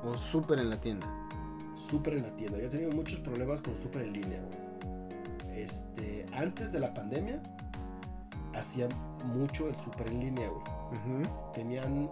[0.04, 1.08] o súper en la tienda?
[1.76, 2.58] Súper en la tienda.
[2.58, 4.68] Yo he tenido muchos problemas con súper en línea, güey.
[5.58, 7.42] Este, antes de la pandemia,
[8.58, 8.88] hacía
[9.26, 10.64] mucho el súper en línea, güey.
[11.54, 12.10] Tenían un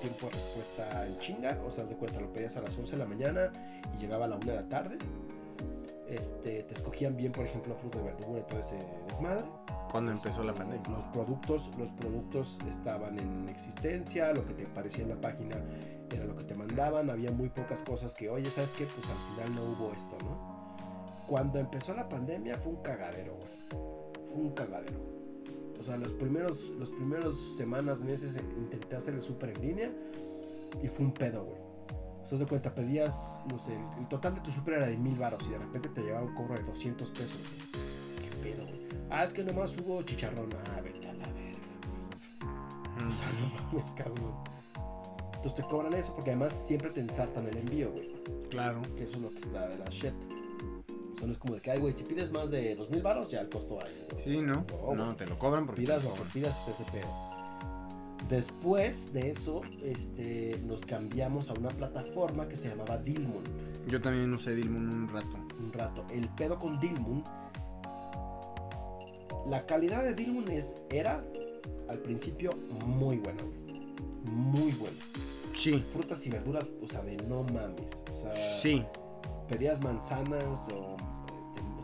[0.00, 2.98] tiempo de respuesta en chinga, o sea, de cuenta, lo pedías a las 11 de
[2.98, 3.50] la mañana
[3.94, 4.98] y llegaba a la 1 de la tarde.
[6.08, 9.44] Este, te escogían bien, por ejemplo, fruta y verdura y todo ese desmadre.
[9.90, 10.88] Cuando empezó la pandemia.
[10.88, 15.56] Los productos, los productos estaban en existencia, lo que te parecía en la página
[16.10, 18.86] era lo que te mandaban, había muy pocas cosas que, oye, ¿sabes qué?
[18.86, 20.76] Pues al final no hubo esto, ¿no?
[21.26, 24.26] Cuando empezó la pandemia fue un cagadero, güey.
[24.26, 25.19] Fue un cagadero.
[25.80, 29.92] O sea, los primeros, los primeros semanas, meses eh, intenté hacer el súper en línea
[30.82, 31.58] y fue un pedo, güey.
[32.22, 35.16] O sea, de cuenta, pedías, no sé, el total de tu súper era de mil
[35.16, 37.40] baros y de repente te llevaba un cobro de 200 pesos.
[38.20, 38.86] ¿Qué pedo, güey?
[39.08, 40.50] Ah, es que nomás hubo chicharrón.
[40.52, 43.08] Ah, vete a la verga, güey.
[43.08, 44.34] O sea, no mames, cabrón.
[45.36, 48.12] Entonces te cobran eso porque además siempre te ensartan el envío, güey.
[48.50, 48.82] Claro.
[48.98, 50.12] Que eso es lo que está de la shit.
[51.20, 53.02] O sea, no es como de que, ay, güey, si pides más de dos mil
[53.02, 54.06] baros, ya el costo hay.
[54.16, 54.64] Sí, ¿no?
[54.82, 54.96] güey.
[54.96, 56.28] No, te lo cobran porque pidas lo cobran.
[56.32, 57.30] pidas ese pedo.
[58.30, 63.42] Después de eso, este, nos cambiamos a una plataforma que se llamaba Dilmun.
[63.88, 65.36] Yo también usé Dilmun un rato.
[65.58, 66.04] un rato.
[66.12, 67.24] El pedo con Dilmun.
[69.46, 71.24] La calidad de Dilmun es, era
[71.88, 72.52] al principio
[72.86, 73.58] muy buena, güey.
[74.32, 74.96] Muy buena.
[75.54, 77.90] Sí, Frutas y verduras, o sea, de no mames.
[78.12, 78.84] O sea, sí.
[79.48, 80.96] pedías manzanas o.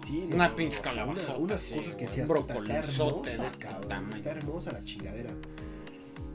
[0.06, 3.30] Sí, Una no, pinche calabazota, una- unas sí, cosas que decías, un "Puta, está brocolizote
[3.30, 4.16] hermosa, de este cabrón, tamaño".
[4.16, 5.30] Está hermosa la chingadera.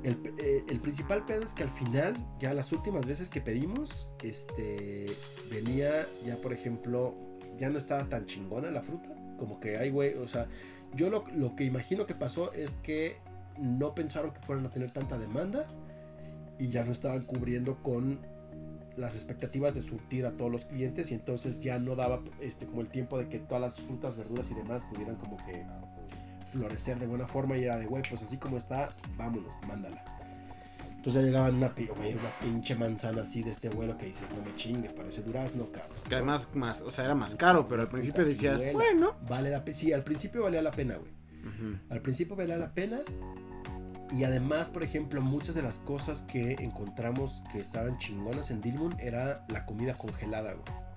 [0.03, 4.09] El, eh, el principal pedo es que al final, ya las últimas veces que pedimos,
[4.23, 5.05] este
[5.51, 5.91] venía
[6.25, 7.13] ya por ejemplo,
[7.59, 10.47] ya no estaba tan chingona la fruta Como que, ay, güey, o sea,
[10.95, 13.17] yo lo, lo que imagino que pasó es que
[13.59, 15.67] no pensaron que fueran a tener tanta demanda
[16.59, 18.19] y ya no estaban cubriendo con
[18.97, 22.81] las expectativas de surtir a todos los clientes y entonces ya no daba este como
[22.81, 25.65] el tiempo de que todas las frutas, verduras y demás pudieran como que
[26.51, 30.03] florecer de buena forma y era de güey, pues así como está, vámonos, mándala.
[31.01, 34.55] Entonces ya llegaban una, una pinche manzana así de este vuelo que dices, no me
[34.55, 35.97] chingues, parece durazno, cabrón.
[36.07, 39.15] Que además, más, o sea, era más caro, pero al principio decías, bueno.
[39.27, 41.11] Vale la pena, sí, al principio valía la pena, güey.
[41.41, 41.79] Ujú.
[41.89, 42.99] Al principio valía la pena.
[44.11, 48.95] Y además, por ejemplo, muchas de las cosas que encontramos que estaban chingonas en Dilmun
[48.99, 50.91] era la comida congelada, güey.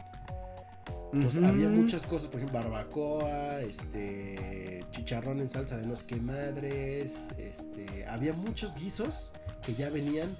[1.12, 6.16] Entonces había muchas cosas, por ejemplo, barbacoa, este, chicharrón en salsa de no sé qué
[6.16, 9.30] madres, este, había muchos guisos
[9.62, 10.36] que ya venían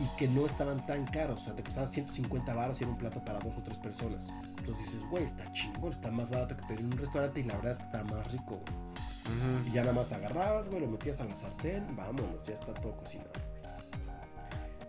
[0.00, 2.98] y que no estaban tan caros, o sea, te costaban 150 baros y era un
[2.98, 4.28] plato para dos o tres personas.
[4.58, 7.54] Entonces dices, güey, está chingón, está más barato que pedir en un restaurante y la
[7.56, 8.74] verdad es que está más rico, güey.
[9.24, 9.68] Ujú.
[9.68, 12.96] Y ya nada más agarrabas, güey, lo metías a la sartén, vámonos, ya está todo
[12.96, 13.30] cocinado.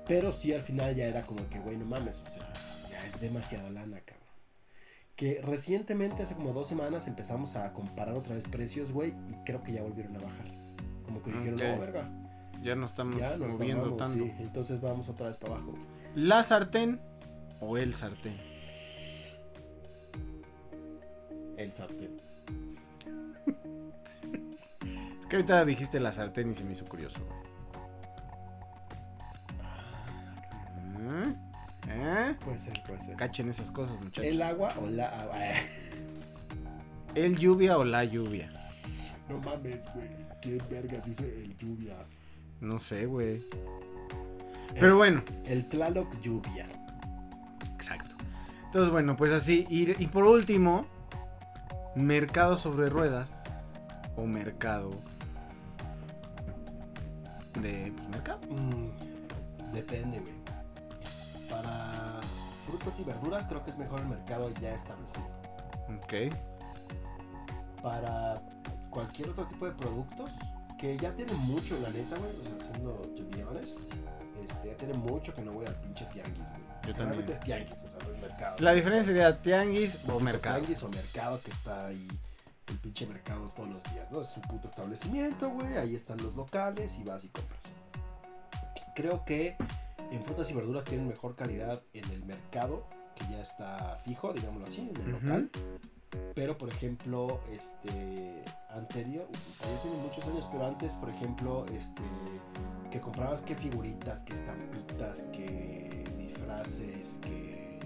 [0.08, 2.54] Pero sí, al final ya era como que, güey, no mames, o sea,
[2.90, 4.24] ya es demasiada lana, cabrón.
[5.16, 9.64] Que recientemente, hace como dos semanas, empezamos a comparar otra vez precios, güey, y creo
[9.64, 10.46] que ya volvieron a bajar.
[11.06, 11.66] Como que dijeron, Ok.
[11.68, 12.10] no, verga,
[12.64, 14.26] Ya no estamos ya nos moviendo bajamos, tanto.
[14.26, 15.74] sí, entonces vamos otra vez para abajo.
[16.16, 17.00] ¿La sartén
[17.60, 18.36] o el sartén?
[21.58, 22.18] El sartén.
[25.22, 27.20] Es que ahorita dijiste la sartén y se me hizo curioso.
[31.00, 31.36] ¿Eh?
[31.90, 32.36] ¿Eh?
[32.44, 33.16] Puede ser, puede ser.
[33.16, 34.26] Cachen esas cosas, muchachos.
[34.26, 35.38] ¿El agua o la agua?
[37.16, 38.50] ¿El lluvia o la lluvia?
[39.30, 40.10] No mames, güey.
[40.42, 41.96] ¿Qué verga dice el lluvia?
[42.62, 43.44] No sé, güey.
[44.74, 46.68] Pero bueno, El Tlaloc lluvia.
[47.74, 48.16] exacto.
[48.66, 49.66] Entonces, bueno, pues así.
[49.70, 50.86] Y, y por último,
[51.96, 53.44] mercado sobre ruedas.
[54.18, 54.90] O mercado.
[57.62, 57.92] De.
[57.96, 58.40] Pues mercado.
[58.50, 60.34] Mm, depende, güey.
[61.50, 62.22] Para
[62.66, 65.28] frutas y verduras creo que es mejor el mercado ya establecido.
[66.04, 66.36] Ok.
[67.82, 68.34] Para
[68.90, 70.30] cualquier otro tipo de productos,
[70.80, 74.76] que ya tiene mucho, la neta, güey, o sea, siendo to be honest, este, ya
[74.78, 76.66] tiene mucho que no voy al pinche tianguis, güey.
[76.86, 77.32] Yo Realmente también.
[77.32, 78.56] es tianguis, o sea, no es mercado.
[78.60, 80.60] La diferencia sería tianguis o mercado.
[80.60, 82.08] Tianguis o mercado que está ahí,
[82.68, 84.22] el pinche mercado todos los días, ¿no?
[84.22, 87.64] Es un puto establecimiento, güey, ahí están los locales y vas y compras.
[88.96, 89.56] Creo que
[90.12, 94.68] en frutas y verduras tienen mejor calidad en el mercado, que ya está fijo, digámoslo
[94.68, 95.50] así, en el local.
[96.36, 102.02] Pero, por ejemplo, este anterior, ya tiene muchos años, pero antes, por ejemplo, este
[102.92, 107.80] que comprabas que figuritas, que estampitas, que disfraces, que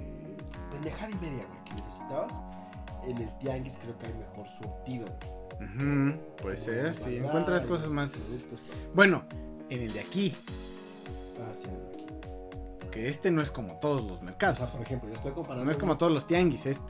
[0.71, 2.34] pendejada y media, güey, que necesitabas.
[3.07, 5.07] En el tianguis creo que hay mejor surtido.
[5.55, 7.17] Ujú, Puede ser, sí.
[7.17, 8.09] Encuentras cosas más.
[8.11, 8.93] productos, todo.
[8.93, 9.23] Bueno,
[9.69, 10.36] en el de aquí,
[11.41, 12.05] Ah, sí, en el de aquí.
[12.91, 14.57] que este no es como todos los O mercados.
[14.57, 15.65] sea, por ejemplo, yo estoy comparando.
[15.65, 16.84] No es como todos los tianguis, este.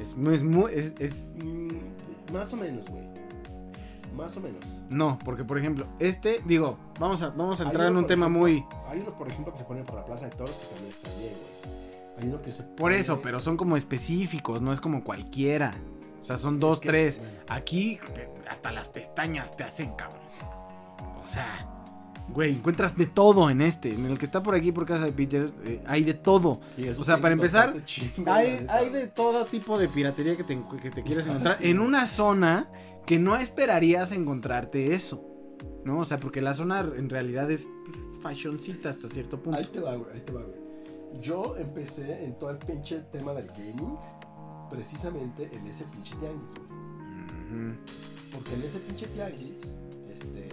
[0.00, 0.42] Es, es,
[0.72, 3.04] es, es- Mm, más o menos, güey.
[4.16, 4.64] Más o menos.
[4.88, 8.40] No, porque por ejemplo, este, digo, vamos a, vamos a entrar en un tema ejemplo,
[8.42, 8.64] muy.
[8.88, 11.08] Hay uno, por ejemplo, que se pone por la Plaza de Toros que también está
[11.18, 11.76] bien, güey.
[12.22, 15.74] Hay uno que se Por eso, pero son como específicos, no es como cualquiera.
[16.22, 17.18] O sea, son dos, que, tres.
[17.18, 17.34] bueno.
[17.48, 20.22] Aquí te- hasta las pestañas te hacen, cabrón.
[21.22, 21.68] O sea,
[22.28, 23.92] güey, encuentras de todo en este.
[23.94, 26.60] En el que está por aquí, por casa de Peter, eh, hay de todo.
[26.76, 27.74] Sí, O sea, para empezar,
[28.26, 31.70] Hay, hay de todo tipo de piratería que te, que te quieres encontrar Sí.
[31.70, 32.68] en una zona
[33.06, 35.22] que no esperarías encontrarte eso.
[35.84, 36.00] ¿No?
[36.00, 37.68] O sea, porque la zona en realidad es
[38.20, 39.58] fashioncita hasta cierto punto.
[39.58, 40.58] Ahí te va, güey, ahí te va, güey.
[41.22, 43.96] Yo empecé en todo el pinche tema del gaming
[44.68, 46.66] precisamente en ese pinche tianguis, güey.
[46.66, 47.76] Ujú.
[48.32, 49.74] Porque en ese pinche tianguis,
[50.12, 50.45] este,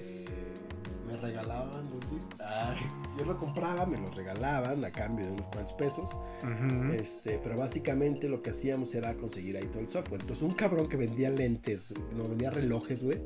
[1.14, 2.40] me regalaban los discos.
[2.40, 2.78] Ay,
[3.18, 6.10] yo lo compraba, me los regalaban a cambio de unos cuantos pesos.
[6.42, 6.94] Ujú.
[6.94, 10.22] Este, pero básicamente lo que hacíamos era conseguir ahí todo el software.
[10.22, 13.20] Entonces, un cabrón que vendía lentes, no vendía relojes, güey.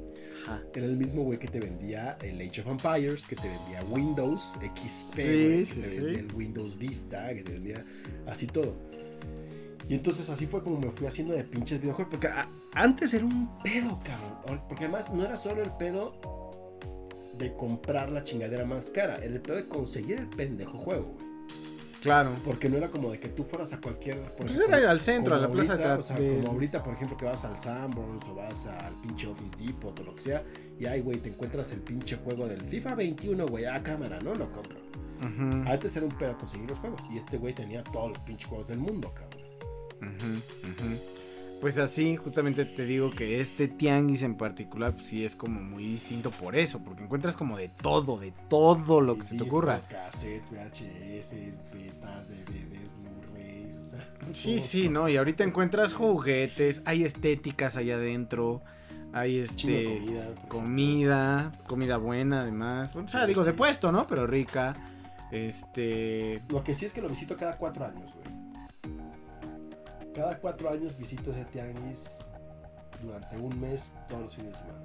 [0.74, 4.54] Era el mismo güey que te vendía el Age of Empires, que te vendía Windows
[4.62, 6.02] XP, Sí, que sí, te sí.
[6.02, 7.84] vendía el Windows Vista, que te vendía
[8.28, 8.76] así todo.
[9.90, 12.12] Y entonces así fue como me fui haciendo de pinches videojuegos.
[12.12, 12.30] Porque
[12.74, 14.62] antes era un pedo, cabrón.
[14.68, 16.14] Porque además no era solo el pedo
[17.38, 19.16] de comprar la chingadera más cara.
[19.16, 21.28] Era el pedo de conseguir el pendejo juego, güey.
[22.02, 22.30] Claro.
[22.46, 24.20] Porque no era como de que tú fueras a cualquier.
[24.38, 26.94] Pues ejemplo, era ir al centro, a la plaza de, o sea, como ahorita, por
[26.94, 30.44] ejemplo, que vas al Sanborns o vas al pinche Office Depot o lo que sea,
[30.80, 34.36] y ahí, güey, te encuentras el pinche juego del FIFA 21, güey, a cámara, ¿no?
[34.36, 34.78] Lo compro.
[35.20, 38.48] Ujú, Antes era un pedo conseguir los juegos, y este güey tenía todos los pinches
[38.48, 39.42] juegos del mundo, cabrón.
[40.00, 41.02] ujú, ujú.
[41.62, 45.84] Pues así, justamente te digo que este tianguis en particular, pues sí es como muy
[45.84, 49.80] distinto por eso, porque encuentras como de todo, de todo lo que se te ocurra.
[49.90, 51.32] Cassettes, VHS,
[51.74, 54.08] betas, DVDs, Blu-rays, o sea.
[54.34, 55.10] Sí, sí, ¿no?
[55.10, 58.62] Y ahorita encuentras juguetes, hay estéticas allá adentro,
[59.14, 60.00] hay este
[60.48, 61.52] comida.
[61.52, 62.94] comida, comida buena además.
[62.94, 64.06] Bueno, o sea, digo, de puesto, ¿no?
[64.06, 64.76] Pero rica.
[65.32, 66.42] Este.
[66.50, 68.14] Lo que sí es que lo visito cada cuatro años.
[70.18, 72.06] Cada cuatro años visito ese tianguis
[73.04, 74.80] durante un mes, todos los fines de semana.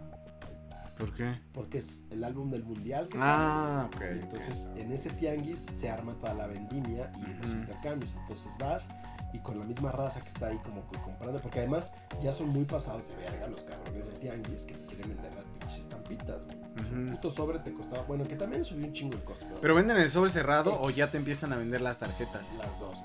[0.99, 1.41] ¿Por qué?
[1.55, 3.95] Porque es el álbum del mundial que Ah, ok.
[3.99, 4.17] sale.
[4.17, 7.55] Y Entonces, en ese tianguis se arma toda la vendimia y los Ujú.
[7.61, 8.13] intercambios.
[8.21, 8.89] Entonces vas
[9.33, 12.51] y con la misma raza que está ahí como que comprando, porque además ya son
[12.51, 16.43] muy pasados de verga los cabrones del tianguis que te quieren vender las pinches estampitas,
[16.43, 17.07] Ujú.
[17.13, 19.47] puto sobre te costaba, bueno, que también subió un chingo el costo.
[19.49, 19.55] ¿no?
[19.63, 22.55] ¿Pero venden el sobre cerrado o ya te empiezan a vender las tarjetas?
[22.59, 22.99] Las dos.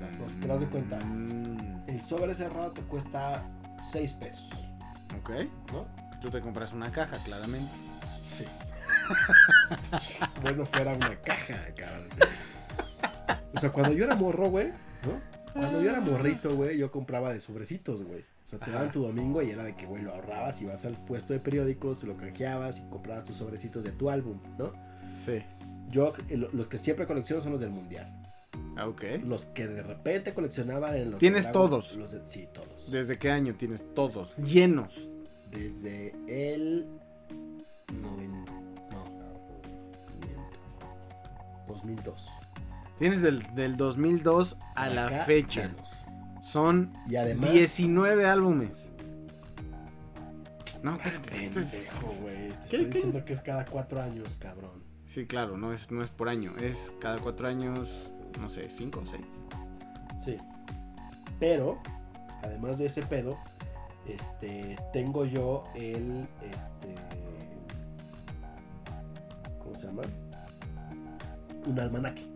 [0.00, 0.30] Las dos.
[0.40, 0.98] Te das de cuenta.
[1.00, 3.42] Mm, El sobre cerrado te cuesta
[3.90, 4.48] 6 pesos,
[5.18, 5.30] ok.
[5.72, 5.86] ¿no?
[6.20, 7.70] Tú te compras una caja, claramente.
[8.36, 8.44] Sí.
[10.42, 12.08] bueno, fuera una caja, cabrón.
[13.54, 15.20] O sea, cuando yo era morro, güey, ¿no?
[15.52, 18.20] Cuando yo era morrito, güey, yo compraba de sobrecitos, güey.
[18.44, 20.84] O sea, te daban tu domingo y era de que, güey, lo ahorrabas y vas
[20.84, 24.72] al puesto de periódicos, lo canjeabas y comprabas tus sobrecitos de tu álbum, ¿no?
[25.24, 25.42] Sí.
[25.88, 28.12] Yo, eh, lo- los que siempre colecciono son los del mundial.
[28.76, 29.02] Ah, ok.
[29.24, 31.18] Los que de repente coleccionaba en los.
[31.20, 31.96] ¿Tienes de todos?
[31.96, 32.90] Los de- sí, todos.
[32.90, 34.36] ¿Desde qué año tienes todos?
[34.36, 35.08] Llenos.
[35.50, 36.86] Desde el.
[38.02, 38.44] noven-
[38.90, 39.04] no.
[40.20, 40.50] miento.
[41.68, 42.26] 2002.
[42.98, 45.62] Tienes del, del 2002 a Para la acá, fecha.
[45.68, 45.88] llenos.
[46.42, 47.52] Son Y además.
[47.52, 48.90] 19 álbumes.
[50.82, 51.70] No, espérate, esto es...
[51.72, 52.86] Te ¿Qué- estoy qué?
[52.86, 54.84] diciendo que es cada cuatro años, cabrón.
[55.06, 56.52] Sí, claro, no es, no es por año.
[56.60, 57.88] Es cada cuatro años,
[58.38, 59.26] no sé, cinco o seis.
[60.24, 60.36] Sí.
[61.38, 61.78] Pero,
[62.42, 63.38] además de ese pedo,
[64.06, 66.94] este, tengo yo el, este,
[69.58, 70.02] ¿cómo se llama?
[71.66, 72.26] Un almanaque.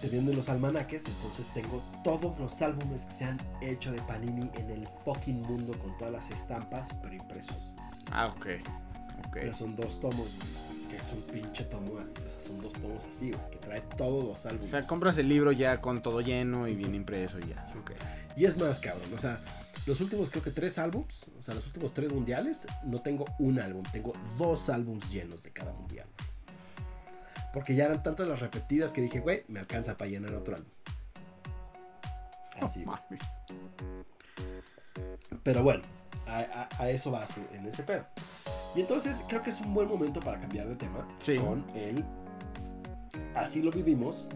[0.00, 4.50] Te venden los almanaques, entonces tengo todos los álbumes que se han hecho de Panini
[4.54, 7.72] en el fucking mundo con todas las estampas, pero impresos.
[8.10, 8.46] Ah, ok.
[9.28, 9.34] Ok.
[9.34, 10.36] Pero son dos tomos,
[10.92, 13.80] que es un pinche tomo, así, o sea, son dos tomos así, güey, que trae
[13.96, 14.68] todos los O álbumes.
[14.68, 17.66] sea, compras el libro ya con todo lleno y bien impreso y ya.
[18.36, 19.40] Y es más, cabrón, o sea,
[19.86, 23.58] los últimos creo que tres álbums, o sea, los últimos tres mundiales, no tengo un
[23.58, 26.06] álbum, tengo dos álbums llenos de cada mundial.
[27.54, 30.70] Porque ya eran tantas las repetidas que dije, güey, me alcanza para llenar otro álbum.
[32.60, 32.98] Así, güey.
[35.42, 35.82] Pero bueno,
[36.26, 38.04] a, a- a eso va en ese pedo.
[38.74, 41.36] Y entonces creo que es un buen momento para cambiar de tema Sí.
[41.36, 42.04] con el
[43.34, 44.28] así lo vivimos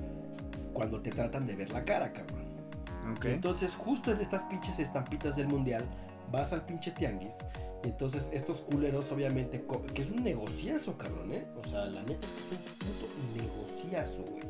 [0.73, 2.45] cuando te tratan de ver la cara, cabrón.
[3.17, 3.25] Ok.
[3.27, 5.85] Entonces, justo en estas pinches estampitas del mundial,
[6.31, 7.35] vas al pinche tianguis.
[7.85, 11.47] Y entonces, estos culeros, obviamente, que es un negociazo, cabrón, ¿eh?
[11.63, 14.43] O sea, la neta es un puto negociazo, güey.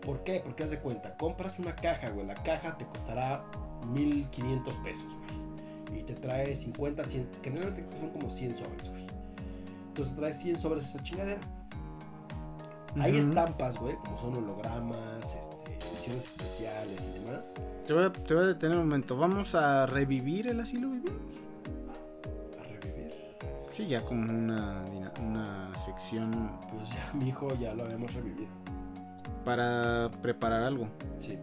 [0.00, 0.40] ¿Por qué?
[0.44, 2.26] Porque haz de cuenta, compras una caja, güey.
[2.26, 3.44] La caja te costará
[3.86, 5.06] 1500 pesos,
[5.88, 6.00] güey.
[6.00, 9.06] Y te trae 50, 100, que generalmente son como 100 sobres, güey.
[9.88, 11.40] Entonces trae 100 sobres esa chingadera.
[13.00, 13.28] Hay Ujú.
[13.28, 17.54] estampas, güey, como son hologramas, este, ediciones especiales y demás.
[17.86, 19.16] Te voy, a, te voy a detener un momento.
[19.16, 21.20] ¿Vamos a revivir el así lo vivimos?
[22.60, 23.12] A revivir.
[23.70, 24.84] Sí, ya como una,
[25.20, 28.48] una sección Pues ya, mi hijo ya lo habíamos revivido.
[29.44, 30.86] para preparar algo.
[31.18, 31.36] Sí.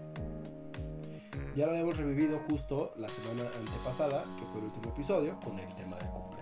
[1.56, 5.68] Ya lo habíamos revivido justo la semana antepasada, que fue el último episodio, con el
[5.76, 6.42] tema del cumpleaños.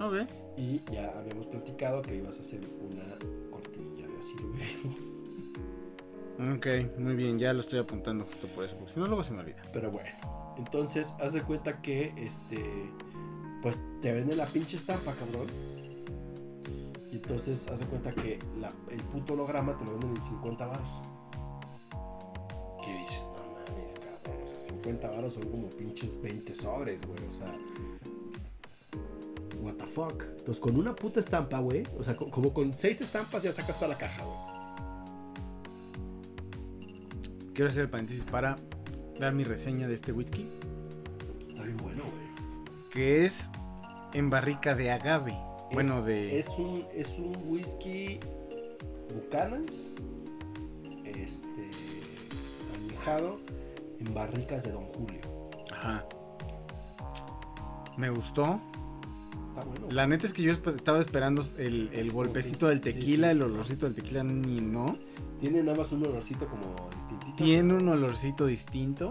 [0.00, 0.30] Ok.
[0.58, 3.04] Y ya habíamos platicado que ibas a hacer una
[3.50, 4.98] cortinilla de así lo vivimos.
[6.56, 6.66] Ok,
[6.98, 9.40] muy bien, ya lo estoy apuntando justo por eso, porque si no luego se me
[9.40, 9.62] olvida.
[9.72, 10.10] Pero bueno,
[10.58, 12.60] entonces haz de cuenta que este.
[13.62, 15.46] Pues te venden la pinche estampa, cabrón.
[17.10, 20.66] Y entonces haz de cuenta que la- el puto holograma te lo venden en 50
[20.66, 20.88] varos.
[22.84, 23.20] ¿Qué dices?
[24.84, 27.18] 50 varos son como pinches 20 sobres, güey.
[27.26, 27.56] O sea.
[29.62, 30.22] What the fuck.
[30.38, 31.84] Entonces con una puta estampa, güey.
[31.98, 34.54] O sea, co- como con 6 estampas ya sacas toda la caja, güey.
[37.54, 38.56] Quiero hacer el paréntesis para
[39.18, 40.48] dar mi reseña de este whisky,
[41.50, 42.90] Está bien bueno, güey.
[42.90, 43.48] que es
[44.12, 45.34] en barrica de agave.
[45.72, 46.40] bueno, de...
[46.40, 48.18] Es un, es un whisky
[49.14, 49.90] Buchanan's,
[51.04, 51.70] este,
[52.76, 53.38] añejado
[54.12, 55.20] barricas de Don Julio.
[55.72, 56.04] Ajá.
[57.96, 58.60] Me gustó.
[59.48, 59.86] Está bueno.
[59.90, 63.94] La neta es que yo estaba esperando el, el golpecito del tequila, el olorcito del
[63.94, 64.98] tequila, ni no.
[65.40, 67.36] Tiene nada más un olorcito como distintito.
[67.36, 69.10] Tiene un olorcito distinto.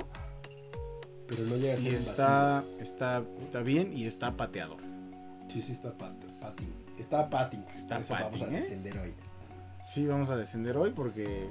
[1.28, 4.78] Pero no llega a ser Y está, está, está bien y está pateador.
[5.52, 6.74] Sí, sí, está pat patting.
[7.00, 7.66] Está patting.
[7.74, 8.62] Está eso vamos a ¿eh?
[8.62, 9.14] descender hoy.
[9.86, 11.50] Sí, vamos a descender hoy porque.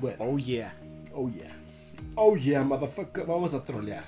[0.00, 0.16] Bueno.
[0.20, 0.74] Oh yeah.
[1.20, 1.52] Oh yeah.
[2.14, 3.26] Oh yeah, motherfucker.
[3.26, 4.04] Vamos a trolear.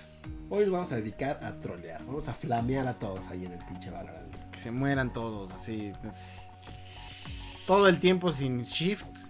[0.48, 2.00] Hoy nos vamos a dedicar a trolear.
[2.04, 4.32] Vamos a flamear a todos ahí en el pinche Valorant.
[4.52, 5.90] Que se mueran todos, así.
[7.66, 9.28] Todo el tiempo sin shift.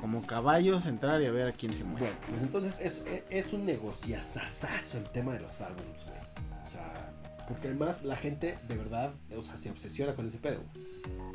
[0.00, 2.06] Como caballos, entrar y a ver a quién se muere.
[2.06, 6.20] Bueno, pues entonces es, es un negociazazazo el tema de los álbumes, güey.
[6.64, 7.12] O sea,
[7.48, 10.60] porque además la gente de verdad, o sea, se obsesiona con ese pedo.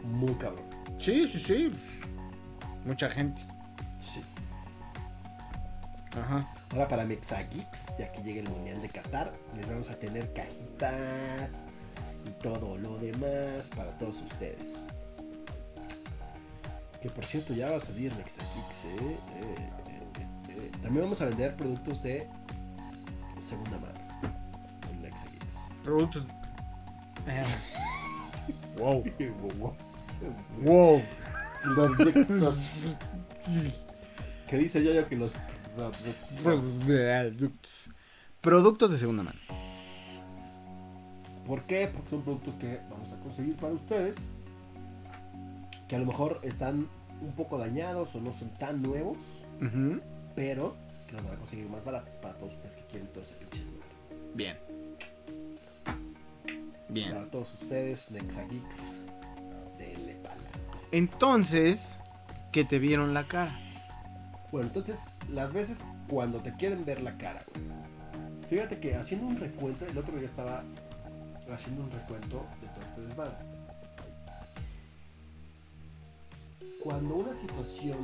[0.05, 0.63] Muy cabrón.
[0.97, 1.71] Sí, sí, sí.
[2.85, 3.41] Mucha gente.
[3.99, 4.21] Sí.
[6.17, 6.47] Ajá.
[6.71, 11.49] Ahora para Mexageeks, ya que llegue el Mundial de Qatar, les vamos a tener cajitas
[12.25, 14.83] y todo lo demás para todos ustedes.
[17.01, 18.89] Que por cierto ya va a salir Mexageeks, ¿eh?
[18.99, 19.55] Eh,
[19.87, 20.71] eh, eh.
[20.83, 22.27] También vamos a vender productos de
[23.39, 23.99] segunda mano
[24.91, 25.59] en Mexageeks.
[25.83, 26.25] Productos.
[28.77, 29.03] Wow.
[30.61, 31.01] Wow.
[34.49, 35.31] que dice yo que los
[38.41, 39.39] Productos de segunda mano.
[41.45, 41.89] ¿Por qué?
[41.93, 44.17] Porque son productos que vamos a conseguir para ustedes.
[45.87, 46.87] Que a lo mejor están
[47.21, 49.17] un poco dañados o no son tan nuevos.
[50.35, 50.75] Pero
[51.07, 53.59] que los van a conseguir más baratos para todos ustedes que quieren todo ese pinche
[53.59, 53.85] desmadre.
[54.33, 54.57] Bien.
[56.89, 57.11] Bien.
[57.11, 58.97] Para todos ustedes, Nexageeks.
[59.77, 60.35] Denle pala.
[60.91, 61.99] Entonces,
[62.51, 63.53] que te vieron la cara.
[64.51, 64.99] Bueno, entonces,
[65.31, 65.79] las veces
[66.09, 67.65] cuando te quieren ver la cara, güey.
[68.47, 70.63] Fíjate que haciendo un recuento, el otro día estaba
[71.51, 73.37] haciendo un recuento de todo este desmadre.
[76.83, 77.97] Cuando una situación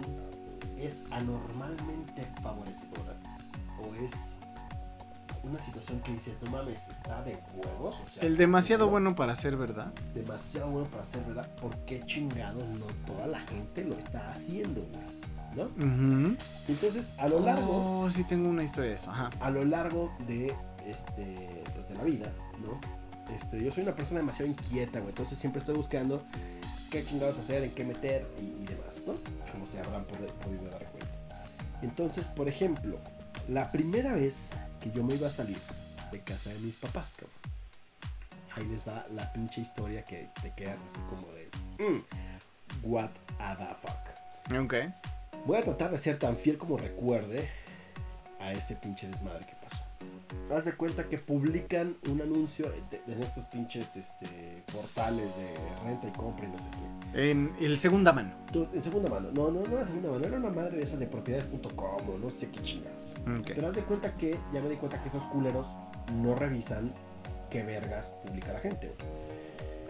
[0.77, 3.17] es anormalmente favorecedora
[3.81, 4.35] o es
[5.43, 8.91] una situación que dices, no mames, está de huevos, o sea, El demasiado ¿no?
[8.91, 9.93] bueno para ser verdad.
[10.13, 14.81] demasiado bueno para ser verdad, ¿por qué chingados no toda la gente lo está haciendo,
[14.81, 15.16] güey?
[16.67, 19.09] Entonces, a lo largo, Oh, sí tengo una historia de eso.
[19.11, 19.29] Ajá.
[19.39, 20.53] a lo largo de
[20.85, 22.31] este pues, de la vida,
[22.65, 22.79] ¿no?
[23.35, 26.23] Este, yo soy una persona demasiado inquieta, güey, entonces siempre estoy buscando
[26.91, 29.15] qué chingados hacer, en qué meter y, y demás, ¿no?
[29.51, 31.45] Como se habrán pod- podido dar cuenta.
[31.81, 32.97] Entonces, por ejemplo,
[33.49, 34.49] la primera vez
[34.81, 35.57] que yo me iba a salir
[36.11, 37.35] de casa de mis papás, cabrón.
[38.55, 41.49] Ahí les va la pinche historia que te quedas así como de...
[41.83, 42.01] "Mm,
[42.83, 43.09] what
[43.39, 44.57] a the fuck.
[44.63, 44.73] Ok.
[45.47, 47.47] Voy a tratar de ser tan fiel como recuerde
[48.41, 49.81] a ese pinche desmadre que pasó.
[50.53, 52.69] Haz de cuenta que publican un anuncio
[53.07, 55.55] en estos pinches este, portales de
[55.85, 56.63] renta y compra y no sé
[57.13, 57.31] qué.
[57.31, 58.33] En el segunda mano.
[58.51, 59.29] Tú, en segunda mano.
[59.31, 60.25] No, no, no era segunda mano.
[60.25, 63.05] Era una madre de esas de propiedades.com o no sé qué chingados.
[63.39, 63.51] Ok.
[63.55, 65.65] Pero haz de cuenta que ya me di cuenta que esos culeros
[66.21, 66.93] no revisan
[67.49, 68.87] qué vergas publica la gente.
[68.87, 69.36] güey.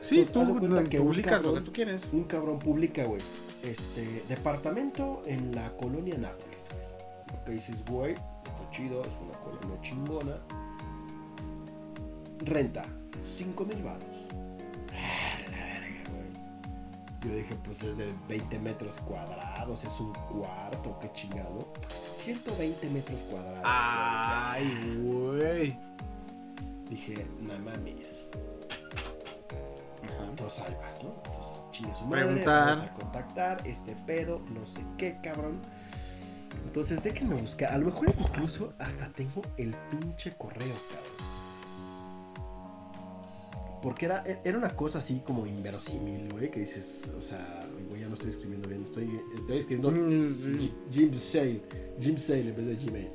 [0.01, 2.03] Sí, Pues, tú que publicas lo que tú quieres.
[2.11, 3.21] Un cabrón publica, güey.
[3.63, 6.87] Este, departamento en la colonia Nápoles, güey.
[7.37, 10.37] Lo que dices, güey, está chido, es una colonia chingona.
[12.39, 12.83] Renta,
[13.37, 14.03] 5 mil baros.
[14.91, 16.31] La verga, güey.
[17.31, 21.73] Yo dije, pues es de 20 metros cuadrados, es un cuarto, qué chingado.
[22.23, 23.61] 120 metros cuadrados.
[23.63, 25.77] Ay, güey.
[26.89, 28.29] Dije, no mames.
[30.37, 31.15] Entonces ahí vas, ¿no?
[31.15, 32.77] Entonces, chingue su madre, Preguntar.
[32.77, 35.59] vamos a contactar este pedo, no sé qué, cabrón.
[36.63, 37.73] Entonces, déjenme buscar.
[37.73, 41.37] A lo mejor incluso hasta tengo el pinche correo, cabrón.
[43.81, 47.59] Porque era, era una cosa así como inverosímil, güey, que dices, o sea,
[47.89, 49.91] güey, ya no estoy escribiendo bien, estoy, estoy escribiendo
[50.91, 51.61] Jim Sale,
[51.99, 53.09] Jim Sale en vez de Gmail.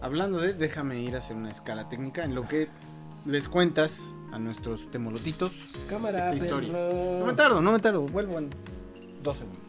[0.00, 2.68] Hablando de, déjame ir a hacer una escala técnica en lo que
[3.24, 5.52] les cuentas a nuestros temolotitos.
[5.88, 6.72] Cámara, Esta historia.
[6.72, 7.18] perro.
[7.20, 8.02] No me tardo, no me tardo.
[8.02, 8.50] Vuelvo en
[9.22, 9.60] dos segundos.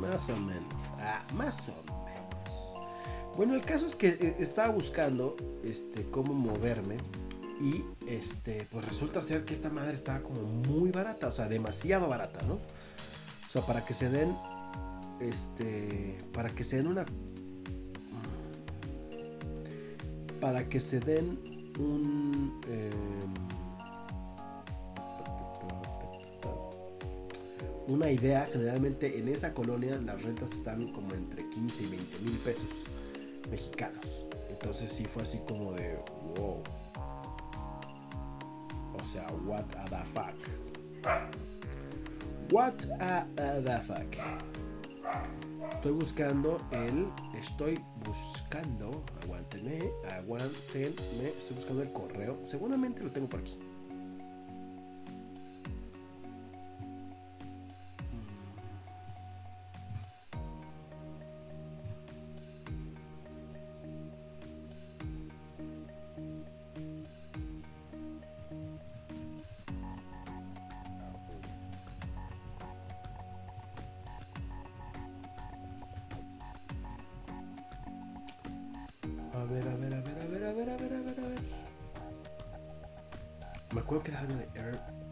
[0.00, 0.74] Más o menos.
[1.00, 3.36] Ah, más o menos.
[3.36, 6.96] Bueno, el caso es que eh, estaba buscando este, cómo moverme.
[7.60, 11.28] Y este, pues resulta ser que esta madre estaba como muy barata.
[11.28, 12.54] O sea, demasiado barata, ¿no?
[12.54, 14.36] O sea, para que se den.
[15.20, 16.18] Este.
[16.32, 17.04] Para que se den una.
[20.40, 22.60] Para que se den un.
[22.68, 23.44] em,
[27.86, 32.38] una idea, generalmente en esa colonia las rentas están como entre 15 y 20 mil
[32.38, 32.68] pesos
[33.50, 34.26] mexicanos.
[34.50, 35.98] Entonces sí fue así como de
[36.36, 36.62] wow.
[38.94, 40.34] O sea, what a the fuck.
[42.50, 44.53] What a, the fuck.
[45.72, 47.08] Estoy buscando el.
[47.38, 49.04] Estoy buscando.
[49.22, 51.28] Aguántenme, aguántenme.
[51.28, 52.38] Estoy buscando el correo.
[52.44, 53.58] Seguramente lo tengo por aquí.
[83.84, 85.03] Me acuerdo que era algo de Airbnb.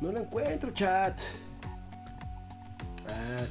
[0.00, 1.18] No lo encuentro, chat.
[3.08, 3.44] Ah,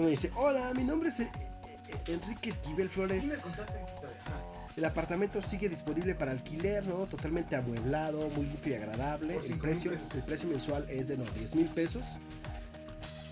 [0.00, 1.30] Me dice, hola, mi nombre es eh,
[1.88, 3.22] eh, Enrique Esquivel Flores.
[3.22, 4.16] Sí me contaste esta historia.
[4.26, 4.54] Ajá.
[4.76, 7.06] El apartamento sigue disponible para alquiler, ¿no?
[7.06, 9.38] Totalmente amueblado, muy limpio y agradable.
[9.46, 12.02] El precio, el precio mensual es de no, 10 mil pesos.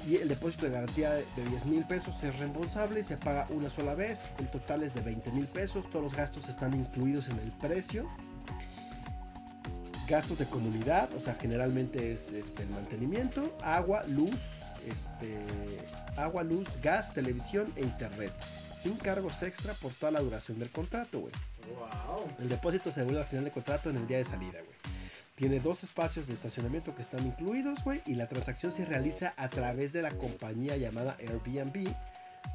[0.07, 3.69] Y el depósito de garantía de 10 mil pesos es reembolsable y se paga una
[3.69, 4.21] sola vez.
[4.39, 5.91] El total es de 20 mil pesos.
[5.91, 8.09] Todos los gastos están incluidos en el precio.
[10.09, 15.39] Gastos de comunidad, o sea, generalmente es este, el mantenimiento, agua, luz, este,
[16.17, 18.33] agua, luz, gas, televisión e internet.
[18.83, 21.33] Sin cargos extra por toda la duración del contrato, güey.
[21.69, 22.27] Wow.
[22.41, 24.77] El depósito se devuelve al final del contrato en el día de salida, güey.
[25.37, 29.49] Tiene dos espacios de estacionamiento que están incluidos, güey, y la transacción se realiza a
[29.49, 31.89] través de la compañía llamada Airbnb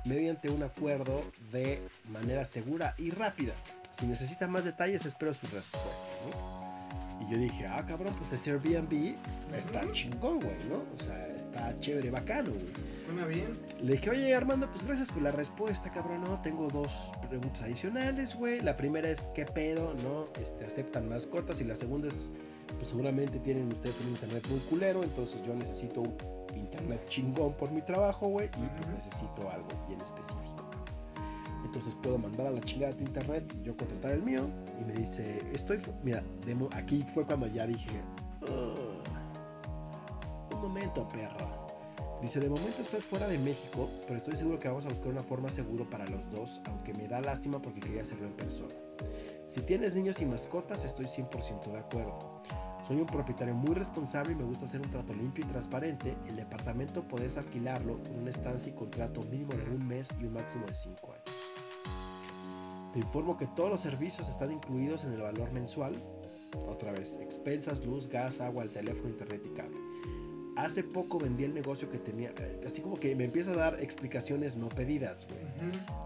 [0.06, 3.54] mediante un acuerdo de manera segura y rápida.
[4.00, 5.82] Si necesita más detalles, espero su respuesta,
[6.30, 7.26] ¿no?
[7.26, 9.16] Y yo dije, ah, cabrón, pues ese Airbnb
[9.58, 10.84] está chingón, güey, ¿no?
[10.96, 11.27] O sea,
[11.70, 12.66] está chévere, bacano, güey.
[13.06, 13.58] Suena bien.
[13.82, 16.22] Le dije, oye Armando, pues gracias por la respuesta, cabrón.
[16.22, 16.92] No, tengo dos
[17.28, 18.62] preguntas adicionales, güey.
[18.62, 19.94] La primera es, ¿qué pedo?
[20.04, 20.28] ¿No?
[20.42, 21.62] Este, ¿Aceptan mascotas?
[21.62, 22.30] Y la segunda es,
[22.76, 25.04] pues seguramente tienen ustedes un internet muy culero.
[25.04, 26.16] Entonces yo necesito un
[26.56, 28.48] internet chingón por mi trabajo, güey.
[28.48, 30.66] Y pues necesito algo bien específico.
[31.66, 34.48] Entonces puedo mandar a la chingada de internet y yo contratar el mío.
[34.82, 35.80] Y me dice, estoy...
[36.04, 37.90] Mira, demo- aquí fue cuando ya dije...
[38.42, 38.87] "Ugh, un
[40.68, 41.66] momento, perro.
[42.22, 45.24] Dice, de momento estoy fuera de México, pero estoy seguro que vamos a buscar una
[45.24, 48.74] forma seguro para los dos, aunque me da lástima porque quería hacerlo en persona.
[49.48, 52.42] Si tienes niños y mascotas, estoy 100% de acuerdo.
[52.86, 56.18] Soy un propietario muy responsable y me gusta hacer un trato limpio y transparente.
[56.28, 60.34] El departamento puedes alquilarlo con una estancia y contrato mínimo de un mes y un
[60.34, 61.24] máximo de 5 años.
[62.94, 65.96] Te informo que todos los servicios están incluidos en el valor mensual.
[66.68, 69.97] Otra vez, expensas, luz, gas, agua, el teléfono, internet y cable.
[70.58, 73.80] Hace poco vendí el negocio que tenía, eh, así como que me empieza a dar
[73.80, 75.40] explicaciones no pedidas, güey.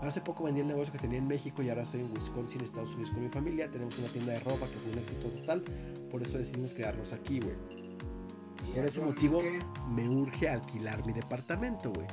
[0.01, 2.93] Hace poco vendí el negocio que tenía en México y ahora estoy en Wisconsin, Estados
[2.95, 3.69] Unidos con mi familia.
[3.71, 5.63] Tenemos una tienda de ropa que fue un éxito total,
[6.11, 7.55] por eso decidimos quedarnos aquí, güey.
[8.75, 9.41] Por ese motivo
[9.89, 12.07] me urge alquilar mi departamento, güey.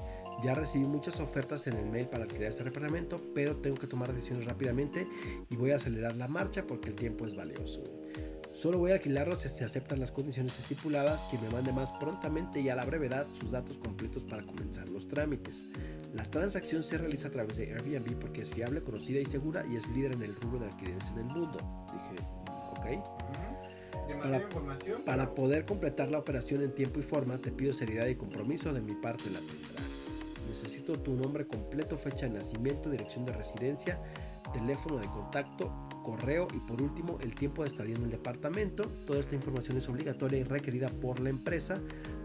[0.44, 4.12] Ya recibí muchas ofertas en el mail para alquilar este departamento, pero tengo que tomar
[4.12, 5.09] decisiones rápidamente
[5.51, 7.81] y voy a acelerar la marcha porque el tiempo es valioso.
[7.81, 8.38] güey.
[8.61, 12.61] Solo voy a alquilarlo si se aceptan las condiciones estipuladas, que me mande más prontamente
[12.61, 15.67] y a la brevedad sus datos completos para comenzar los trámites.
[16.13, 19.77] La transacción se realiza a través de Airbnb porque es fiable, conocida y segura y
[19.77, 21.87] es líder en el rubro de alquileres en el mundo.
[21.93, 22.17] Dije,
[22.73, 24.21] ok.
[24.23, 25.03] Para- información.
[25.05, 28.73] Para pero- poder completar la operación en tiempo y forma, te pido seriedad y compromiso,
[28.73, 30.23] de mi parte la tendrás.
[30.49, 34.01] Necesito tu nombre completo, fecha de nacimiento, dirección de residencia,
[34.53, 35.70] teléfono de contacto,
[36.03, 38.85] correo y por último el tiempo de estadía en el departamento.
[39.07, 41.81] Toda esta información es obligatoria y requerida por la empresa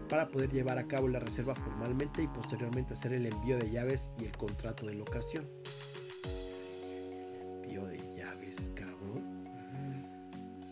[0.08, 4.10] para poder llevar a cabo la reserva formalmente y posteriormente hacer el envío de llaves
[4.20, 5.48] y el contrato de locación.
[7.62, 9.44] Envío de llaves, cabrón.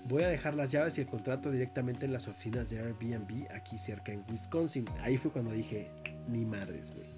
[0.08, 3.78] Voy a dejar las llaves y el contrato directamente en las oficinas de Airbnb aquí
[3.78, 4.84] cerca en Wisconsin.
[5.00, 5.90] Ahí fue cuando dije,
[6.28, 7.08] ni madres, güey.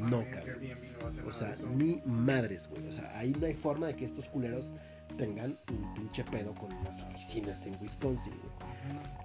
[0.00, 1.26] No, cabrón.
[1.26, 2.86] O sea, ni madres, güey.
[2.88, 4.72] O sea, ahí no hay forma de que estos culeros
[5.16, 9.18] tengan un pinche pedo con las oficinas en Wisconsin, güey.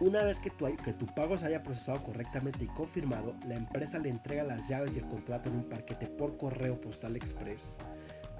[0.00, 3.98] Una vez que tu, que tu pago se haya procesado correctamente y confirmado, la empresa
[3.98, 7.76] le entrega las llaves y el contrato en un paquete por correo postal express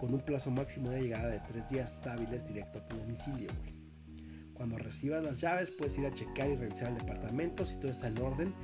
[0.02, 3.48] con un plazo máximo de llegada de tres días hábiles directo a tu domicilio.
[3.60, 3.72] güey.
[4.52, 8.08] Cuando recibas las llaves puedes ir a checar y revisar el departamento si todo está
[8.08, 8.54] en orden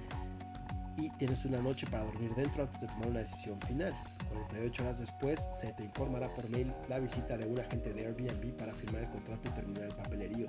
[0.98, 3.94] y tienes una noche para dormir dentro antes de tomar una decisión final.
[4.28, 8.56] 48 horas después se te informará por mail la visita de un agente de Airbnb
[8.56, 10.48] para firmar el contrato y terminar el papelerío.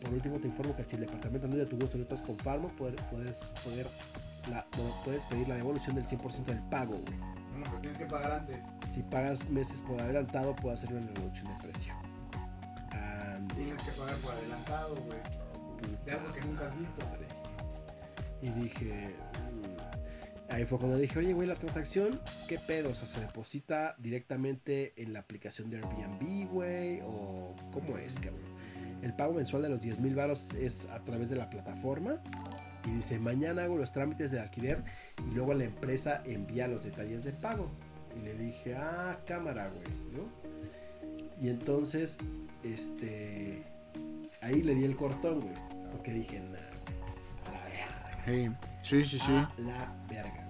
[0.00, 2.02] Por último te informo que si el departamento no es de tu gusto y no
[2.02, 3.86] estás conforme, puedes, poder
[4.50, 4.64] la-
[5.04, 6.92] puedes pedir la devolución del 100% del pago.
[6.98, 7.18] güey.
[7.58, 8.62] No, pero tienes que pagar antes.
[8.92, 11.94] Si pagas meses por adelantado, puedo hacer una reducción de precio.
[12.92, 15.18] Ande, Tienes que pagar por adelantado, güey.
[16.04, 17.02] De algo que nunca has visto.
[18.40, 19.14] Y dije.
[20.52, 22.90] Ahí fue cuando dije, oye, güey, la transacción, ¿qué pedo?
[22.90, 27.00] O sea, ¿se deposita directamente en la aplicación de Airbnb, güey?
[27.00, 28.52] ¿O cómo es, cabrón?
[29.00, 32.22] El pago mensual de los 10 mil baros es a través de la plataforma.
[32.84, 34.84] Y dice, mañana hago los trámites de alquiler
[35.26, 37.70] y luego la empresa envía los detalles de pago.
[38.14, 40.28] Y le dije, ah, cámara, güey, ¿no?
[41.40, 42.18] Y entonces,
[42.62, 43.62] este,
[44.42, 45.54] ahí le di el cortón, güey.
[45.92, 46.71] Porque dije, nah, a la
[48.24, 49.32] Sí, sí, sí.
[49.32, 50.46] A la verga.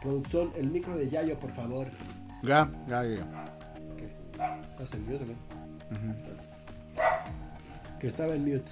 [0.00, 1.88] Producción, el micro de Yayo, por favor.
[2.42, 3.24] Ya, ya, ya.
[3.96, 4.14] ¿Qué?
[4.70, 5.36] ¿Estás en mute o qué?
[5.94, 6.14] Ujú.
[8.00, 8.70] que estaba en mute.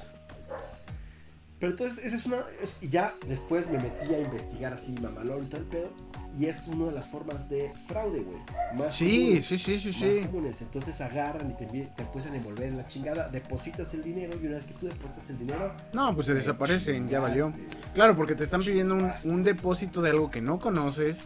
[1.60, 2.38] Pero entonces, esa es una.
[2.62, 5.90] es- y ya después me metí a investigar así, mamalón y todo el pedo.
[6.38, 8.38] Y es una de las formas de fraude, güey.
[8.76, 10.20] Más Sí, comunes, sí, sí, sí, más sí.
[10.26, 10.62] comunes.
[10.62, 13.28] Entonces agarran y te, te empiezan a envolver en la chingada.
[13.28, 15.74] Depositas el dinero y una vez que tú depositas el dinero.
[15.92, 17.52] No, pues se desaparecen, ya valió.
[17.94, 21.18] Claro, porque te están pidiendo un, un depósito de algo que no conoces,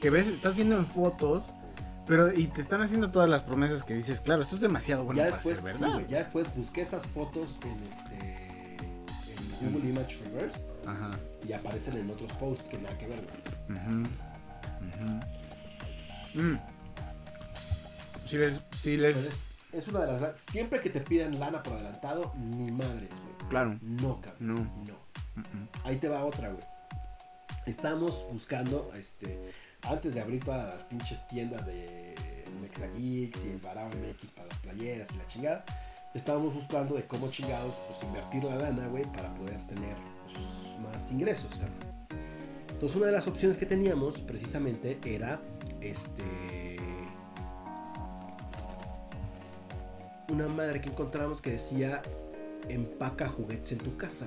[0.00, 1.42] que ves, estás viendo en fotos,
[2.06, 5.18] pero y te están haciendo todas las promesas que dices, claro, esto es demasiado bueno
[5.18, 5.94] ya para después, ser sí, verdad.
[5.96, 8.40] güey, ya después busqué esas fotos en este.
[9.64, 10.64] En Google Image Reverse.
[10.86, 11.10] Ajá.
[11.46, 14.06] Y aparecen en otros posts que nada que ver, güey.
[16.34, 16.56] Mm.
[18.24, 19.40] Si les, si les, Entonces,
[19.72, 23.48] es una de las siempre que te pidan lana por adelantado, ni madres, güey.
[23.48, 24.70] claro, No, cabrón.
[24.84, 24.84] no.
[24.86, 25.00] No.
[25.84, 26.62] Ahí te va otra, güey.
[27.66, 29.52] Estamos buscando, este,
[29.82, 32.14] antes de abrir todas las pinches tiendas de
[32.60, 35.64] Mexageeks y el Barao MX para las playeras y la chingada,
[36.14, 39.96] estábamos buscando de cómo chingados, pues invertir la lana, güey, para poder tener
[40.26, 41.89] pues, más ingresos, cabrón.
[42.80, 45.38] Entonces una de las opciones que teníamos precisamente era,
[45.82, 46.78] este,
[50.30, 52.00] una madre que encontramos que decía,
[52.70, 54.26] empaca juguetes en tu casa,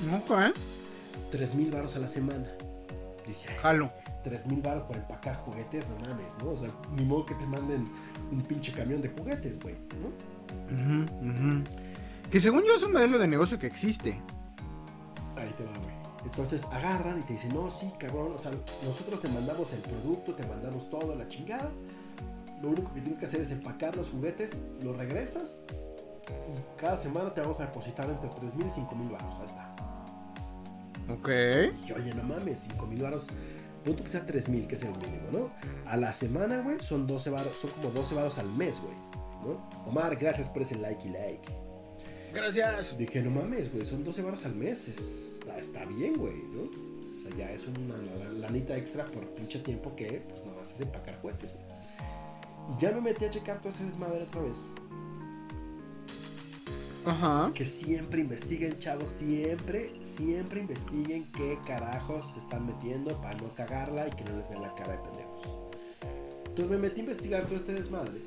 [0.00, 0.16] güey.
[0.16, 0.52] Ok, ¿eh?
[1.30, 2.48] 3 mil baros a la semana.
[3.24, 3.92] Dije, "Ay, Jalo.
[4.24, 6.50] 3 mil baros por empacar juguetes, no mames, ¿no?
[6.50, 7.84] O sea, ni modo que te manden
[8.32, 10.08] un pinche camión de juguetes, güey, ¿no?
[10.74, 11.62] Ujú, ujú.
[12.32, 14.20] Que según yo es un modelo de negocio que existe.
[15.36, 16.01] Ahí te va, güey.
[16.24, 18.52] Entonces agarran y te dicen, no, sí, cabrón, o sea,
[18.84, 21.70] nosotros te mandamos el producto, te mandamos todo, la chingada.
[22.62, 24.50] Lo único que tienes que hacer es empacar los juguetes,
[24.82, 25.62] los regresas
[26.28, 29.34] y cada semana te vamos a depositar entre 3 mil y 5 mil baros.
[29.38, 29.74] Ahí está.
[31.08, 31.28] Ok.
[31.88, 33.26] Y oye, no mames, 5 mil baros.
[33.84, 35.50] Punto que sea 3 mil, que es el mínimo, ¿no?
[35.90, 38.94] A la semana, güey, son 12 baros, son como 12 baros al mes, güey,
[39.44, 39.90] ¿no?
[39.90, 41.52] Omar, gracias por ese like y like.
[42.32, 42.96] Gracias.
[42.96, 46.62] Dije, no mames, güey, son 12 baros al mes, es- está, está bien, güey, ¿no?
[46.62, 50.80] O sea, ya es una la- lanita extra por pinche tiempo que, pues, nomás es
[50.80, 51.66] empacar juguetes, güey.
[52.76, 54.58] Y ya me metí a checar todo ese desmadre otra vez.
[57.04, 57.50] Ajá.
[57.52, 64.06] Que siempre investiguen, chavos, siempre, siempre investiguen qué carajos se están metiendo para no cagarla
[64.06, 65.40] y que no les vean la cara de pendejos.
[66.46, 68.20] Entonces me metí a investigar todo este desmadre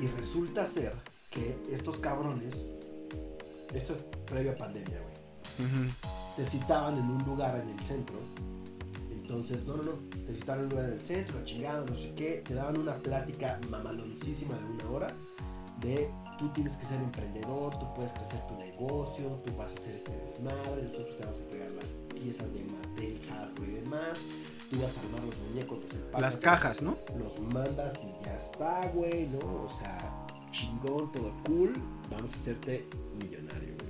[0.00, 0.94] y resulta ser
[1.30, 2.54] que estos cabrones,
[3.74, 5.90] esto es previo a pandemia, güey, Ujú.
[6.36, 8.16] te citaban en un lugar en el centro.
[9.10, 9.92] Entonces, no, no, no,
[10.26, 12.94] te citaban en un lugar en el centro, chingado, no sé qué, te daban una
[12.96, 15.14] plática mamaloncísima de una hora
[15.80, 19.96] de tú tienes que ser emprendedor, tú puedes crecer tu negocio, tú vas a hacer
[19.96, 24.18] este desmadre, nosotros te vamos a entregar las piezas de Mattel, Hasbro y demás,
[24.70, 26.96] tú vas a armar los muñecos, los empacas, Las cajas, ¿no?
[27.18, 29.38] los mandas y ya está, güey, ¿no?
[29.38, 31.74] O sea, chingón, todo cool,
[32.10, 32.84] vamos a hacerte
[33.20, 33.88] millonario, güey.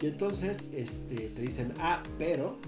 [0.00, 2.58] Y entonces, este, te dicen, ah, pero,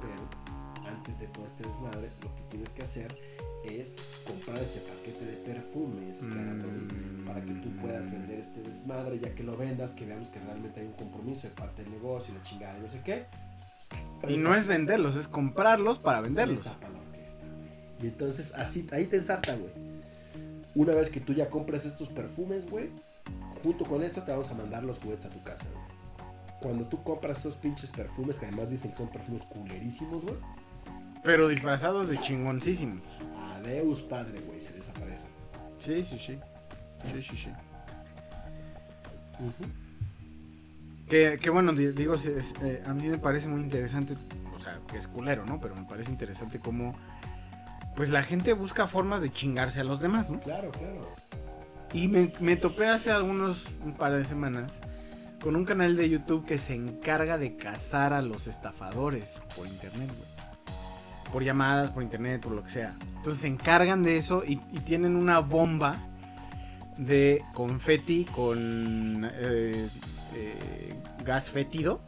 [0.00, 3.16] pero, antes de todo este desmadre, lo que tienes que hacer
[3.64, 7.26] es comprar este paquete de perfumes, Mm.
[7.26, 10.80] para que tú puedas vender este desmadre, ya que lo vendas, que veamos que realmente
[10.80, 13.26] hay un compromiso de parte del negocio, la chingada y no sé qué.
[14.28, 16.66] Y no es venderlos, es comprarlos para venderlos.
[18.02, 19.72] Y entonces así, ahí te ensartan, güey.
[20.74, 22.88] Una vez que tú ya compras estos perfumes, güey,
[23.62, 25.84] junto con esto te vamos a mandar los juguetes a tu casa, güey.
[26.60, 30.36] Cuando tú compras esos pinches perfumes, que además dicen que son perfumes culerísimos, güey.
[31.22, 33.02] Pero disfrazados de chingoncísimos.
[33.56, 35.30] Adeus, padre, güey, se desaparecen.
[35.78, 36.38] Sí, sí, sí.
[37.12, 37.50] Sí, sí, sí.
[41.08, 44.16] Que, que bueno, di- digo, es- es, eh, a mí me parece muy interesante,
[44.54, 45.60] o sea, que es culero, ¿no?
[45.60, 46.94] Pero me parece interesante cómo,
[47.96, 50.38] pues la gente busca formas de chingarse a los demás, ¿no?
[50.40, 51.00] Claro, claro.
[51.92, 54.74] Y me, topé hace algunos, un par de semanas,
[55.42, 60.08] con un canal de YouTube que se encarga de cazar a los estafadores por internet,
[60.08, 60.30] güey.
[61.32, 62.96] Por llamadas, por internet, por lo que sea.
[63.16, 65.96] Entonces se encargan de eso y, y tienen una bomba
[66.96, 69.88] de confeti con eh,
[70.34, 70.94] eh,
[71.24, 72.00] gas fétido.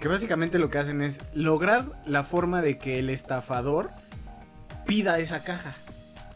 [0.00, 3.90] Que básicamente lo que hacen es lograr la forma de que el estafador
[4.86, 5.72] pida esa caja.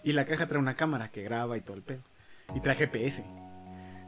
[0.03, 2.03] Y la caja trae una cámara que graba y todo el pedo.
[2.55, 3.25] Y trae GPS.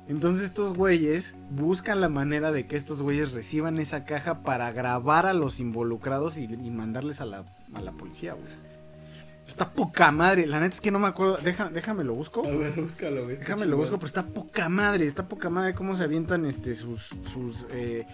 [0.06, 5.24] Entonces estos güeyes buscan la manera de que estos güeyes reciban esa caja para grabar
[5.24, 8.73] a los involucrados y, y mandarles a la, a la policía, güey.
[9.46, 10.46] Está poca madre.
[10.46, 11.36] La neta es que no me acuerdo.
[11.36, 12.46] Deja, déjame lo busco.
[12.46, 16.04] A ver, búscalo, Déjame lo busco, pero está poca madre, está poca madre cómo se
[16.04, 18.06] avientan este sus sus eh,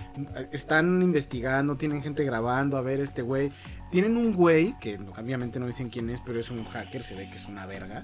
[0.53, 3.53] están investigando, tienen gente grabando, a ver este güey.
[3.91, 7.29] Tienen un güey que obviamente no dicen quién es, pero es un hacker, se ve
[7.29, 8.03] que es una verga,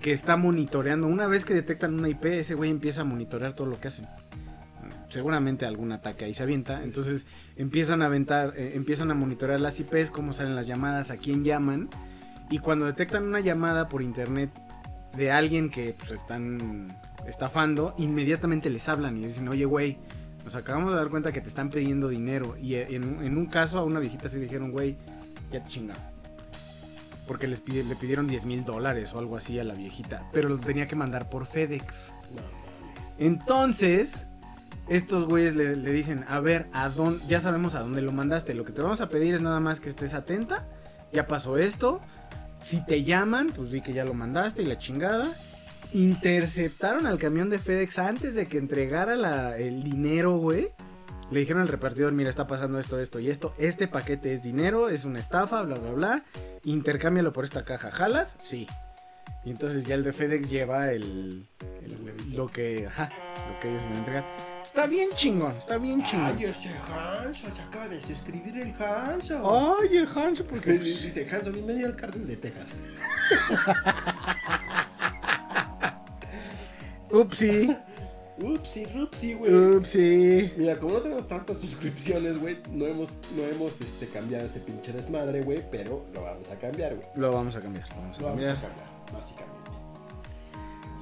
[0.00, 1.06] que está monitoreando.
[1.06, 4.06] Una vez que detectan una IP, ese güey empieza a monitorear todo lo que hacen.
[5.10, 7.26] Seguramente algún ataque ahí se avienta, entonces
[7.56, 11.44] empiezan a aventar, eh, empiezan a monitorear las IPs, cómo salen las llamadas, a quién
[11.44, 11.90] llaman.
[12.50, 14.50] Y cuando detectan una llamada por internet
[15.16, 16.96] de alguien que pues, están
[17.26, 19.98] estafando, inmediatamente les hablan y les dicen, oye, güey,
[20.44, 22.56] nos acabamos de dar cuenta que te están pidiendo dinero.
[22.60, 24.96] Y eh, en, un- caso a una viejita se dijeron, güey,
[25.52, 26.02] ya te chingaron.
[27.26, 30.28] Porque les le pidieron 10 mil dólares o algo así a la viejita.
[30.32, 32.12] Pero los tenía que mandar por FedEx.
[33.18, 34.26] Entonces,
[34.88, 37.24] estos güeyes le, le dicen, a ver, ¿a dónde?
[37.28, 38.54] ya sabemos a dónde lo mandaste.
[38.54, 40.66] Lo que te vamos a pedir es nada más que estés atenta.
[41.12, 42.00] Ya pasó esto.
[42.62, 45.30] Si te llaman, pues di que ya lo mandaste y la chingada.
[45.92, 50.70] Interceptaron al camión de FedEx antes de que entregara el dinero, güey.
[51.30, 53.52] Le dijeron al repartidor, mira, está pasando esto, esto y esto.
[53.58, 56.24] Este paquete es dinero, es una estafa, bla, bla, bla.
[56.64, 57.90] Intercámbialo por esta caja.
[57.90, 58.36] ¿Jalas?
[58.38, 58.66] Sí.
[59.44, 61.46] Y entonces ya el de FedEx lleva el,
[62.32, 64.24] lo que, lo que ellos le entregan.
[64.62, 66.36] Está bien chingón, está bien chingón.
[66.38, 69.76] Ay, ese Hanso, se acaba de suscribir el Hanso.
[69.80, 72.70] Ay, el Hanso, porque pues, Dice Hanso, bienvenido al cártel de Texas.
[77.10, 77.76] Upsi,
[78.38, 79.52] Upsi, rupsi, güey.
[79.52, 80.52] upsi.
[80.56, 84.92] Mira, como no tenemos tantas suscripciones, güey, no hemos, no hemos este, cambiado ese pinche
[84.92, 87.06] desmadre, güey, pero lo vamos a cambiar, güey.
[87.16, 88.62] Lo vamos a cambiar, lo vamos a Lo vamos a cambiar.
[88.62, 89.70] cambiar, básicamente.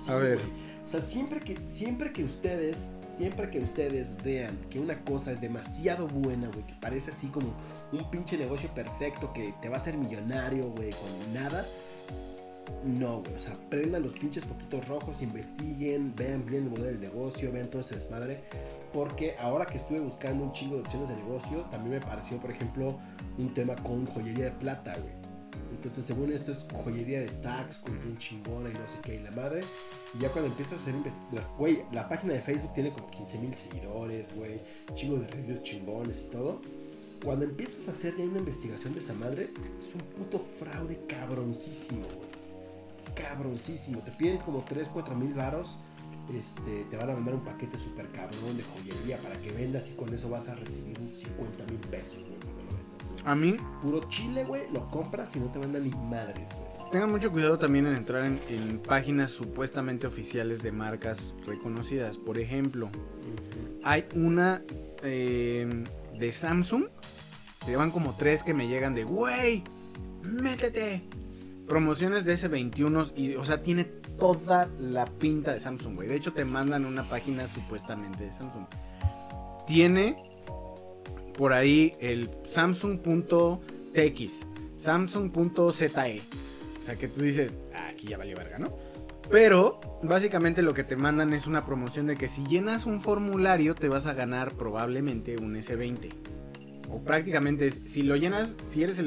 [0.09, 0.39] A ver.
[0.85, 5.41] O sea, siempre que, siempre que ustedes, siempre que ustedes vean que una cosa es
[5.41, 7.53] demasiado buena, güey, que parece así como
[7.93, 11.65] un pinche negocio perfecto que te va a hacer millonario, güey, con nada.
[12.85, 17.01] No, güey, o sea, prendan los pinches foquitos rojos, investiguen, vean bien el modelo del
[17.01, 18.45] negocio, vean todo ese desmadre.
[18.93, 22.51] Porque ahora que estuve buscando un chingo de opciones de negocio, también me pareció, por
[22.51, 22.99] ejemplo,
[23.39, 25.20] un tema con joyería de plata, güey.
[25.73, 29.21] Entonces, según esto, es joyería de tax, güey, bien chingona y no sé qué, y
[29.21, 29.63] la madre.
[30.15, 33.39] Y ya cuando empiezas a hacer investigación, güey, la página de Facebook tiene como 15
[33.39, 34.61] mil seguidores, güey,
[34.95, 36.61] chingo de reviews chingones y todo.
[37.25, 42.07] Cuando empiezas a hacer ya una investigación de esa madre, es un puto fraude cabroncísimo,
[42.07, 42.31] güey.
[43.15, 44.01] Cabroncísimo.
[44.01, 45.77] Te piden como 3, 4 mil varos.
[46.35, 49.97] Este, te van a mandar un paquete súper cabrón de joyería para que vendas y
[49.97, 52.39] con eso vas a recibir un 50 mil pesos, güey,
[53.25, 56.91] A mí, Puro chile, güey, lo compras y no te mandan ni madres, güey.
[56.91, 62.17] tengan mucho cuidado también en entrar en, en páginas supuestamente oficiales de marcas reconocidas.
[62.19, 62.89] Por ejemplo,
[63.85, 64.63] hay una
[65.03, 65.85] eh,
[66.19, 66.85] de Samsung.
[67.67, 69.63] Que van como tres que me llegan de, güey,
[70.23, 71.03] métete.
[71.69, 76.09] Promociones de S21 y, o sea, tiene toda la pinta de Samsung, güey.
[76.09, 78.65] De hecho, te mandan una página supuestamente de Samsung.
[79.67, 80.30] Tiene
[81.41, 84.33] por ahí el Samsung.tx,
[84.77, 85.87] Samsung.ze.
[85.89, 88.71] O sea que tú dices, "Ah, aquí ya valió verga, ¿no?
[89.31, 93.75] Pero básicamente lo que te mandan es una promoción de que si llenas un formulario
[93.75, 96.11] te vas a ganar probablemente un S20.
[96.91, 99.01] O prácticamente es, si lo llenas, si eres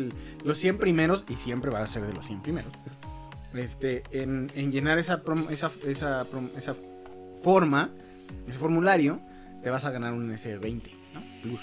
[0.44, 2.74] los 100 primeros, y siempre vas a ser de los 100 primeros,
[3.54, 6.26] este, en, en llenar esa, prom- esa, esa,
[6.58, 6.76] esa
[7.44, 7.92] forma,
[8.48, 9.20] ese formulario,
[9.62, 10.82] te vas a ganar un S20,
[11.14, 11.22] ¿no?
[11.44, 11.62] Plus.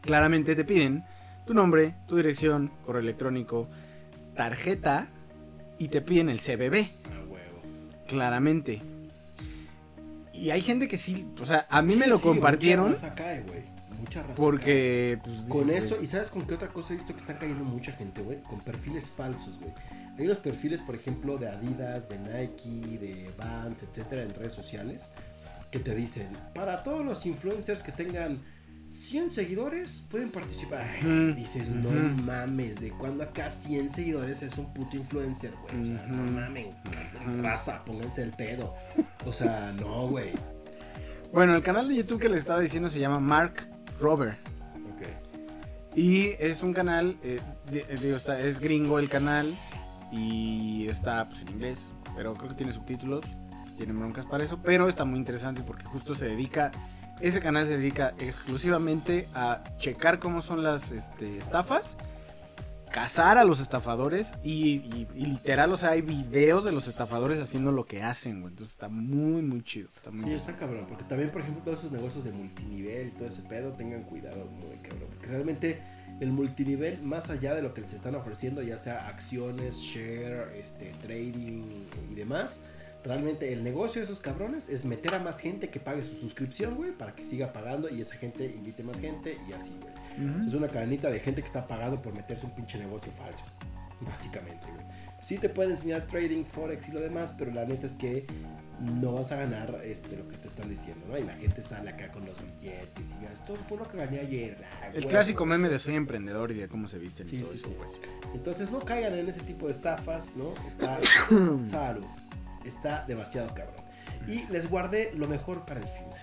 [0.00, 1.04] Claramente te piden
[1.46, 3.68] tu nombre, tu dirección, correo electrónico,
[4.34, 5.08] tarjeta
[5.78, 6.88] y te piden el CBB.
[8.06, 8.80] Claramente.
[10.32, 13.14] Y hay gente que sí, o sea, a mí me lo Sí, compartieron Mucha raza
[13.14, 13.62] cae, güey.
[13.98, 14.36] Mucha raza cae.
[14.36, 15.18] porque...
[15.22, 17.92] pues, Con eso, ¿y sabes con qué otra cosa he visto que están cayendo mucha
[17.92, 18.42] gente, güey?
[18.42, 19.72] Con perfiles falsos, güey.
[20.18, 25.12] Hay unos perfiles, por ejemplo, de Adidas, de Nike, de Vans, etcétera, en redes sociales,
[25.70, 28.40] que te dicen, para todos los influencers que tengan
[29.10, 30.86] 100 seguidores, pueden participar.
[31.02, 31.90] Ay, dices, no
[32.22, 35.94] mames, ¿de cuándo acá 100 seguidores es un puto influencer, güey?
[35.94, 36.74] O sea, no mamen,
[37.42, 38.72] raza, pónganse el pedo.
[39.26, 40.30] O sea, no, güey.
[41.32, 43.68] Bueno, el canal de YouTube que les estaba diciendo se llama Mark
[44.00, 44.36] Rober.
[44.94, 45.96] Ok.
[45.96, 49.52] Y es un canal, eh, de- eh, es gringo el canal
[50.12, 53.24] y está pues, en inglés, pero creo que tiene subtítulos,
[53.62, 56.70] pues, tienen broncas para eso, pero está muy interesante porque justo se dedica,
[57.20, 61.96] ese canal se dedica exclusivamente a checar cómo son las este, estafas,
[62.92, 67.38] cazar a los estafadores y, y- y literal, o sea, hay videos de los estafadores
[67.38, 68.52] haciendo lo que hacen, güey.
[68.52, 69.88] Entonces está muy, muy chido.
[69.94, 73.28] Está muy Sí, está cabrón, porque también, por ejemplo, todos esos negocios de multinivel todo
[73.28, 75.08] ese pedo, tengan cuidado, muy cabrón.
[75.10, 75.80] Porque realmente
[76.20, 80.92] el multinivel, más allá de lo que les están ofreciendo, ya sea acciones, share, este,
[81.00, 81.62] trading
[82.10, 82.62] y demás,
[83.04, 86.74] realmente el negocio de esos cabrones es meter a más gente que pague su suscripción,
[86.76, 90.46] güey, para que siga pagando y esa gente invite más gente y así, güey.
[90.46, 93.44] Es una cadenita de gente que está pagando por meterse un pinche negocio falso.
[94.00, 94.86] Básicamente, güey.
[95.22, 98.26] Sí te pueden enseñar trading, forex y lo demás, pero la neta es que
[98.80, 101.18] no vas a ganar este, lo que te están diciendo, ¿no?
[101.18, 104.20] Y la gente sale acá con los billetes y ya, esto fue lo que gané
[104.20, 104.56] ayer.
[104.82, 105.08] ah, El huevo".
[105.10, 107.26] clásico meme de soy emprendedor y de cómo se visten.
[107.26, 107.74] y Sí, todo sí, eso, sí.
[107.76, 108.00] pues.
[108.34, 110.54] Entonces no caigan en ese tipo de estafas, ¿no?
[110.66, 110.98] Está
[111.70, 112.06] salud.
[112.64, 113.84] Está demasiado cabrón.
[114.26, 116.20] Y les guardé lo mejor para el final.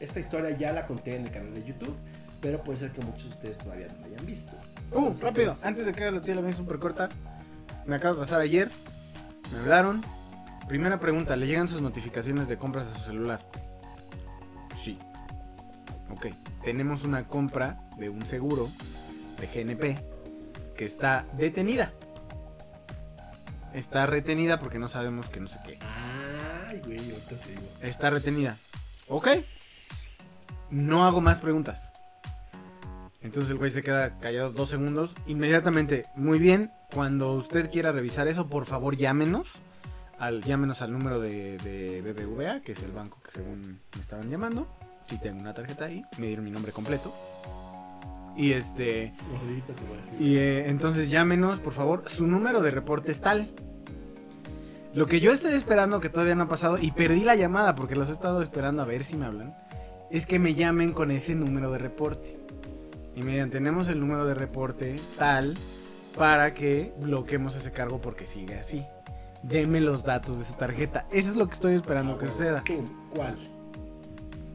[0.00, 1.94] Esta historia ya la conté en el canal de YouTube,
[2.40, 4.52] pero puede ser que muchos de ustedes todavía no la hayan visto.
[4.92, 7.08] Uh, Entonces, rápido, es- antes de que haga la tía la súper corta.
[7.86, 8.70] Me acaba de pasar ayer.
[9.52, 10.02] Me hablaron.
[10.68, 13.44] Primera pregunta, ¿le llegan sus notificaciones de compras a su celular?
[14.74, 14.98] Sí.
[16.10, 16.26] Ok.
[16.64, 18.68] Tenemos una compra de un seguro
[19.40, 19.98] de GNP
[20.76, 21.92] que está detenida.
[23.74, 25.78] Está retenida porque no sabemos que no sé qué.
[26.68, 27.68] Ay, güey, ahorita te digo.
[27.80, 28.56] Está retenida.
[29.08, 29.28] Ok.
[30.70, 31.92] No hago más preguntas.
[33.22, 35.16] Entonces el güey se queda callado dos segundos.
[35.26, 36.72] Inmediatamente, muy bien.
[36.92, 39.60] Cuando usted quiera revisar eso, por favor llámenos.
[40.18, 44.30] Al, llámenos al número de, de BBVA, que es el banco que según me estaban
[44.30, 44.66] llamando.
[45.04, 47.14] Si tengo una tarjeta ahí, me dieron mi nombre completo.
[48.40, 49.12] Y este.
[49.40, 50.20] Ahorita te voy a decir.
[50.26, 52.04] Y eh, entonces llámenos, por favor.
[52.06, 53.50] Su número de reporte es tal.
[54.94, 57.94] Lo que yo estoy esperando, que todavía no ha pasado, y perdí la llamada porque
[57.94, 59.54] los he estado esperando a ver si me hablan,
[60.10, 62.38] es que me llamen con ese número de reporte.
[63.14, 65.56] Y mediante tenemos el número de reporte tal
[66.16, 68.84] para que bloqueemos ese cargo porque sigue así.
[69.42, 71.06] Deme los datos de su tarjeta.
[71.12, 72.64] Eso es lo que estoy esperando Ah, que suceda.
[73.10, 73.36] ¿Cuál?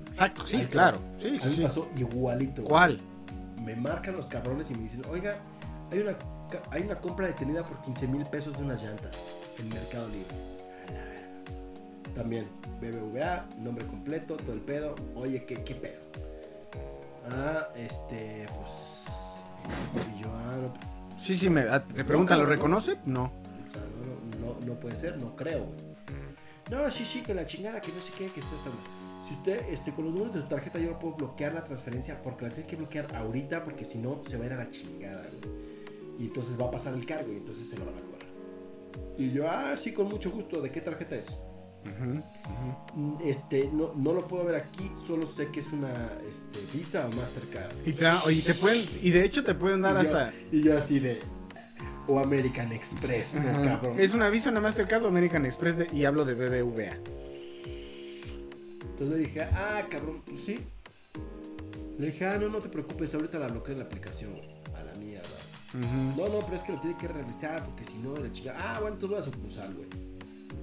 [0.08, 0.98] Exacto, sí, Ahí claro.
[1.22, 1.62] Sí, sí, me sí.
[1.64, 2.64] pasó igualito.
[2.64, 3.00] ¿Cuál?
[3.66, 5.36] Me marcan los cabrones y me dicen, oiga,
[5.92, 6.16] hay una,
[6.70, 9.18] hay una compra detenida por 15 mil pesos de unas llantas
[9.60, 10.56] en Mercado Libre.
[12.16, 12.48] También,
[12.80, 14.96] BBVA, nombre completo, todo el pedo.
[15.16, 16.00] Oye, ¿qué, qué pedo?
[17.30, 20.08] Ah, este, pues...
[20.16, 22.98] Y yo, ah, no, Sí, sí, me, ah, te preguntan, ¿lo reconoce?
[23.06, 23.24] No.
[23.24, 23.82] o sea,
[24.40, 25.72] no, no, puede ser, no creo.
[26.70, 28.70] No, sí, sí, que la chingada, que no sé qué, que esto está...
[29.28, 32.22] Si usted, este, con los números de su tarjeta yo no puedo bloquear la transferencia
[32.22, 34.70] porque la tiene que bloquear ahorita porque si no se va a ir a la
[34.70, 35.56] chingada, güey.
[36.20, 38.28] Y entonces va a pasar el cargo y entonces se lo van a cobrar.
[39.18, 41.36] Y yo, ah, sí, con mucho gusto, ¿de qué tarjeta es?
[42.96, 47.08] Mm, Este, no, no lo puedo ver aquí, solo sé que es una este, Visa
[47.08, 47.72] o Mastercard.
[47.86, 47.96] Y
[48.26, 50.34] oye, te pueden, y de hecho te pueden dar Y yo- hasta.
[50.52, 51.20] Y yo así de...
[52.08, 53.64] O American Express, ¿no, Ajá.
[53.64, 54.00] cabrón?
[54.00, 56.98] Es una Visa, una Mastercard o American Express de- y hablo de BBVA.
[58.96, 60.58] Entonces le dije, ah, cabrón, pues sí.
[62.00, 64.32] Le dije, ah, no, no te preocupes, ahorita la bloqueo en la aplicación.
[64.74, 65.28] A la mierda.
[66.16, 68.56] No, no, pero es que lo tiene que revisar porque si no, la chica.
[68.58, 69.90] Ah, bueno, tú lo vas a sucursal, güey.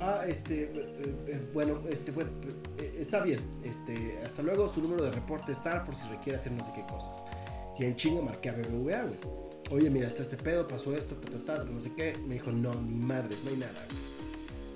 [0.00, 2.30] Ah, este, eh, eh, bueno, este, bueno,
[2.78, 3.40] eh, está bien.
[3.62, 6.82] Este, hasta luego, su número de reporte está por si requiere hacer no sé qué
[6.90, 7.24] cosas.
[7.78, 9.18] Y en chinga marqué a BBVA, güey.
[9.70, 12.16] Oye, mira, está este pedo, pasó esto, ta, ta, ta, no sé qué.
[12.26, 14.11] Me dijo, no, ni madre, no hay nada, güey.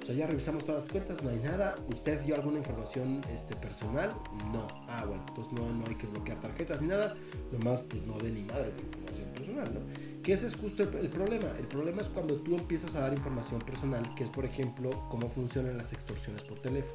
[0.07, 1.75] Sea, ya revisamos todas las cuentas, no hay nada.
[1.89, 4.11] ¿Usted dio alguna información este, personal?
[4.53, 4.69] No.
[4.87, 7.17] Ah, bueno, entonces no, no hay que bloquear tarjetas ni nada.
[7.51, 10.23] Nomás, pues no dé ni madres de información personal, ¿no?
[10.23, 11.49] Que ese es justo el, el problema.
[11.59, 15.29] El problema es cuando tú empiezas a dar información personal, que es, por ejemplo, cómo
[15.29, 16.95] funcionan las extorsiones por teléfono.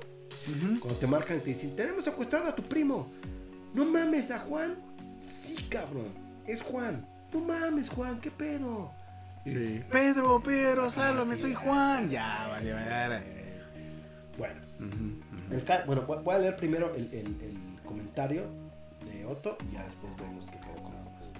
[0.79, 3.11] Cuando te marcan y te dicen, tenemos secuestrado a tu primo.
[3.73, 4.77] No mames, a Juan.
[5.21, 6.13] Sí, cabrón.
[6.47, 7.05] Es Juan.
[7.33, 8.89] No mames, Juan, qué pedo.
[9.45, 12.09] Y Pedro, Pedro, sálvame, soy Juan.
[12.09, 13.23] Ya, vale, vale.
[14.37, 14.61] Bueno,
[15.51, 18.43] el bueno, voy a leer primero el, el- el comentario
[19.05, 21.31] de Otto y ya después vemos qué pedo con lo demás.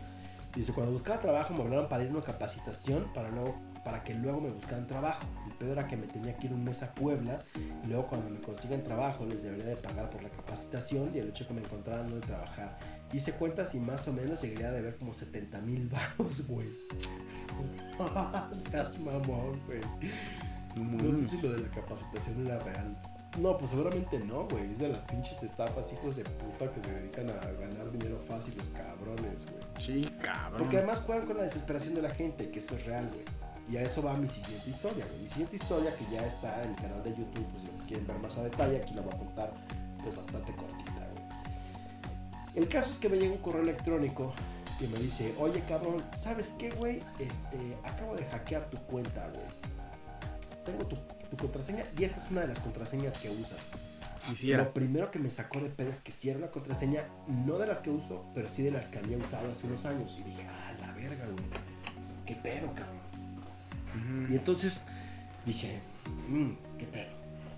[0.56, 3.56] Dice, cuando buscaba trabajo me hablaron para ir a una capacitación para, luego,
[3.86, 5.24] para que luego me buscaran trabajo.
[5.48, 7.40] El pedo era que me tenía que ir un mes a Puebla
[7.84, 11.30] y luego cuando me consigan trabajo les debería de pagar por la capacitación y el
[11.30, 12.78] hecho de que me encontraran donde trabajar.
[13.14, 16.68] Hice cuentas y más o menos llegaría de ver como 70 mil baros, güey.
[18.54, 19.82] Seas mamón, güey.
[20.76, 22.98] No sé si lo de la capacitación era real.
[23.38, 24.72] No, pues seguramente no, güey.
[24.72, 28.54] Es de las pinches estafas, hijos de puta que se dedican a ganar dinero fácil,
[28.58, 29.64] los cabrones, güey.
[29.80, 30.62] Sí, cabrón.
[30.62, 33.26] Porque además juegan con la desesperación de la gente, que eso es real, güey.
[33.70, 35.22] Y a eso va mi siguiente historia, güey.
[35.22, 38.08] Mi siguiente historia, que ya está en el canal de YouTube, pues si lo quieren
[38.08, 39.54] ver más a detalle, aquí la voy a contar,
[40.04, 40.91] pues bastante cortita.
[42.56, 44.34] El caso es que me llega un correo electrónico
[44.80, 47.00] que me dice, oye cabrón, ¿sabes qué, güey?
[47.20, 49.46] Este, acabo de hackear tu cuenta, güey.
[50.66, 50.98] Tengo tu,
[51.30, 53.72] tu contraseña y esta es una de las contraseñas que usas.
[54.28, 54.64] Quisiera.
[54.64, 57.68] Lo primero que me sacó de pedo es que si era una contraseña, no de
[57.68, 60.16] las que uso, pero sí de las que había usado hace unos años.
[60.20, 61.46] Y dije, ah, la verga, güey.
[62.26, 64.30] ¿Qué pedo, cabrón?
[64.30, 64.86] Y entonces
[65.46, 65.80] dije,
[66.30, 67.10] mmm, qué pedo.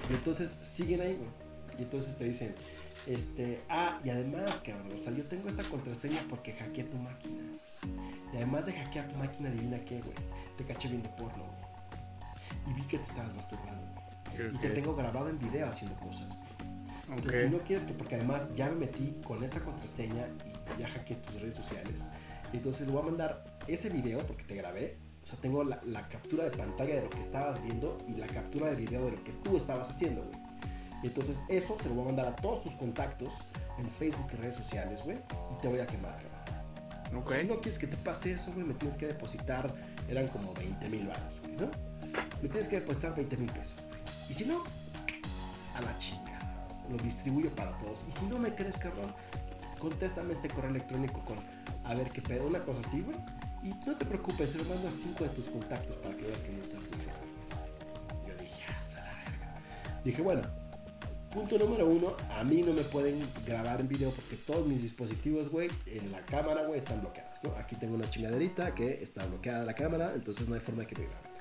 [0.10, 1.30] Y entonces siguen ahí, güey.
[1.78, 2.56] Y entonces te dicen,
[3.06, 7.42] este, ah, y además, cabrón, o sea, yo tengo esta contraseña porque hackeé tu máquina.
[8.34, 10.16] Y además de hackear tu máquina, adivina qué, güey.
[10.58, 12.72] Te caché viendo porno, güey.
[12.72, 13.84] Y vi que te estabas masturbando.
[14.54, 16.44] Y te tengo grabado en video haciendo cosas, güey.
[17.18, 20.28] Entonces, si no quieres que, porque además ya me metí con esta contraseña
[20.76, 22.04] y ya hackeé tus redes sociales.
[22.54, 24.98] Entonces le voy a mandar ese video porque te grabé.
[25.24, 28.28] O sea, tengo la, la captura de pantalla de lo que estabas viendo y la
[28.28, 30.43] captura de video de lo que tú estabas haciendo, güey.
[31.04, 33.34] Y entonces eso se lo voy a mandar a todos tus contactos
[33.78, 35.18] en Facebook y redes sociales, güey.
[35.18, 36.34] Y te voy a quemar, cabrón.
[37.42, 39.72] Si no quieres que te pase eso, güey, me tienes que depositar,
[40.10, 41.70] eran como 20 mil baros, güey, ¿no?
[42.42, 44.02] Me tienes que depositar 20 mil pesos, güey.
[44.30, 44.64] Y si no,
[45.76, 46.68] a la chingada.
[46.90, 48.00] Lo distribuyo para todos.
[48.08, 49.14] Y si no me crees, cabrón,
[49.80, 51.38] contéstame este correo electrónico con
[51.84, 53.18] a ver qué pedo, una cosa así, güey.
[53.64, 56.40] Y no te preocupes, se lo mando a 5 de tus contactos para que veas
[56.40, 57.26] que no confiando.
[58.28, 60.02] Yo dije, "Ah, se la verga".
[60.04, 60.42] Dije, bueno,
[61.34, 65.49] punto número uno, a mí no me pueden grabar en video porque todos mis dispositivos,
[65.49, 67.55] güey, en la cámara, güey, están bloqueados, ¿no?
[67.57, 70.95] Aquí tengo una chingaderita que está bloqueada la cámara, entonces no hay forma de que
[70.95, 71.31] me graben.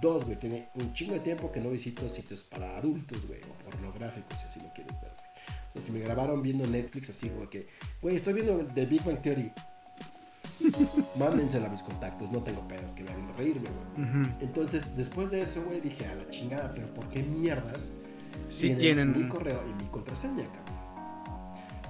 [0.00, 3.70] Dos, güey, tiene un chingo de tiempo que no visito sitios para adultos, güey, o
[3.70, 5.32] pornográficos, si así lo quieres ver, güey.
[5.70, 7.66] O sea, si me grabaron viendo Netflix así, como que,
[8.00, 9.52] güey, estoy viendo The Big Bang Theory.
[11.18, 14.28] Mándenselo a mis contactos, no tengo pedos que me hagan reírme, güey.
[14.40, 17.92] Entonces, después de eso, güey, dije, a la chingada, pero ¿por qué mierdas
[18.52, 19.18] Sí tienen.
[19.18, 20.82] mi correo y mi contraseña, cabrón?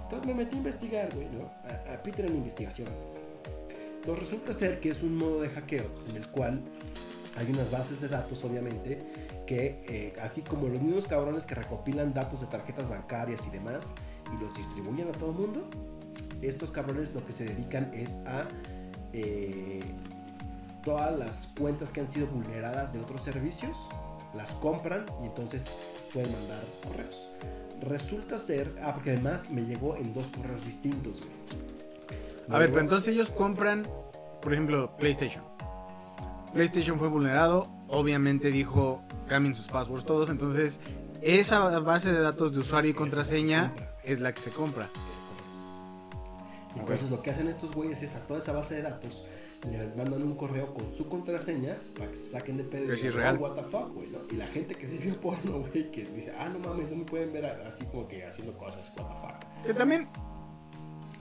[0.05, 1.51] Entonces me metí a investigar, güey, ¿no?
[1.69, 2.89] A, a Peter en investigación.
[3.97, 6.61] Entonces resulta ser que es un modo de hackeo en el cual
[7.37, 8.99] hay unas bases de datos, obviamente,
[9.47, 13.95] que eh, así como los mismos cabrones que recopilan datos de tarjetas bancarias y demás
[14.33, 15.69] y los distribuyen a todo el mundo,
[16.43, 18.49] estos cabrones lo que se dedican es a
[19.13, 19.81] eh,
[20.85, 23.77] todas las cuentas que han sido vulneradas de otros servicios,
[24.35, 25.65] las compran y entonces
[26.13, 27.29] pueden mandar correos.
[27.83, 31.33] Resulta ser, ah, porque además me llegó en dos correos distintos, güey.
[32.49, 33.87] Me A ver, llegó- pero entonces ellos compran,
[34.41, 35.43] por ejemplo, PlayStation.
[36.53, 40.79] PlayStation fue vulnerado, obviamente dijo cambien sus passwords todos, entonces
[41.23, 43.73] esa base de datos de usuario y contraseña
[44.05, 44.89] es la que se compra.
[46.77, 49.27] Entonces lo que hacen estos güeyes es a toda esa base de datos
[49.71, 52.87] les mandan un correo con su contraseña para que se saquen de pedo.
[52.97, 53.37] si es digan, real.
[53.37, 54.19] "Oh, what the fuck, güey, ¿no?
[54.31, 57.05] Y la gente que se vio porno, güey, que dice, ah, no mames, no me
[57.05, 59.65] pueden ver así como que haciendo cosas, what the fuck.
[59.67, 60.09] Que también,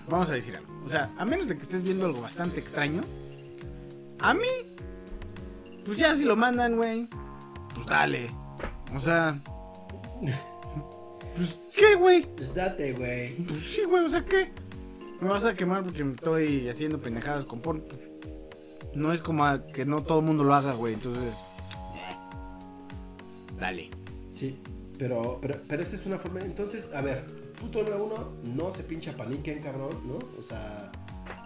[0.09, 0.73] vamos a decir algo.
[0.83, 3.03] O sea, a menos de que estés viendo algo bastante extraño,
[4.19, 4.47] a mí,
[5.85, 7.07] pues ya si lo mandan, güey,
[7.75, 8.31] pues dale.
[8.95, 9.39] O sea,
[11.35, 12.25] pues, ¿qué, güey?
[12.35, 13.35] Pues date, güey.
[13.35, 14.49] Pues sí, güey, o sea, ¿qué?
[15.19, 17.83] Me vas a quemar porque me estoy haciendo pendejadas con porno.
[18.93, 21.33] No es como a que no todo el mundo lo haga, güey, entonces...
[21.95, 22.15] eh,
[23.59, 23.89] Dale.
[24.31, 24.59] Sí,
[24.97, 26.41] pero, pero, pero esta es una forma.
[26.41, 27.25] Entonces, a ver,
[27.59, 30.15] punto número uno, no se pincha paniquen, cabrón, ¿no?
[30.39, 30.91] O sea,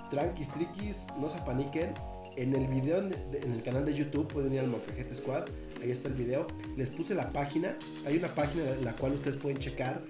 [0.09, 1.93] tranquis, triquis, no se paniquen.
[2.37, 5.45] En el video en, de- en el canal de YouTube pueden ir al Molcajete Squad,
[5.81, 6.47] ahí está el video.
[6.75, 10.01] Les puse la página, hay una página en la cual ustedes pueden checar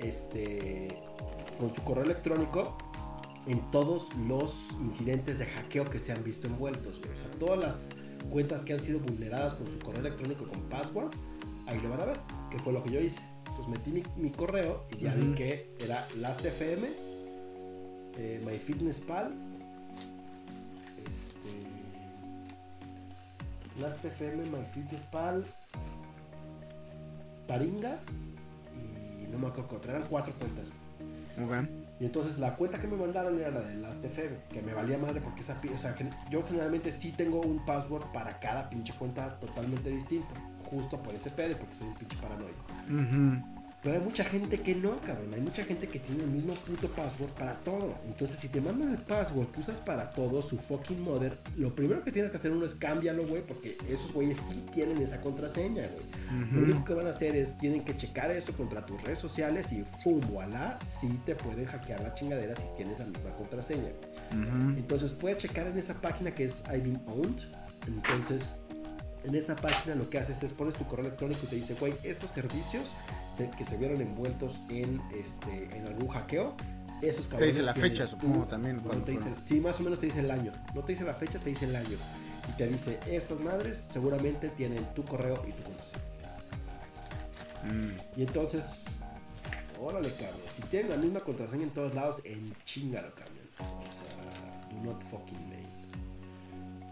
[0.00, 0.88] este
[1.58, 2.76] con su correo electrónico
[3.46, 6.98] en todos los incidentes de hackeo que se han visto envueltos.
[6.98, 7.88] O sea, todas las
[8.30, 11.12] cuentas que han sido vulneradas con su correo electrónico con password,
[11.66, 13.20] ahí lo van a ver, que fue lo que yo hice.
[13.48, 16.88] Entonces metí mi, mi correo y ya vi que era LastFM,
[18.16, 19.32] eh, MyFitnessPal,
[20.98, 21.52] este,
[23.80, 25.46] LastFM, MyFitnessPal,
[27.46, 28.00] Taringa
[29.22, 30.68] y no me acuerdo eran cuatro cuentas.
[31.38, 31.83] Ok.
[32.00, 35.20] Y entonces la cuenta que me mandaron era la de LastFM, que me valía madre
[35.20, 35.94] porque esa, o sea,
[36.28, 40.34] yo generalmente sí tengo un password para cada pinche cuenta totalmente distinto,
[40.68, 42.64] justo por ese pedo, porque soy un pinche paranoico.
[42.90, 43.53] Ujú.
[43.84, 46.88] Pero hay mucha gente que no, cabrón, hay mucha gente que tiene el mismo puto
[46.88, 47.94] password para todo.
[48.06, 52.02] Entonces, si te mandan el password que usas para todo, su fucking mother, lo primero
[52.02, 55.82] que tienes que hacer uno es cámbialo, güey, porque esos güeyes sí tienen esa contraseña,
[55.82, 56.50] güey.
[56.52, 59.70] Lo único que van a hacer es, tienen que checar eso contra tus redes sociales
[59.70, 60.18] y ¡fum!
[60.32, 63.90] voilà, sí te pueden hackear la chingadera si tienes la misma contraseña.
[64.78, 67.42] Entonces puedes checar en esa página que es I've been owned.
[67.86, 68.60] Entonces,
[69.24, 71.94] en esa página lo que haces es pones tu correo electrónico y te dice, güey,
[72.02, 72.84] estos servicios
[73.36, 76.54] se- que se vieron envueltos en, este, en algún hackeo,
[77.02, 80.06] esos Te dice la fecha, tu- supongo, también, te dice- sí, más o menos te
[80.06, 80.52] dice el año.
[80.74, 81.96] No te dice la fecha, te dice el año.
[82.48, 86.02] Y te dice, estas madres seguramente tienen tu correo y tu contraseña.
[87.64, 88.20] Mm.
[88.20, 88.64] Y entonces,
[89.80, 90.40] órale, cabrón.
[90.56, 93.34] Si tienen la misma contraseña en todos lados, en chingalo, cabrón.
[93.58, 95.66] O sea, do not fucking mail.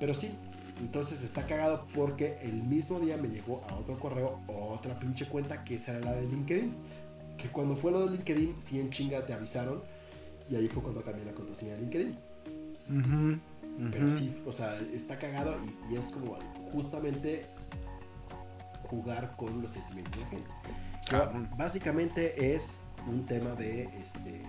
[0.00, 0.32] Pero sí,
[0.80, 5.64] entonces está cagado porque el mismo día me llegó a otro correo otra pinche cuenta
[5.64, 6.74] que esa era la de LinkedIn.
[7.38, 9.82] Que cuando fue lo de LinkedIn, sí en chinga te avisaron.
[10.50, 12.18] Y ahí fue cuando cambié la contraseña de LinkedIn.
[13.90, 16.38] Pero sí, o sea, está cagado y, y es como
[16.72, 17.46] justamente
[18.84, 20.50] jugar con los sentimientos de la gente.
[21.08, 21.48] Cabrón.
[21.56, 24.42] básicamente es un tema de este,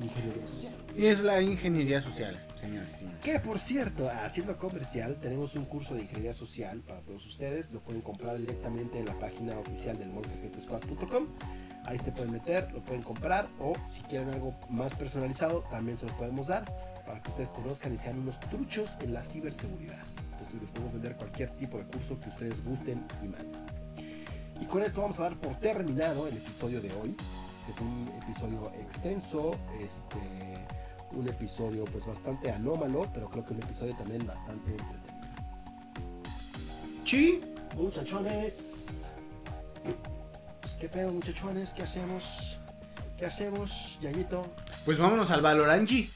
[0.00, 0.74] ingeniería social.
[0.96, 2.38] Y es la ingeniería social,
[3.22, 7.72] Que por cierto, haciendo comercial, tenemos un curso de ingeniería social para todos ustedes.
[7.72, 11.26] Lo pueden comprar directamente en la página oficial del molcajetesquad.com.
[11.84, 16.06] Ahí se pueden meter, lo pueden comprar o si quieren algo más personalizado, también se
[16.06, 16.64] los podemos dar
[17.04, 20.04] para que ustedes conozcan y sean unos truchos en la ciberseguridad.
[20.32, 23.62] Entonces les podemos vender cualquier tipo de curso que ustedes gusten y manden.
[24.60, 27.16] Y con esto vamos a dar por terminado el episodio de hoy.
[27.66, 30.66] Que fue un episodio extenso, este,
[31.14, 35.22] un episodio pues bastante anómalo, pero creo que un episodio también bastante entretenido.
[37.04, 37.40] Sí.
[37.76, 39.08] Muchachones,
[40.60, 41.70] pues, ¿qué pedo muchachones?
[41.70, 42.58] ¿Qué hacemos?
[43.18, 44.46] ¿Qué hacemos, Yayito?
[44.84, 46.10] Pues vámonos al Valorangi.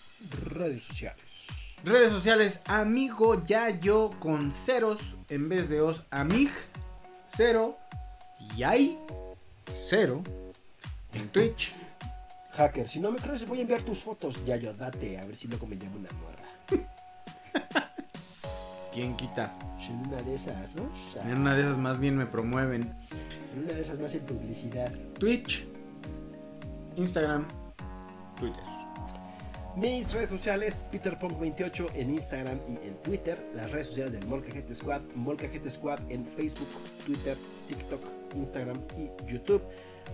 [0.44, 1.24] Redes sociales.
[1.84, 4.98] Redes sociales, amigo Yayo con ceros
[5.28, 6.50] en vez de os, amig,
[7.28, 7.76] cero,
[8.56, 8.98] y hay
[9.82, 10.22] cero
[11.12, 11.74] en Twitch.
[12.56, 14.44] Hacker, si no me crees voy a enviar tus fotos.
[14.46, 16.44] Yayo, date, a ver si luego me llama una morra.
[18.94, 19.52] ¿Quién quita?
[19.88, 20.84] En una de esas, ¿no?
[20.84, 22.94] O sea, En una de esas más bien me promueven.
[23.52, 24.90] en una de esas más en publicidad.
[25.18, 25.66] Twitch,
[26.96, 27.46] Instagram,
[28.38, 28.62] Twitter.
[29.76, 33.46] Mis redes sociales, PeterPunk28 en Instagram y en Twitter.
[33.54, 36.68] Las redes sociales del Molcajete Squad, Molcajete Squad en Facebook,
[37.04, 37.36] Twitter,
[37.68, 38.00] TikTok,
[38.34, 39.60] Instagram y YouTube.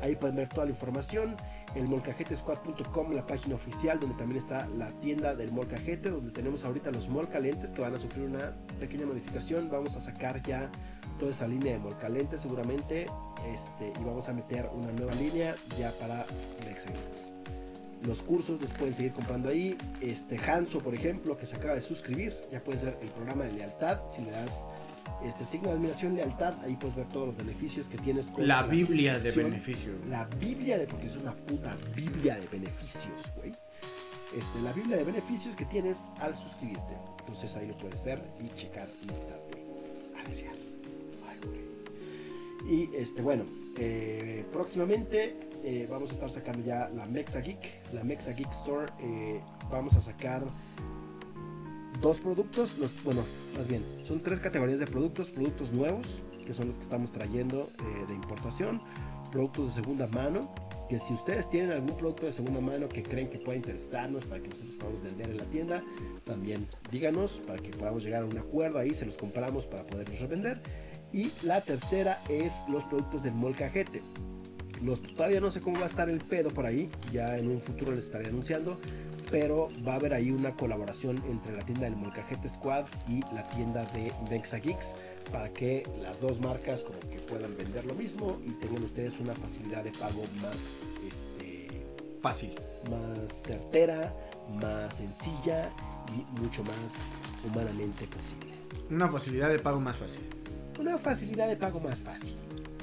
[0.00, 1.36] Ahí pueden ver toda la información.
[1.74, 6.90] El molcajetesquad.com, la página oficial donde también está la tienda del Molcajete, donde tenemos ahorita
[6.90, 9.70] los molcalentes que van a sufrir una pequeña modificación.
[9.70, 10.70] Vamos a sacar ya
[11.18, 13.06] toda esa línea de molcalentes seguramente
[13.54, 16.24] este, y vamos a meter una nueva línea ya para
[16.66, 17.32] Lexagrants.
[18.04, 19.78] Los cursos los pueden seguir comprando ahí.
[20.00, 23.52] Este Hanso, por ejemplo, que se acaba de suscribir, ya puedes ver el programa de
[23.52, 24.00] lealtad.
[24.08, 24.66] Si le das
[25.24, 28.62] este signo de admiración, lealtad, ahí puedes ver todos los beneficios que tienes con La
[28.64, 29.50] Biblia de suscripción.
[29.50, 29.92] beneficio.
[30.08, 33.52] La Biblia de, porque es una puta Biblia de beneficios, güey.
[34.36, 36.96] Este, la Biblia de beneficios que tienes al suscribirte.
[37.20, 39.64] Entonces ahí lo puedes ver y checar y darte
[40.18, 40.54] a desear.
[41.28, 42.72] Ay, güey.
[42.74, 43.44] Y este, bueno,
[43.76, 48.92] eh, próximamente eh, vamos a estar sacando ya la Mexa Geek, la Mexa Geek Store.
[49.00, 49.40] eh,
[49.70, 50.44] vamos a sacar
[52.02, 53.24] dos productos, los, bueno,
[53.56, 56.06] más bien, son tres categorías de productos, productos nuevos,
[56.44, 58.82] que son los que estamos trayendo eh, de importación,
[59.30, 60.52] productos de segunda mano,
[60.90, 64.42] que si ustedes tienen algún producto de segunda mano que creen que pueda interesarnos para
[64.42, 65.84] que nosotros podamos vender en la tienda,
[66.24, 70.20] también díganos para que podamos llegar a un acuerdo ahí, se los compramos para poderlos
[70.20, 70.60] revender.
[71.12, 74.02] Y la tercera es los productos del Molcajete.
[74.82, 77.60] Los, todavía no sé cómo va a estar el pedo por ahí, ya en un
[77.60, 78.78] futuro les estaré anunciando,
[79.32, 83.42] pero va a haber ahí una colaboración entre la tienda del Molcajete Squad y la
[83.48, 84.94] tienda de Vexa Geeks
[85.32, 89.32] para que las dos marcas como que puedan vender lo mismo y tengan ustedes una
[89.32, 90.56] facilidad de pago más
[91.08, 91.86] este,
[92.20, 92.54] Fácil.
[92.90, 94.14] más certera,
[94.60, 95.72] más sencilla
[96.14, 97.14] y mucho más
[97.44, 98.52] humanamente posible.
[98.90, 100.28] Una facilidad de pago más fácil.
[100.78, 102.34] Una facilidad de pago más fácil,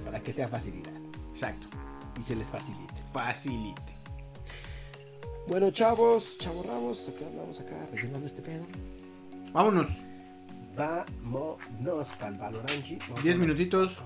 [0.04, 0.94] para que sea facilidad
[1.30, 1.68] Exacto.
[2.20, 3.04] y se les facilite.
[3.14, 3.99] Facilite.
[5.50, 8.68] Bueno, chavos, chavos ramos, acá andamos acá rellenando este pedo.
[9.52, 9.88] Vámonos.
[10.78, 13.00] Vámonos para el Valorangi.
[13.24, 14.04] 10 minutitos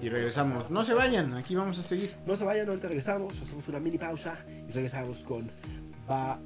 [0.00, 0.70] y regresamos.
[0.70, 2.14] No se vayan, aquí vamos a seguir.
[2.24, 5.50] No se vayan, ahorita regresamos, hacemos una mini pausa y regresamos con.
[6.06, 6.40] Vámonos.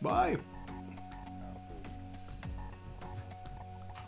[0.00, 0.57] Bye.